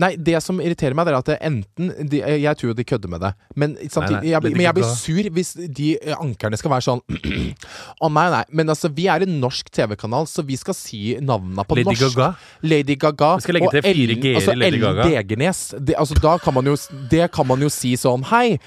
[0.01, 2.85] Nei, det som irriterer meg, det er at det enten de, Jeg tror jo de
[2.87, 6.15] kødder med det, men samtidig nei, jeg, Lady Men jeg blir sur hvis de eh,
[6.17, 7.03] ankerne skal være sånn
[8.03, 8.41] Å nei, nei.
[8.55, 12.17] Men altså, vi er en norsk TV-kanal, så vi skal si navnene på Lady norsk.
[12.17, 12.31] Gaga.
[12.65, 13.31] Lady Gaga.
[13.39, 15.61] Vi skal legge til fire g-er i altså, Lady Ellen Degernes.
[15.79, 16.75] Det, altså, da kan man jo,
[17.11, 18.59] det kan man jo si sånn Hei.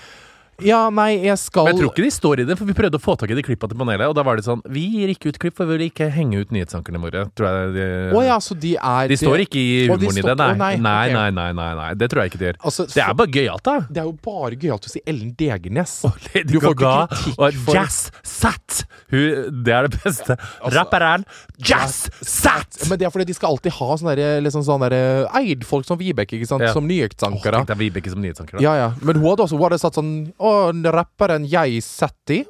[0.67, 2.99] Ja, nei, jeg skal Men jeg tror ikke de står i det, for vi prøvde
[2.99, 5.13] å få tak i de klippa til panelet, og da var det sånn Vi gir
[5.13, 7.23] ikke ut klipp, for vi vil ikke henge ut nyhetsankerne våre.
[7.39, 7.85] Tror jeg de,
[8.19, 10.49] Å ja, så de er de står ikke i humoren de i det, nei.
[10.59, 11.93] nei, Nei, nei, nei, nei, nei.
[12.01, 12.59] Det tror jeg ikke de gjør.
[12.71, 13.77] Altså, Det er bare gøyalt, da.
[13.87, 15.95] Det er jo bare gøyalt å si Ellen Degernes.
[16.27, 18.81] Lady Du får ikke Gaga og Jazz Sat!
[19.15, 20.39] Hun, det er det beste.
[20.75, 21.23] Rapperen
[21.63, 22.81] Jazz Sat!
[22.91, 25.87] Men det er fordi de skal alltid ha sånne, der, liksom sånne der, eid folk
[25.87, 26.67] som Vibeke, ikke sant?
[26.67, 26.75] Ja.
[26.75, 27.63] som nyhetsankere.
[27.63, 28.59] Oh, Vibeke som nyhetsanker.
[28.65, 28.91] Ja, ja.
[29.07, 30.13] Men hun hadde også hun hadde satt sånn
[30.49, 32.43] Å, rapperen jeg Setti.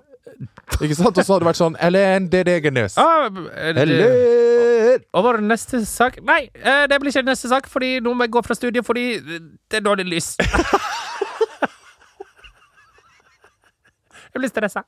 [0.79, 1.17] Ikke sant?
[1.19, 2.95] Og så hadde det vært sånn Ellen Dedegenes.
[3.01, 7.99] Ah, det- Eller Og vår neste sak Nei, eh, det blir ikke neste sak, fordi
[8.05, 10.37] nå må jeg gå fra studio fordi det er dårlig lys.
[14.29, 14.83] Jeg blir stressa.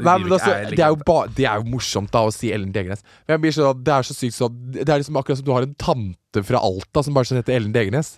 [0.00, 2.72] Nei, men altså, det er, jo ba, det er jo morsomt da å si Ellen
[2.74, 3.02] Degernes.
[3.26, 5.52] Men jeg blir sånn, Det er så sykt sånn Det er liksom akkurat som du
[5.52, 8.16] har en tante fra Alta som bare heter Ellen Degernes.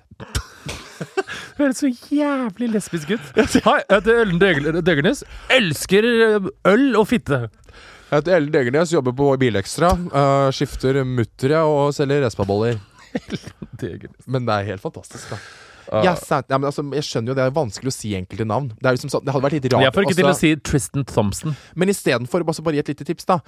[1.56, 3.30] Det høres så jævlig lesbisk ut.
[3.36, 5.24] Hei, jeg heter Ellen Døg- Døgernes.
[5.56, 7.42] Elsker eh, øl og fitte.
[8.10, 9.92] Jeg heter Ellen Degernes, jobber på Bilekstra.
[10.10, 12.80] Uh, skifter muttere og selger respaboller.
[14.26, 15.38] Men det er helt fantastisk, da.
[15.90, 16.12] Uh, Ja.
[16.14, 18.68] Ja, men altså, jeg skjønner jo det er vanskelig å si enkelte navn.
[18.78, 19.82] Det, er liksom så, det hadde vært litt rart.
[19.86, 21.56] Jeg får ikke til å si Tristan Thompson.
[21.74, 23.40] Men istedenfor bare, bare gi et lite tips, da.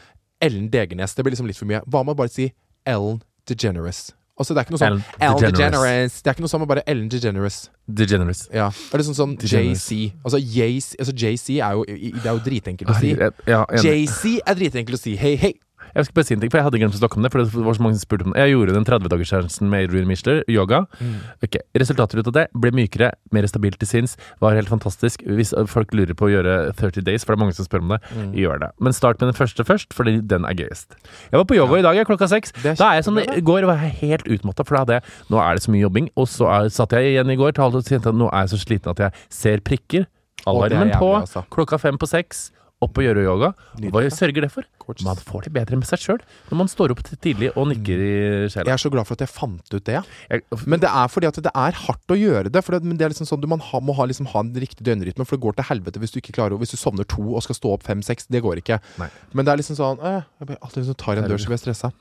[0.42, 1.14] Ellen Degernes.
[1.14, 1.82] Det blir liksom litt for mye.
[1.86, 2.48] Hva med å bare si
[2.86, 4.08] Ellen DeGeneres?
[4.40, 5.58] Altså, det er ikke noe sånn Ellen DeGeneres.
[5.58, 6.14] DeGeneres.
[6.22, 7.58] Det er ikke noe sånn med bare Ellen DeGeneres.
[8.00, 8.40] DeGeneres.
[8.48, 8.70] Ja.
[8.72, 9.82] Det er liksom sånn DeGeneres.
[9.84, 9.98] JC.
[10.24, 13.12] Altså, JC altså, JC er jo, det er jo dritenkelt å si.
[13.50, 13.60] Ja.
[13.76, 15.18] JC er dritenkelt å si.
[15.20, 15.52] Hei, hei.
[15.94, 17.30] Jeg skal bare si en ting, for jeg hadde glemt å snakke om det.
[17.32, 20.06] For det var så mange som spurte om det Jeg gjorde den 30-dagersseansen med Adrian
[20.08, 20.86] Mishler, yoga.
[21.00, 21.14] Mm.
[21.44, 24.16] Ok, Resultater ut av det ble mykere, mer stabilt til sinns.
[24.40, 25.22] Var helt fantastisk.
[25.26, 27.88] Hvis folk lurer på å gjøre 30 days, for det er mange som spør om
[27.96, 28.32] det, Mm.
[28.36, 28.70] gjør det.
[28.80, 30.96] Men start med den første først, fordi den er gøyest.
[31.32, 32.52] Jeg var på yoga i dag klokka seks.
[32.64, 35.02] Er Da er jeg sånn det går var jeg helt utmatta, for da hadde jeg
[35.30, 36.10] Nå er det så mye jobbing.
[36.16, 38.46] Og så er, satt jeg igjen i går til alle og kjente at nå er
[38.46, 40.06] jeg så sliten at jeg ser prikker.
[40.42, 41.44] Er Alarmen på, altså.
[41.50, 42.50] klokka fem på seks.
[42.82, 43.52] Opp og gjøre yoga.
[43.78, 44.66] Og hva sørger det for?
[45.06, 46.18] Man får det bedre med seg sjøl
[46.50, 48.14] når man står opp tidlig og nikker i
[48.50, 50.00] Jeg er så glad for at jeg fant ut det.
[50.28, 52.64] Jeg- Men det er fordi at det er hardt å gjøre det.
[52.64, 54.82] For det, det er liksom sånn, du man ha, må ha, liksom, ha en riktig
[54.82, 57.42] døgnrytme, for det går til helvete hvis du ikke klarer Hvis du sovner to og
[57.46, 58.26] skal stå opp fem-seks.
[58.28, 58.80] Det går ikke.
[58.98, 59.08] Nei.
[59.32, 61.58] Men det er liksom sånn øh, Jeg bare alltid liksom tar en dør, så blir
[61.62, 61.92] jeg stressa.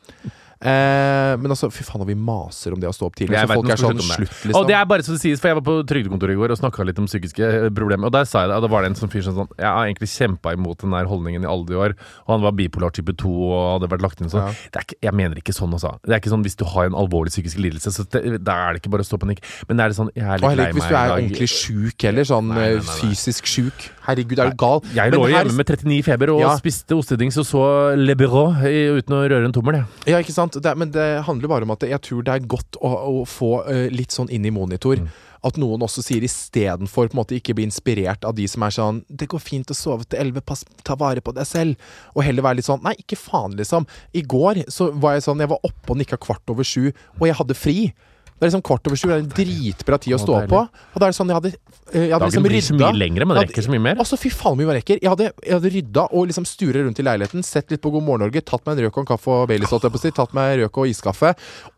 [0.62, 3.34] Eh, men altså, fy faen, når vi maser om det å stå opp tidlig.
[3.34, 4.06] Jeg Så folk er sånn det.
[4.06, 4.58] slutt, liksom.
[4.60, 6.60] Og det er bare så det sies, for jeg var på trygdekontoret i går og
[6.60, 8.06] snakka litt om psykiske eh, problemer.
[8.12, 9.66] Og der sa jeg det, og da var det en sånn fyr som sånn Jeg
[9.66, 11.96] har egentlig kjempa imot den der holdningen i alle de år.
[12.28, 14.52] Og han var bipolar type 2 og hadde vært lagt inn sånn.
[14.52, 14.70] Ja.
[14.78, 15.96] Det ikke, jeg mener ikke sånn, altså.
[16.06, 18.78] Det er ikke sånn hvis du har en alvorlig psykisk lidelse, så det, da er
[18.78, 19.42] det ikke bare å stå på nikk.
[19.68, 21.50] Men det er litt sånn Jeg er Og litt lei meg hvis du er ordentlig
[21.50, 22.30] sjuk heller.
[22.32, 23.00] Sånn Nei, nei, nei, eh, nei.
[23.02, 23.90] fysisk sjuk.
[24.06, 24.82] Herregud, er du gal?
[24.96, 26.58] Jeg lå her- hjemme med 39 feber og Ja.
[26.58, 29.86] spiste ostedings og så Le Bureau i- uten å røre en tommel, jeg.
[30.08, 30.54] Ja, ikke sant?
[30.62, 33.62] Det, men det handler bare om at jeg tror det er godt å, å få
[33.68, 34.96] uh, litt sånn inn i monitor.
[34.98, 35.08] Mm.
[35.44, 39.40] At noen også sier istedenfor ikke bli inspirert av de som er sånn 'Det går
[39.42, 40.42] fint å sove til elleve,
[40.84, 41.76] ta vare på deg selv'.
[42.16, 43.88] Og heller være litt sånn 'Nei, ikke faen', liksom.
[44.14, 47.28] I går så var jeg sånn Jeg var oppe og nikka kvart over sju, og
[47.28, 47.94] jeg hadde fri.
[48.42, 50.50] Det er liksom Kvart over sju det er en dritbra tid å Å, stå deilig.
[50.50, 50.60] på.
[50.66, 51.50] Og da er det sånn Jeg hadde,
[51.94, 52.88] eh, jeg hadde Dagen liksom blir så rydda.
[52.90, 54.00] mye lengre, men det rekker så mye mer.
[54.02, 54.98] Altså, fy faen mye man rekker.
[55.04, 58.02] Jeg hadde, jeg hadde rydda og liksom stura rundt i leiligheten, sett litt på God
[58.08, 60.02] morgen Norge, tatt meg en røk og en kaffe og Baileys, holdt jeg på å
[60.02, 61.36] si, tatt meg en røk og iskaffe.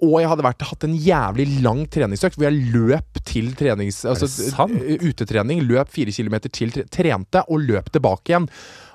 [0.08, 4.00] Og jeg hadde vært, hatt en jævlig lang treningsøkt hvor jeg løp til trenings...
[4.08, 4.72] Altså, sant?
[4.80, 5.66] eh, utetrening.
[5.68, 8.48] Løp fire kilometer til, tre- trente og løp tilbake igjen.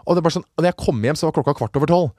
[0.09, 1.86] Og det er bare sånn, og når jeg kom hjem, så var klokka kvart over
[1.93, 2.11] tolv.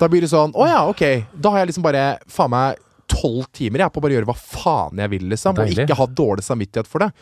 [0.00, 1.02] Da blir det sånn Å ja, ok.
[1.36, 2.78] Da har jeg liksom bare faen meg
[3.20, 5.60] tolv timer jeg på å bare gjøre hva faen jeg vil, liksom.
[5.60, 7.12] Og ikke ha dårlig samvittighet for det.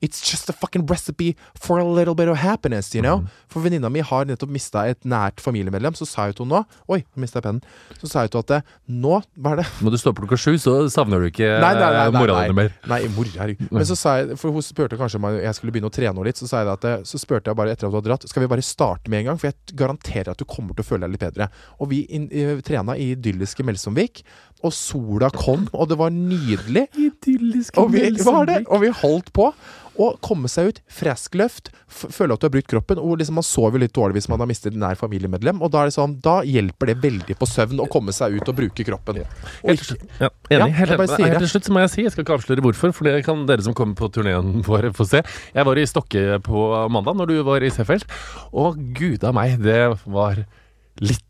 [0.00, 3.22] It's just a fucking recipe for a little bit of happiness, you know?
[3.48, 5.96] For venninna mi har nettopp mista et nært familiemedlem.
[5.96, 7.62] Så sa jeg til henne nå Oi, nå mista jeg pennen.
[8.02, 9.66] Så sa jeg til henne at nå Hva er det?
[9.80, 12.38] Må du stå opp klokka sju, så savner du ikke Nei, nei, nei, nei, mora
[12.44, 12.72] di mer.
[12.92, 13.72] Nei, mor, herregud.
[13.72, 16.28] Men så sa jeg, for hun spurte kanskje om jeg skulle begynne å trene henne
[16.28, 18.44] litt, så sa jeg at så spurte jeg bare etter at du hadde dratt, skal
[18.44, 19.40] vi bare starte med en gang?
[19.40, 21.48] For jeg garanterer at du kommer til å føle deg litt bedre.
[21.80, 24.26] Og vi eh, trena i idylliske Melsomvik,
[24.64, 26.86] og sola kom, og det var nydelig.
[26.96, 28.62] Idyllisk Og vi, hva er det?
[28.72, 29.50] Og vi holdt på.
[29.96, 32.98] Og komme seg ut, frisk løft, føle at du har brutt kroppen.
[33.00, 35.62] Og liksom Man sover litt dårlig hvis man har mistet et nær familiemedlem.
[35.64, 38.50] Og da er det sånn, da hjelper det veldig på søvn å komme seg ut
[38.52, 39.22] og bruke kroppen.
[39.62, 40.74] Helt til slutt, ja, Ja, enig.
[40.82, 43.46] helt, til slutt så må jeg si, jeg skal ikke avsløre hvorfor, for det kan
[43.48, 45.22] dere som kommer på turneen vår få se.
[45.56, 48.04] Jeg var i Stokke på mandag når du var i Seefeld,
[48.52, 50.44] og gud av meg, det var
[51.00, 51.24] litt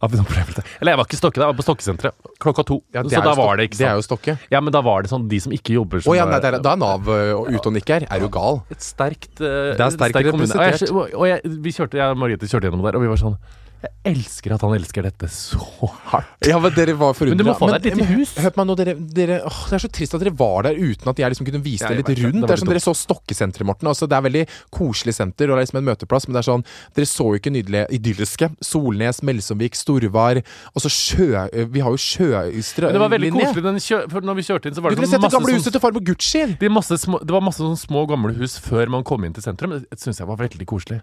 [0.00, 0.62] av en opplevelse.
[0.80, 2.78] Eller jeg var ikke i Stokke, jeg var på Stokkesenteret klokka to.
[2.96, 4.00] ja, så da var det ikke Det er sånn.
[4.00, 4.36] jo Stokke.
[4.52, 6.54] Ja, men da var det sånn de som ikke jobber som oh, ja, nei, det
[6.54, 8.06] er, da er Nav ute og nikker.
[8.08, 8.62] Er du gal?
[8.72, 10.16] et sterkt uh, Det er sterkt.
[10.16, 10.90] Og, jeg, representert.
[10.94, 13.36] og og jeg, vi kjørte, jeg og Margrethe kjørte gjennom der, og vi var sånn
[13.80, 16.44] Jeg elsker at han elsker dette så hardt.
[16.44, 17.32] Ja, men dere var forundra.
[17.32, 18.34] Men du må få deg et lite hus.
[18.36, 20.76] Hør på meg nå, dere, dere åh, Det er så trist at dere var der
[20.76, 22.42] uten at jeg liksom kunne vise Ja, dere litt rundt.
[22.42, 23.88] Det Det, er som dere så Stokkesenteret, Morten.
[23.88, 24.42] Altså, det er veldig
[24.76, 26.66] koselig senter, og det er liksom en møteplass, men det er sånn
[26.98, 28.50] Dere så jo ikke nydelige, idylliske.
[28.68, 30.42] Solnes, Melsomvik, Storvar.
[30.74, 31.30] Og så sjø...
[31.72, 32.90] Vi har jo sjøstrø...
[32.92, 35.08] Det var veldig koselig den kjø når vi kjørte inn, så var det, Du det
[35.08, 36.44] kunne sånn sett det masse gamle sånn huset til farmor Gucci!
[36.60, 39.44] de masse små, det var masse sånne små gamle hus før man kom inn til
[39.46, 39.78] sentrum.
[39.80, 41.00] Det syns jeg var veldig koselig.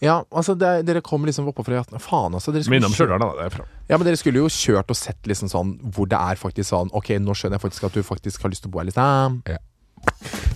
[0.00, 2.52] Ja, altså, det, er- dere kom liksom oppå fra Faen, altså.
[2.54, 3.64] Dere skulle Minne om kjø- Stjørdal, da.
[3.90, 6.90] Ja, men dere skulle jo kjørt og sett liksom sånn hvor det er faktisk sånn
[6.94, 9.40] Ok, nå skjønner jeg faktisk at du faktisk har lyst til å bo her, liksom.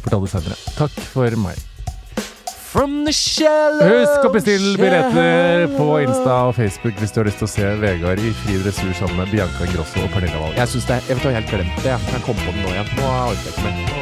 [0.04, 0.56] Fortell det senere.
[0.78, 1.58] Takk for meg.
[2.72, 7.42] From the shallow Husk å bestille billetter på Insta og Facebook hvis du har lyst
[7.42, 10.54] til å se Vegard i fri dressur sammen med Bianca Ingrosso og Pernilla Wahl.
[10.56, 11.98] Jeg synes det jeg vet du, jeg helt glemt det.
[11.98, 12.94] Jeg kan komme på det nå igjen.
[12.96, 14.01] Nå orker jeg ikke mer.